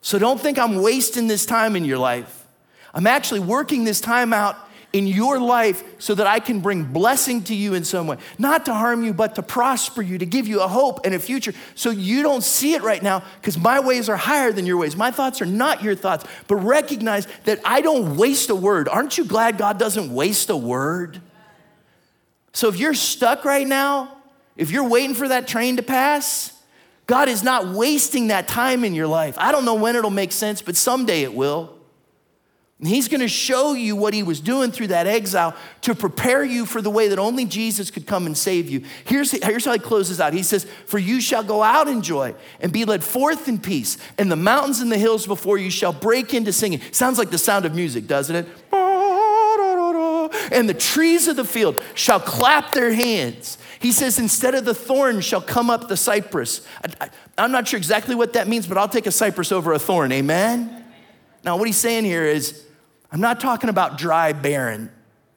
So 0.00 0.18
don't 0.18 0.40
think 0.40 0.58
I'm 0.58 0.82
wasting 0.82 1.28
this 1.28 1.46
time 1.46 1.76
in 1.76 1.84
your 1.84 1.98
life. 1.98 2.46
I'm 2.92 3.06
actually 3.06 3.40
working 3.40 3.84
this 3.84 4.00
time 4.00 4.32
out 4.32 4.56
in 4.92 5.06
your 5.06 5.38
life 5.38 5.82
so 5.98 6.14
that 6.14 6.26
I 6.26 6.40
can 6.40 6.60
bring 6.60 6.84
blessing 6.84 7.42
to 7.44 7.54
you 7.54 7.74
in 7.74 7.84
some 7.84 8.06
way. 8.06 8.16
Not 8.38 8.64
to 8.66 8.74
harm 8.74 9.04
you, 9.04 9.12
but 9.12 9.34
to 9.34 9.42
prosper 9.42 10.00
you, 10.00 10.16
to 10.18 10.26
give 10.26 10.48
you 10.48 10.62
a 10.62 10.68
hope 10.68 11.04
and 11.04 11.14
a 11.14 11.18
future. 11.18 11.52
So 11.74 11.90
you 11.90 12.22
don't 12.22 12.42
see 12.42 12.72
it 12.72 12.82
right 12.82 13.02
now 13.02 13.22
because 13.40 13.58
my 13.58 13.80
ways 13.80 14.08
are 14.08 14.16
higher 14.16 14.50
than 14.50 14.64
your 14.64 14.78
ways. 14.78 14.96
My 14.96 15.10
thoughts 15.10 15.42
are 15.42 15.46
not 15.46 15.82
your 15.82 15.94
thoughts, 15.94 16.24
but 16.46 16.56
recognize 16.56 17.26
that 17.44 17.60
I 17.64 17.82
don't 17.82 18.16
waste 18.16 18.48
a 18.48 18.54
word. 18.54 18.88
Aren't 18.88 19.18
you 19.18 19.24
glad 19.24 19.58
God 19.58 19.78
doesn't 19.78 20.12
waste 20.12 20.48
a 20.48 20.56
word? 20.56 21.20
So 22.54 22.68
if 22.68 22.78
you're 22.78 22.94
stuck 22.94 23.44
right 23.44 23.66
now, 23.66 24.16
if 24.56 24.70
you're 24.70 24.88
waiting 24.88 25.14
for 25.14 25.28
that 25.28 25.46
train 25.46 25.76
to 25.76 25.82
pass, 25.82 26.52
God 27.06 27.28
is 27.28 27.42
not 27.42 27.68
wasting 27.68 28.28
that 28.28 28.48
time 28.48 28.84
in 28.84 28.94
your 28.94 29.06
life. 29.06 29.36
I 29.38 29.52
don't 29.52 29.64
know 29.64 29.74
when 29.74 29.96
it'll 29.96 30.10
make 30.10 30.32
sense, 30.32 30.62
but 30.62 30.76
someday 30.76 31.22
it 31.22 31.34
will. 31.34 31.77
And 32.78 32.86
he's 32.86 33.08
going 33.08 33.20
to 33.20 33.28
show 33.28 33.72
you 33.72 33.96
what 33.96 34.14
he 34.14 34.22
was 34.22 34.40
doing 34.40 34.70
through 34.70 34.88
that 34.88 35.08
exile 35.08 35.56
to 35.80 35.96
prepare 35.96 36.44
you 36.44 36.64
for 36.64 36.80
the 36.80 36.90
way 36.90 37.08
that 37.08 37.18
only 37.18 37.44
Jesus 37.44 37.90
could 37.90 38.06
come 38.06 38.24
and 38.24 38.38
save 38.38 38.68
you. 38.68 38.84
Here's, 39.04 39.32
here's 39.32 39.64
how 39.64 39.72
he 39.72 39.80
closes 39.80 40.20
out. 40.20 40.32
He 40.32 40.44
says, 40.44 40.64
For 40.86 40.98
you 40.98 41.20
shall 41.20 41.42
go 41.42 41.64
out 41.64 41.88
in 41.88 42.02
joy 42.02 42.36
and 42.60 42.72
be 42.72 42.84
led 42.84 43.02
forth 43.02 43.48
in 43.48 43.58
peace, 43.58 43.98
and 44.16 44.30
the 44.30 44.36
mountains 44.36 44.78
and 44.78 44.92
the 44.92 44.98
hills 44.98 45.26
before 45.26 45.58
you 45.58 45.70
shall 45.70 45.92
break 45.92 46.32
into 46.34 46.52
singing. 46.52 46.80
Sounds 46.92 47.18
like 47.18 47.30
the 47.30 47.38
sound 47.38 47.64
of 47.64 47.74
music, 47.74 48.06
doesn't 48.06 48.36
it? 48.36 48.48
And 50.52 50.68
the 50.68 50.74
trees 50.74 51.26
of 51.26 51.34
the 51.34 51.44
field 51.44 51.82
shall 51.94 52.20
clap 52.20 52.72
their 52.72 52.92
hands. 52.92 53.58
He 53.80 53.90
says, 53.90 54.20
Instead 54.20 54.54
of 54.54 54.64
the 54.64 54.74
thorn 54.74 55.20
shall 55.20 55.42
come 55.42 55.68
up 55.68 55.88
the 55.88 55.96
cypress. 55.96 56.64
I, 57.00 57.10
am 57.38 57.50
not 57.50 57.66
sure 57.66 57.78
exactly 57.78 58.14
what 58.14 58.34
that 58.34 58.46
means, 58.46 58.68
but 58.68 58.78
I'll 58.78 58.88
take 58.88 59.06
a 59.06 59.12
cypress 59.12 59.50
over 59.50 59.72
a 59.72 59.80
thorn. 59.80 60.12
Amen? 60.12 60.84
Now, 61.44 61.56
what 61.56 61.66
he's 61.66 61.76
saying 61.76 62.04
here 62.04 62.24
is, 62.24 62.64
I'm 63.10 63.20
not 63.20 63.40
talking 63.40 63.70
about 63.70 63.98
dry, 63.98 64.32
barren. 64.32 64.90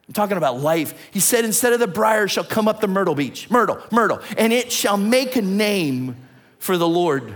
I'm 0.08 0.14
talking 0.14 0.36
about 0.36 0.60
life. 0.60 1.10
He 1.10 1.20
said, 1.20 1.44
instead 1.44 1.72
of 1.72 1.80
the 1.80 1.86
briar 1.86 2.28
shall 2.28 2.44
come 2.44 2.68
up 2.68 2.80
the 2.80 2.88
myrtle 2.88 3.14
beach, 3.14 3.48
myrtle, 3.50 3.78
myrtle, 3.90 4.20
and 4.36 4.52
it 4.52 4.70
shall 4.70 4.96
make 4.96 5.36
a 5.36 5.42
name 5.42 6.16
for 6.58 6.76
the 6.76 6.88
Lord, 6.88 7.32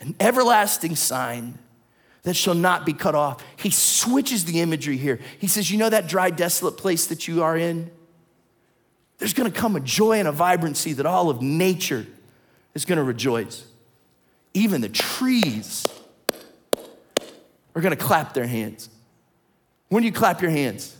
an 0.00 0.14
everlasting 0.20 0.96
sign 0.96 1.58
that 2.22 2.34
shall 2.34 2.54
not 2.54 2.84
be 2.84 2.92
cut 2.92 3.14
off. 3.14 3.42
He 3.56 3.70
switches 3.70 4.44
the 4.44 4.60
imagery 4.60 4.96
here. 4.96 5.18
He 5.38 5.46
says, 5.46 5.70
You 5.70 5.78
know 5.78 5.88
that 5.88 6.06
dry, 6.06 6.30
desolate 6.30 6.76
place 6.76 7.06
that 7.06 7.26
you 7.26 7.42
are 7.42 7.56
in? 7.56 7.90
There's 9.18 9.34
gonna 9.34 9.50
come 9.50 9.76
a 9.76 9.80
joy 9.80 10.18
and 10.18 10.28
a 10.28 10.32
vibrancy 10.32 10.92
that 10.94 11.06
all 11.06 11.30
of 11.30 11.42
nature 11.42 12.06
is 12.74 12.84
gonna 12.84 13.02
rejoice. 13.02 13.66
Even 14.54 14.80
the 14.80 14.88
trees 14.88 15.86
are 17.74 17.80
gonna 17.80 17.96
clap 17.96 18.34
their 18.34 18.46
hands. 18.46 18.88
When 19.90 20.04
you 20.04 20.12
clap 20.12 20.40
your 20.40 20.50
hands? 20.50 20.96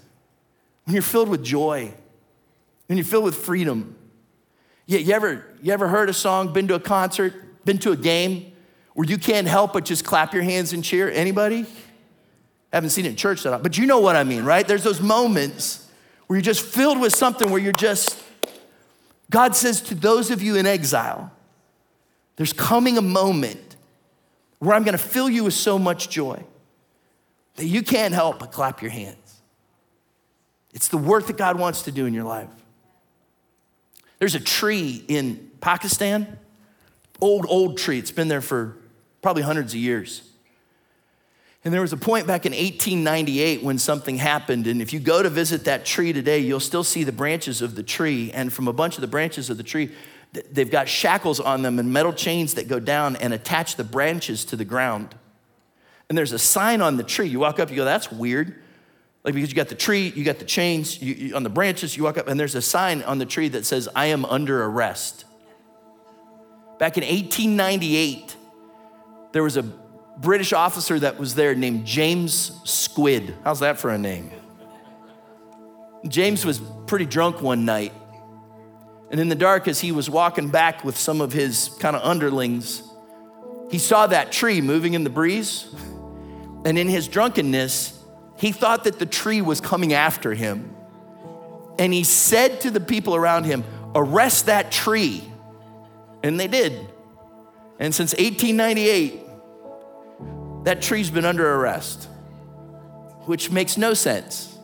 When 0.85 0.95
you're 0.95 1.03
filled 1.03 1.29
with 1.29 1.43
joy, 1.43 1.95
when 2.89 2.99
you're 2.99 3.07
filled 3.07 3.25
with 3.25 3.37
freedom. 3.37 3.97
You, 4.87 4.99
you, 4.99 5.15
ever, 5.15 5.47
you 5.63 5.73
ever 5.73 5.87
heard 5.87 6.11
a 6.11 6.13
song, 6.13 6.53
been 6.53 6.67
to 6.69 6.75
a 6.75 6.81
concert, 6.81 7.65
been 7.65 7.79
to 7.79 7.93
a 7.93 7.97
game 7.97 8.53
where 8.95 9.09
you 9.09 9.17
can't 9.17 9.47
help 9.47 9.73
but 9.73 9.85
just 9.85 10.05
clap 10.05 10.35
your 10.35 10.43
hands 10.43 10.73
and 10.73 10.83
cheer? 10.83 11.09
Anybody? 11.09 11.67
Haven't 12.73 12.91
seen 12.91 13.07
it 13.07 13.11
in 13.11 13.17
church 13.17 13.45
that 13.45 13.63
but 13.63 13.79
you 13.79 13.87
know 13.87 14.01
what 14.01 14.17
I 14.17 14.25
mean, 14.25 14.45
right? 14.45 14.67
There's 14.67 14.83
those 14.83 15.01
moments 15.01 15.89
where 16.27 16.37
you're 16.37 16.43
just 16.43 16.63
filled 16.63 17.01
with 17.01 17.15
something 17.15 17.49
where 17.51 17.61
you're 17.61 17.73
just, 17.73 18.21
God 19.31 19.55
says 19.55 19.81
to 19.83 19.95
those 19.95 20.33
of 20.33 20.43
you 20.43 20.57
in 20.57 20.67
exile, 20.67 21.31
there's 22.35 22.53
coming 22.53 22.99
a 22.99 23.03
moment 23.03 23.77
where 24.59 24.75
I'm 24.75 24.83
gonna 24.83 24.99
fill 24.99 25.31
you 25.31 25.45
with 25.45 25.55
so 25.55 25.79
much 25.79 26.09
joy 26.09 26.43
that 27.57 27.67
you 27.67 27.83
can't 27.83 28.15
help 28.15 28.39
but 28.39 28.53
clap 28.53 28.83
your 28.83 28.91
hands. 28.91 29.17
It's 30.73 30.89
the 30.89 30.99
work 30.99 31.27
that 31.27 31.37
God 31.37 31.59
wants 31.59 31.83
to 31.83 31.93
do 31.93 32.07
in 32.07 32.15
your 32.15 32.25
life. 32.25 32.49
There's 34.19 34.35
a 34.35 34.41
tree 34.41 35.05
in 35.09 35.51
Pakistan, 35.61 36.39
old, 37.21 37.47
old 37.49 37.79
tree. 37.79 37.99
It's 37.99 38.11
been 38.11 38.29
there 38.29 38.41
for 38.41 38.77
probably 39.23 39.43
hundreds 39.43 39.73
of 39.73 39.81
years. 39.81 40.23
And 41.65 41.75
there 41.75 41.83
was 41.83 41.93
a 41.93 41.99
point 41.99 42.27
back 42.27 42.47
in 42.47 42.53
1898 42.53 43.63
when 43.63 43.79
something 43.79 44.17
happened. 44.17 44.67
And 44.67 44.81
if 44.81 44.93
you 44.93 45.01
go 45.01 45.23
to 45.23 45.29
visit 45.29 45.65
that 45.65 45.85
tree 45.85 46.13
today, 46.13 46.39
you'll 46.39 46.61
still 46.61 46.85
see 46.85 47.05
the 47.05 47.13
branches 47.13 47.61
of 47.61 47.75
the 47.75 47.83
tree. 47.83 48.31
And 48.33 48.53
from 48.53 48.67
a 48.69 48.73
bunch 48.73 48.97
of 48.97 49.03
the 49.03 49.07
branches 49.07 49.51
of 49.51 49.59
the 49.59 49.63
tree, 49.63 49.91
they've 50.33 50.71
got 50.71 50.89
shackles 50.89 51.39
on 51.39 51.63
them 51.63 51.79
and 51.79 51.93
metal 51.93 52.15
chains 52.15 52.55
that 52.55 52.69
go 52.69 52.81
down 52.81 53.17
and 53.17 53.35
attach 53.35 53.77
the 53.77 53.85
branches 53.85 54.45
to 54.47 54.57
the 54.57 54.65
ground 54.65 55.15
and 56.11 56.19
there's 56.19 56.33
a 56.33 56.39
sign 56.39 56.83
on 56.83 56.97
the 56.97 57.05
tree. 57.05 57.29
You 57.29 57.39
walk 57.39 57.61
up, 57.61 57.71
you 57.71 57.77
go, 57.77 57.85
that's 57.85 58.11
weird. 58.11 58.57
Like 59.23 59.33
because 59.33 59.49
you 59.49 59.55
got 59.55 59.69
the 59.69 59.77
tree, 59.77 60.13
you 60.17 60.25
got 60.25 60.41
the 60.41 60.45
chains 60.45 61.01
you, 61.01 61.15
you, 61.15 61.37
on 61.37 61.45
the 61.45 61.51
branches, 61.51 61.97
you 61.97 62.03
walk 62.03 62.19
up, 62.19 62.27
and 62.27 62.39
there's 62.39 62.57
a 62.57 62.63
sign 62.63 63.03
on 63.03 63.19
the 63.19 63.27
tree 63.27 63.49
that 63.49 63.65
says, 63.65 63.89
I 63.95 64.07
am 64.07 64.25
under 64.25 64.65
arrest. 64.65 65.25
Back 66.81 66.99
in 66.99 67.05
1898, 67.05 68.37
there 69.33 69.45
was 69.45 69.57
a 69.57 69.63
British 69.63 70.53
officer 70.53 70.99
that 70.99 71.19
was 71.19 71.37
there 71.37 71.55
named 71.55 71.87
James 71.87 72.61
Squid. 72.65 73.37
How's 73.45 73.61
that 73.61 73.79
for 73.79 73.91
a 73.91 73.99
name? 73.99 74.33
James 76.09 76.45
was 76.45 76.61
pretty 76.87 77.07
drunk 77.07 77.41
one 77.41 77.65
night. 77.65 77.93
And 79.13 79.21
in 79.21 79.29
the 79.29 79.35
dark, 79.37 79.69
as 79.69 79.81
he 79.81 79.93
was 79.93 80.11
walking 80.11 80.49
back 80.49 80.83
with 80.83 80.97
some 80.97 81.21
of 81.21 81.33
his 81.33 81.71
kind 81.79 81.95
of 81.95 82.03
underlings, 82.03 82.83
he 83.71 83.79
saw 83.79 84.09
that 84.09 84.33
tree 84.33 84.61
moving 84.61 84.95
in 84.95 85.05
the 85.05 85.11
breeze. 85.11 85.73
And 86.65 86.79
in 86.79 86.89
his 86.89 87.09
drunkenness, 87.09 87.99
he 88.37 88.53
thought 88.53 88.85
that 88.85 88.99
the 88.99 89.07
tree 89.07 89.41
was 89.41 89.61
coming 89.61 89.93
after 89.93 90.35
him. 90.35 90.75
And 91.79 91.93
he 91.93 92.05
said 92.05 92.61
to 92.63 92.71
the 92.71 92.81
people 92.81 93.15
around 93.15 93.45
him, 93.45 93.65
Arrest 93.95 94.47
that 94.47 94.71
tree. 94.71 95.25
And 96.23 96.39
they 96.39 96.47
did. 96.47 96.73
And 97.79 97.95
since 97.95 98.13
1898, 98.13 100.65
that 100.65 100.83
tree's 100.83 101.11
been 101.11 101.25
under 101.25 101.55
arrest, 101.55 102.05
which 103.25 103.51
makes 103.51 103.79
no 103.79 103.95
sense, 103.95 104.59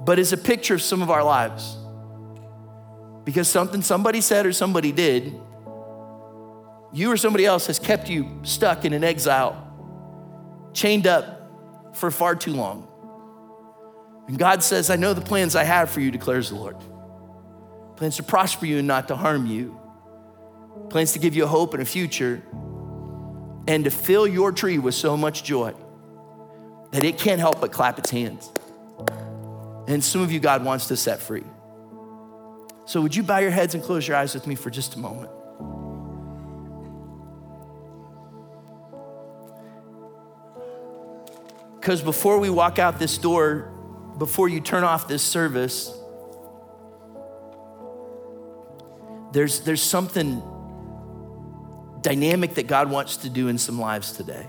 but 0.00 0.18
is 0.18 0.32
a 0.32 0.36
picture 0.36 0.74
of 0.74 0.82
some 0.82 1.02
of 1.02 1.10
our 1.10 1.22
lives. 1.22 1.76
Because 3.24 3.48
something 3.48 3.82
somebody 3.82 4.20
said 4.20 4.46
or 4.46 4.52
somebody 4.52 4.90
did, 4.90 5.40
you 6.92 7.10
or 7.10 7.16
somebody 7.16 7.44
else 7.44 7.68
has 7.68 7.78
kept 7.78 8.08
you 8.08 8.40
stuck 8.42 8.84
in 8.84 8.92
an 8.92 9.04
exile 9.04 9.65
chained 10.76 11.06
up 11.06 11.96
for 11.96 12.10
far 12.10 12.36
too 12.36 12.52
long. 12.52 12.86
And 14.28 14.38
God 14.38 14.62
says, 14.62 14.90
I 14.90 14.96
know 14.96 15.14
the 15.14 15.20
plans 15.20 15.56
I 15.56 15.64
have 15.64 15.90
for 15.90 16.00
you, 16.00 16.10
declares 16.10 16.50
the 16.50 16.56
Lord. 16.56 16.76
plans 17.96 18.16
to 18.16 18.22
prosper 18.22 18.66
you 18.66 18.78
and 18.78 18.86
not 18.86 19.08
to 19.08 19.16
harm 19.16 19.46
you, 19.46 19.80
plans 20.90 21.14
to 21.14 21.18
give 21.18 21.34
you 21.34 21.44
a 21.44 21.46
hope 21.46 21.72
and 21.72 21.82
a 21.82 21.86
future, 21.86 22.42
and 23.66 23.84
to 23.84 23.90
fill 23.90 24.26
your 24.26 24.52
tree 24.52 24.78
with 24.78 24.94
so 24.94 25.16
much 25.16 25.42
joy 25.42 25.72
that 26.90 27.04
it 27.04 27.18
can't 27.18 27.40
help 27.40 27.60
but 27.60 27.72
clap 27.72 27.98
its 27.98 28.10
hands. 28.10 28.52
And 29.88 30.04
some 30.04 30.20
of 30.20 30.30
you, 30.30 30.40
God 30.40 30.64
wants 30.64 30.88
to 30.88 30.96
set 30.96 31.20
free. 31.20 31.44
So, 32.84 33.00
would 33.00 33.16
you 33.16 33.22
bow 33.22 33.38
your 33.38 33.50
heads 33.50 33.74
and 33.74 33.82
close 33.82 34.06
your 34.06 34.16
eyes 34.16 34.34
with 34.34 34.46
me 34.46 34.54
for 34.54 34.70
just 34.70 34.94
a 34.94 34.98
moment? 34.98 35.30
Because 41.86 42.02
before 42.02 42.40
we 42.40 42.50
walk 42.50 42.80
out 42.80 42.98
this 42.98 43.16
door, 43.16 43.70
before 44.18 44.48
you 44.48 44.60
turn 44.60 44.82
off 44.82 45.06
this 45.06 45.22
service, 45.22 45.96
there's, 49.32 49.60
there's 49.60 49.82
something 49.82 50.42
dynamic 52.00 52.56
that 52.56 52.66
God 52.66 52.90
wants 52.90 53.18
to 53.18 53.30
do 53.30 53.46
in 53.46 53.56
some 53.56 53.78
lives 53.78 54.10
today. 54.10 54.48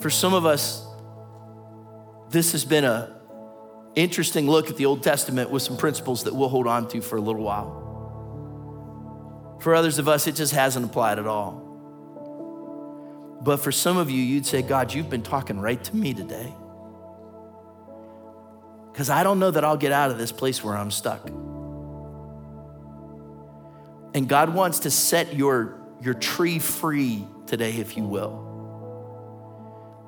For 0.00 0.08
some 0.08 0.32
of 0.32 0.46
us, 0.46 0.82
this 2.30 2.52
has 2.52 2.64
been 2.64 2.84
a 2.84 3.20
interesting 3.94 4.48
look 4.48 4.70
at 4.70 4.78
the 4.78 4.86
Old 4.86 5.02
Testament 5.02 5.50
with 5.50 5.62
some 5.62 5.76
principles 5.76 6.24
that 6.24 6.34
we'll 6.34 6.48
hold 6.48 6.66
on 6.66 6.88
to 6.88 7.02
for 7.02 7.16
a 7.16 7.20
little 7.20 7.42
while. 7.42 7.82
For 9.60 9.74
others 9.74 9.98
of 9.98 10.08
us, 10.08 10.26
it 10.26 10.34
just 10.34 10.54
hasn't 10.54 10.86
applied 10.86 11.18
at 11.18 11.26
all. 11.26 11.63
But 13.44 13.58
for 13.58 13.70
some 13.70 13.98
of 13.98 14.10
you, 14.10 14.22
you'd 14.22 14.46
say, 14.46 14.62
God, 14.62 14.94
you've 14.94 15.10
been 15.10 15.22
talking 15.22 15.60
right 15.60 15.82
to 15.84 15.94
me 15.94 16.14
today. 16.14 16.54
Because 18.90 19.10
I 19.10 19.22
don't 19.22 19.38
know 19.38 19.50
that 19.50 19.62
I'll 19.62 19.76
get 19.76 19.92
out 19.92 20.10
of 20.10 20.16
this 20.16 20.32
place 20.32 20.64
where 20.64 20.74
I'm 20.74 20.90
stuck. 20.90 21.28
And 24.14 24.26
God 24.28 24.54
wants 24.54 24.80
to 24.80 24.90
set 24.90 25.34
your, 25.34 25.78
your 26.00 26.14
tree 26.14 26.58
free 26.58 27.26
today, 27.46 27.72
if 27.72 27.98
you 27.98 28.04
will. 28.04 28.40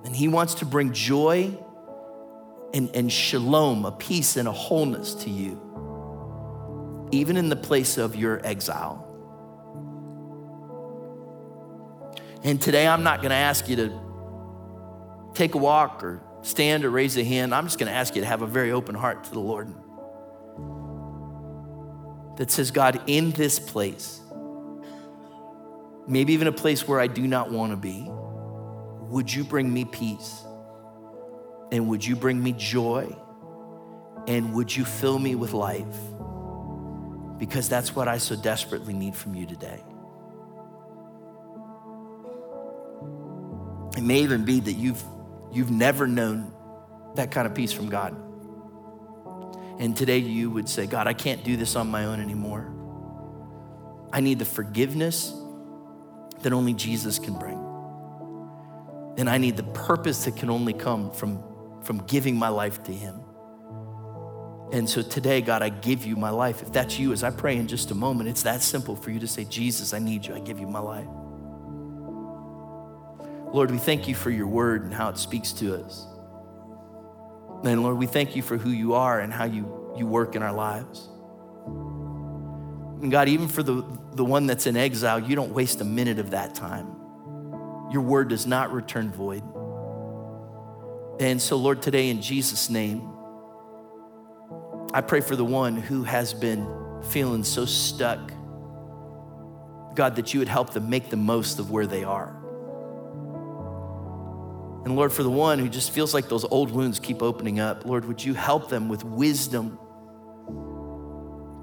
And 0.06 0.16
He 0.16 0.28
wants 0.28 0.54
to 0.54 0.64
bring 0.64 0.94
joy 0.94 1.58
and, 2.72 2.88
and 2.96 3.12
shalom, 3.12 3.84
a 3.84 3.92
peace 3.92 4.38
and 4.38 4.48
a 4.48 4.52
wholeness 4.52 5.12
to 5.14 5.30
you, 5.30 5.60
even 7.12 7.36
in 7.36 7.50
the 7.50 7.56
place 7.56 7.98
of 7.98 8.16
your 8.16 8.40
exile. 8.46 9.05
And 12.46 12.62
today, 12.62 12.86
I'm 12.86 13.02
not 13.02 13.22
going 13.22 13.30
to 13.30 13.34
ask 13.34 13.68
you 13.68 13.74
to 13.74 15.32
take 15.34 15.56
a 15.56 15.58
walk 15.58 16.04
or 16.04 16.22
stand 16.42 16.84
or 16.84 16.90
raise 16.90 17.16
a 17.16 17.24
hand. 17.24 17.52
I'm 17.52 17.64
just 17.64 17.76
going 17.76 17.90
to 17.90 17.98
ask 17.98 18.14
you 18.14 18.20
to 18.20 18.26
have 18.26 18.40
a 18.40 18.46
very 18.46 18.70
open 18.70 18.94
heart 18.94 19.24
to 19.24 19.32
the 19.32 19.40
Lord 19.40 19.66
that 22.36 22.52
says, 22.52 22.70
God, 22.70 23.02
in 23.08 23.32
this 23.32 23.58
place, 23.58 24.20
maybe 26.06 26.34
even 26.34 26.46
a 26.46 26.52
place 26.52 26.86
where 26.86 27.00
I 27.00 27.08
do 27.08 27.26
not 27.26 27.50
want 27.50 27.72
to 27.72 27.76
be, 27.76 28.06
would 28.06 29.34
you 29.34 29.42
bring 29.42 29.74
me 29.74 29.84
peace? 29.84 30.44
And 31.72 31.88
would 31.88 32.06
you 32.06 32.14
bring 32.14 32.40
me 32.40 32.52
joy? 32.52 33.12
And 34.28 34.54
would 34.54 34.74
you 34.74 34.84
fill 34.84 35.18
me 35.18 35.34
with 35.34 35.52
life? 35.52 35.96
Because 37.38 37.68
that's 37.68 37.96
what 37.96 38.06
I 38.06 38.18
so 38.18 38.36
desperately 38.36 38.94
need 38.94 39.16
from 39.16 39.34
you 39.34 39.46
today. 39.46 39.82
May 44.06 44.20
even 44.20 44.44
be 44.44 44.60
that 44.60 44.72
you've, 44.72 45.02
you've 45.52 45.70
never 45.70 46.06
known 46.06 46.52
that 47.16 47.30
kind 47.30 47.46
of 47.46 47.54
peace 47.54 47.72
from 47.72 47.88
God. 47.88 48.16
And 49.78 49.96
today 49.96 50.18
you 50.18 50.50
would 50.50 50.68
say, 50.68 50.86
God, 50.86 51.06
I 51.06 51.12
can't 51.12 51.44
do 51.44 51.56
this 51.56 51.76
on 51.76 51.90
my 51.90 52.06
own 52.06 52.20
anymore. 52.20 52.72
I 54.12 54.20
need 54.20 54.38
the 54.38 54.44
forgiveness 54.44 55.34
that 56.42 56.52
only 56.52 56.72
Jesus 56.72 57.18
can 57.18 57.34
bring. 57.38 57.62
And 59.18 59.28
I 59.28 59.38
need 59.38 59.56
the 59.56 59.64
purpose 59.64 60.24
that 60.24 60.36
can 60.36 60.50
only 60.50 60.72
come 60.72 61.10
from, 61.10 61.42
from 61.82 61.98
giving 62.06 62.36
my 62.36 62.48
life 62.48 62.82
to 62.84 62.92
Him. 62.92 63.20
And 64.72 64.88
so 64.88 65.02
today, 65.02 65.40
God, 65.40 65.62
I 65.62 65.68
give 65.68 66.04
you 66.04 66.16
my 66.16 66.30
life. 66.30 66.62
If 66.62 66.72
that's 66.72 66.98
you, 66.98 67.12
as 67.12 67.22
I 67.22 67.30
pray 67.30 67.56
in 67.56 67.68
just 67.68 67.90
a 67.90 67.94
moment, 67.94 68.28
it's 68.28 68.42
that 68.42 68.62
simple 68.62 68.96
for 68.96 69.10
you 69.10 69.20
to 69.20 69.28
say, 69.28 69.44
Jesus, 69.44 69.94
I 69.94 69.98
need 69.98 70.26
you. 70.26 70.34
I 70.34 70.40
give 70.40 70.58
you 70.58 70.66
my 70.66 70.80
life. 70.80 71.06
Lord, 73.56 73.70
we 73.70 73.78
thank 73.78 74.06
you 74.06 74.14
for 74.14 74.28
your 74.28 74.46
word 74.46 74.82
and 74.82 74.92
how 74.92 75.08
it 75.08 75.16
speaks 75.16 75.50
to 75.52 75.82
us. 75.82 76.06
And 77.64 77.82
Lord, 77.82 77.96
we 77.96 78.04
thank 78.04 78.36
you 78.36 78.42
for 78.42 78.58
who 78.58 78.68
you 78.68 78.92
are 78.92 79.18
and 79.18 79.32
how 79.32 79.44
you, 79.44 79.94
you 79.96 80.06
work 80.06 80.36
in 80.36 80.42
our 80.42 80.52
lives. 80.52 81.08
And 83.00 83.10
God, 83.10 83.30
even 83.30 83.48
for 83.48 83.62
the, 83.62 83.82
the 84.12 84.26
one 84.26 84.46
that's 84.46 84.66
in 84.66 84.76
exile, 84.76 85.18
you 85.18 85.34
don't 85.34 85.54
waste 85.54 85.80
a 85.80 85.86
minute 85.86 86.18
of 86.18 86.32
that 86.32 86.54
time. 86.54 86.86
Your 87.90 88.02
word 88.02 88.28
does 88.28 88.46
not 88.46 88.74
return 88.74 89.10
void. 89.10 89.42
And 91.18 91.40
so, 91.40 91.56
Lord, 91.56 91.80
today 91.80 92.10
in 92.10 92.20
Jesus' 92.20 92.68
name, 92.68 93.10
I 94.92 95.00
pray 95.00 95.22
for 95.22 95.34
the 95.34 95.46
one 95.46 95.78
who 95.78 96.02
has 96.02 96.34
been 96.34 96.68
feeling 97.08 97.42
so 97.42 97.64
stuck. 97.64 98.32
God, 99.94 100.16
that 100.16 100.34
you 100.34 100.40
would 100.40 100.48
help 100.48 100.74
them 100.74 100.90
make 100.90 101.08
the 101.08 101.16
most 101.16 101.58
of 101.58 101.70
where 101.70 101.86
they 101.86 102.04
are. 102.04 102.42
And 104.86 104.94
Lord, 104.94 105.12
for 105.12 105.24
the 105.24 105.30
one 105.30 105.58
who 105.58 105.68
just 105.68 105.90
feels 105.90 106.14
like 106.14 106.28
those 106.28 106.44
old 106.44 106.70
wounds 106.70 107.00
keep 107.00 107.20
opening 107.20 107.58
up, 107.58 107.84
Lord, 107.84 108.04
would 108.04 108.22
you 108.22 108.34
help 108.34 108.68
them 108.68 108.88
with 108.88 109.02
wisdom 109.02 109.80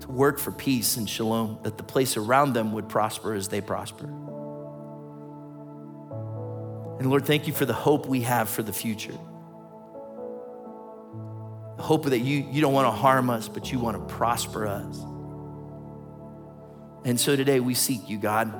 to 0.01 0.07
work 0.09 0.39
for 0.39 0.51
peace 0.51 0.97
and 0.97 1.09
shalom, 1.09 1.57
that 1.63 1.78
the 1.78 1.84
place 1.84 2.17
around 2.17 2.51
them 2.51 2.74
would 2.74 2.89
prosper 2.89 3.34
as 3.34 3.47
they 3.47 3.61
prosper. 3.61 4.07
And 6.99 7.09
Lord, 7.09 7.26
thank 7.26 7.47
you 7.47 7.53
for 7.53 7.63
the 7.63 7.71
hope 7.71 8.07
we 8.07 8.24
have 8.24 8.49
for 8.49 8.61
the 8.61 8.74
future. 8.74 9.17
The 11.78 11.84
hope 11.84 12.03
that 12.03 12.19
you, 12.19 12.45
you 12.51 12.59
don't 12.59 12.74
want 12.74 12.88
to 12.88 12.91
harm 12.91 13.30
us, 13.30 13.47
but 13.47 13.71
you 13.71 13.80
want 13.80 13.95
to 13.95 14.13
prosper 14.15 14.67
us. 14.67 14.99
And 17.05 17.17
so 17.17 17.38
today 17.38 17.61
we 17.61 17.74
seek 17.74 18.09
you, 18.09 18.17
God. 18.17 18.53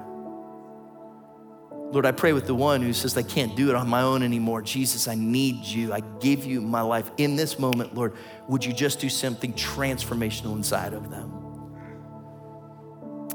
Lord, 1.94 2.08
I 2.08 2.12
pray 2.12 2.34
with 2.34 2.48
the 2.48 2.56
one 2.56 2.82
who 2.82 2.92
says, 2.92 3.16
I 3.16 3.22
can't 3.22 3.56
do 3.56 3.70
it 3.70 3.76
on 3.76 3.88
my 3.88 4.02
own 4.02 4.24
anymore. 4.24 4.64
Jesus, 4.64 5.08
I 5.08 5.14
need 5.14 5.64
you. 5.64 5.94
I 5.94 6.00
give 6.20 6.44
you 6.44 6.60
my 6.60 6.82
life. 6.82 7.12
In 7.18 7.36
this 7.36 7.60
moment, 7.60 7.94
Lord, 7.94 8.16
would 8.48 8.66
you 8.66 8.74
just 8.74 9.00
do 9.00 9.10
something 9.10 9.54
transformational 9.54 10.56
inside 10.56 10.94
of 10.94 11.12
them? 11.12 11.32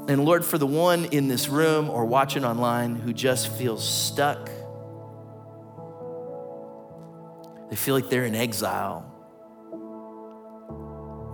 And 0.09 0.25
Lord, 0.25 0.43
for 0.43 0.57
the 0.57 0.67
one 0.67 1.05
in 1.05 1.29
this 1.29 1.47
room 1.47 1.89
or 1.89 2.03
watching 2.03 2.43
online 2.43 2.97
who 2.97 3.13
just 3.13 3.47
feels 3.47 3.87
stuck, 3.87 4.47
they 7.69 7.77
feel 7.77 7.95
like 7.95 8.09
they're 8.09 8.25
in 8.25 8.35
exile. 8.35 9.05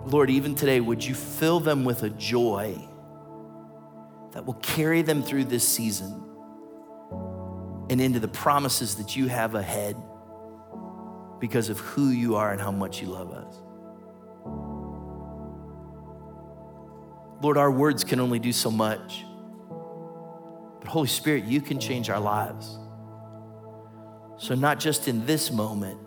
Lord, 0.05 0.29
even 0.29 0.53
today, 0.53 0.79
would 0.79 1.03
you 1.03 1.15
fill 1.15 1.59
them 1.59 1.85
with 1.85 2.03
a 2.03 2.11
joy 2.11 2.87
that 4.33 4.45
will 4.45 4.53
carry 4.61 5.01
them 5.01 5.23
through 5.23 5.45
this 5.45 5.67
season? 5.67 6.21
And 7.89 8.01
into 8.01 8.19
the 8.19 8.27
promises 8.27 8.95
that 8.95 9.15
you 9.15 9.27
have 9.27 9.55
ahead 9.55 9.95
because 11.39 11.69
of 11.69 11.79
who 11.79 12.09
you 12.09 12.35
are 12.35 12.51
and 12.51 12.59
how 12.59 12.71
much 12.71 13.01
you 13.01 13.07
love 13.07 13.31
us. 13.31 13.61
Lord, 17.41 17.57
our 17.57 17.69
words 17.69 18.03
can 18.03 18.19
only 18.19 18.39
do 18.39 18.51
so 18.51 18.71
much. 18.71 19.25
But 20.79 20.87
Holy 20.87 21.07
Spirit, 21.07 21.43
you 21.43 21.61
can 21.61 21.79
change 21.79 22.09
our 22.09 22.19
lives. 22.19 22.79
So, 24.37 24.55
not 24.55 24.79
just 24.79 25.07
in 25.07 25.25
this 25.25 25.51
moment, 25.51 25.99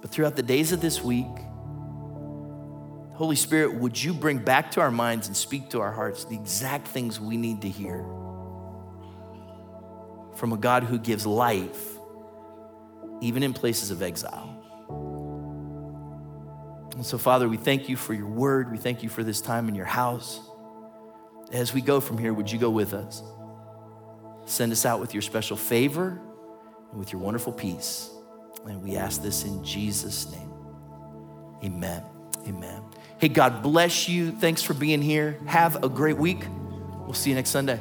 but 0.00 0.10
throughout 0.10 0.36
the 0.36 0.42
days 0.42 0.72
of 0.72 0.80
this 0.80 1.02
week, 1.02 1.26
Holy 3.14 3.36
Spirit, 3.36 3.74
would 3.74 4.02
you 4.02 4.12
bring 4.12 4.38
back 4.38 4.70
to 4.72 4.80
our 4.80 4.90
minds 4.90 5.28
and 5.28 5.36
speak 5.36 5.70
to 5.70 5.80
our 5.80 5.92
hearts 5.92 6.24
the 6.24 6.34
exact 6.34 6.88
things 6.88 7.20
we 7.20 7.36
need 7.36 7.62
to 7.62 7.68
hear? 7.68 8.04
From 10.36 10.52
a 10.52 10.56
God 10.56 10.84
who 10.84 10.98
gives 10.98 11.26
life, 11.26 11.98
even 13.20 13.42
in 13.42 13.52
places 13.52 13.90
of 13.90 14.02
exile. 14.02 14.60
And 16.94 17.04
so, 17.04 17.18
Father, 17.18 17.48
we 17.48 17.56
thank 17.56 17.88
you 17.88 17.96
for 17.96 18.14
your 18.14 18.28
word. 18.28 18.70
We 18.70 18.78
thank 18.78 19.02
you 19.02 19.08
for 19.08 19.24
this 19.24 19.40
time 19.40 19.68
in 19.68 19.74
your 19.74 19.84
house. 19.84 20.40
As 21.52 21.74
we 21.74 21.80
go 21.80 22.00
from 22.00 22.18
here, 22.18 22.32
would 22.32 22.50
you 22.50 22.58
go 22.58 22.70
with 22.70 22.94
us? 22.94 23.22
Send 24.46 24.72
us 24.72 24.84
out 24.86 25.00
with 25.00 25.14
your 25.14 25.22
special 25.22 25.56
favor 25.56 26.20
and 26.90 26.98
with 26.98 27.12
your 27.12 27.20
wonderful 27.20 27.52
peace. 27.52 28.10
And 28.66 28.82
we 28.82 28.96
ask 28.96 29.22
this 29.22 29.44
in 29.44 29.64
Jesus' 29.64 30.30
name. 30.30 30.50
Amen. 31.64 32.02
Amen. 32.46 32.82
Hey, 33.18 33.28
God 33.28 33.62
bless 33.62 34.08
you. 34.08 34.32
Thanks 34.32 34.62
for 34.62 34.74
being 34.74 35.02
here. 35.02 35.38
Have 35.46 35.82
a 35.82 35.88
great 35.88 36.16
week. 36.16 36.44
We'll 37.00 37.14
see 37.14 37.30
you 37.30 37.36
next 37.36 37.50
Sunday. 37.50 37.80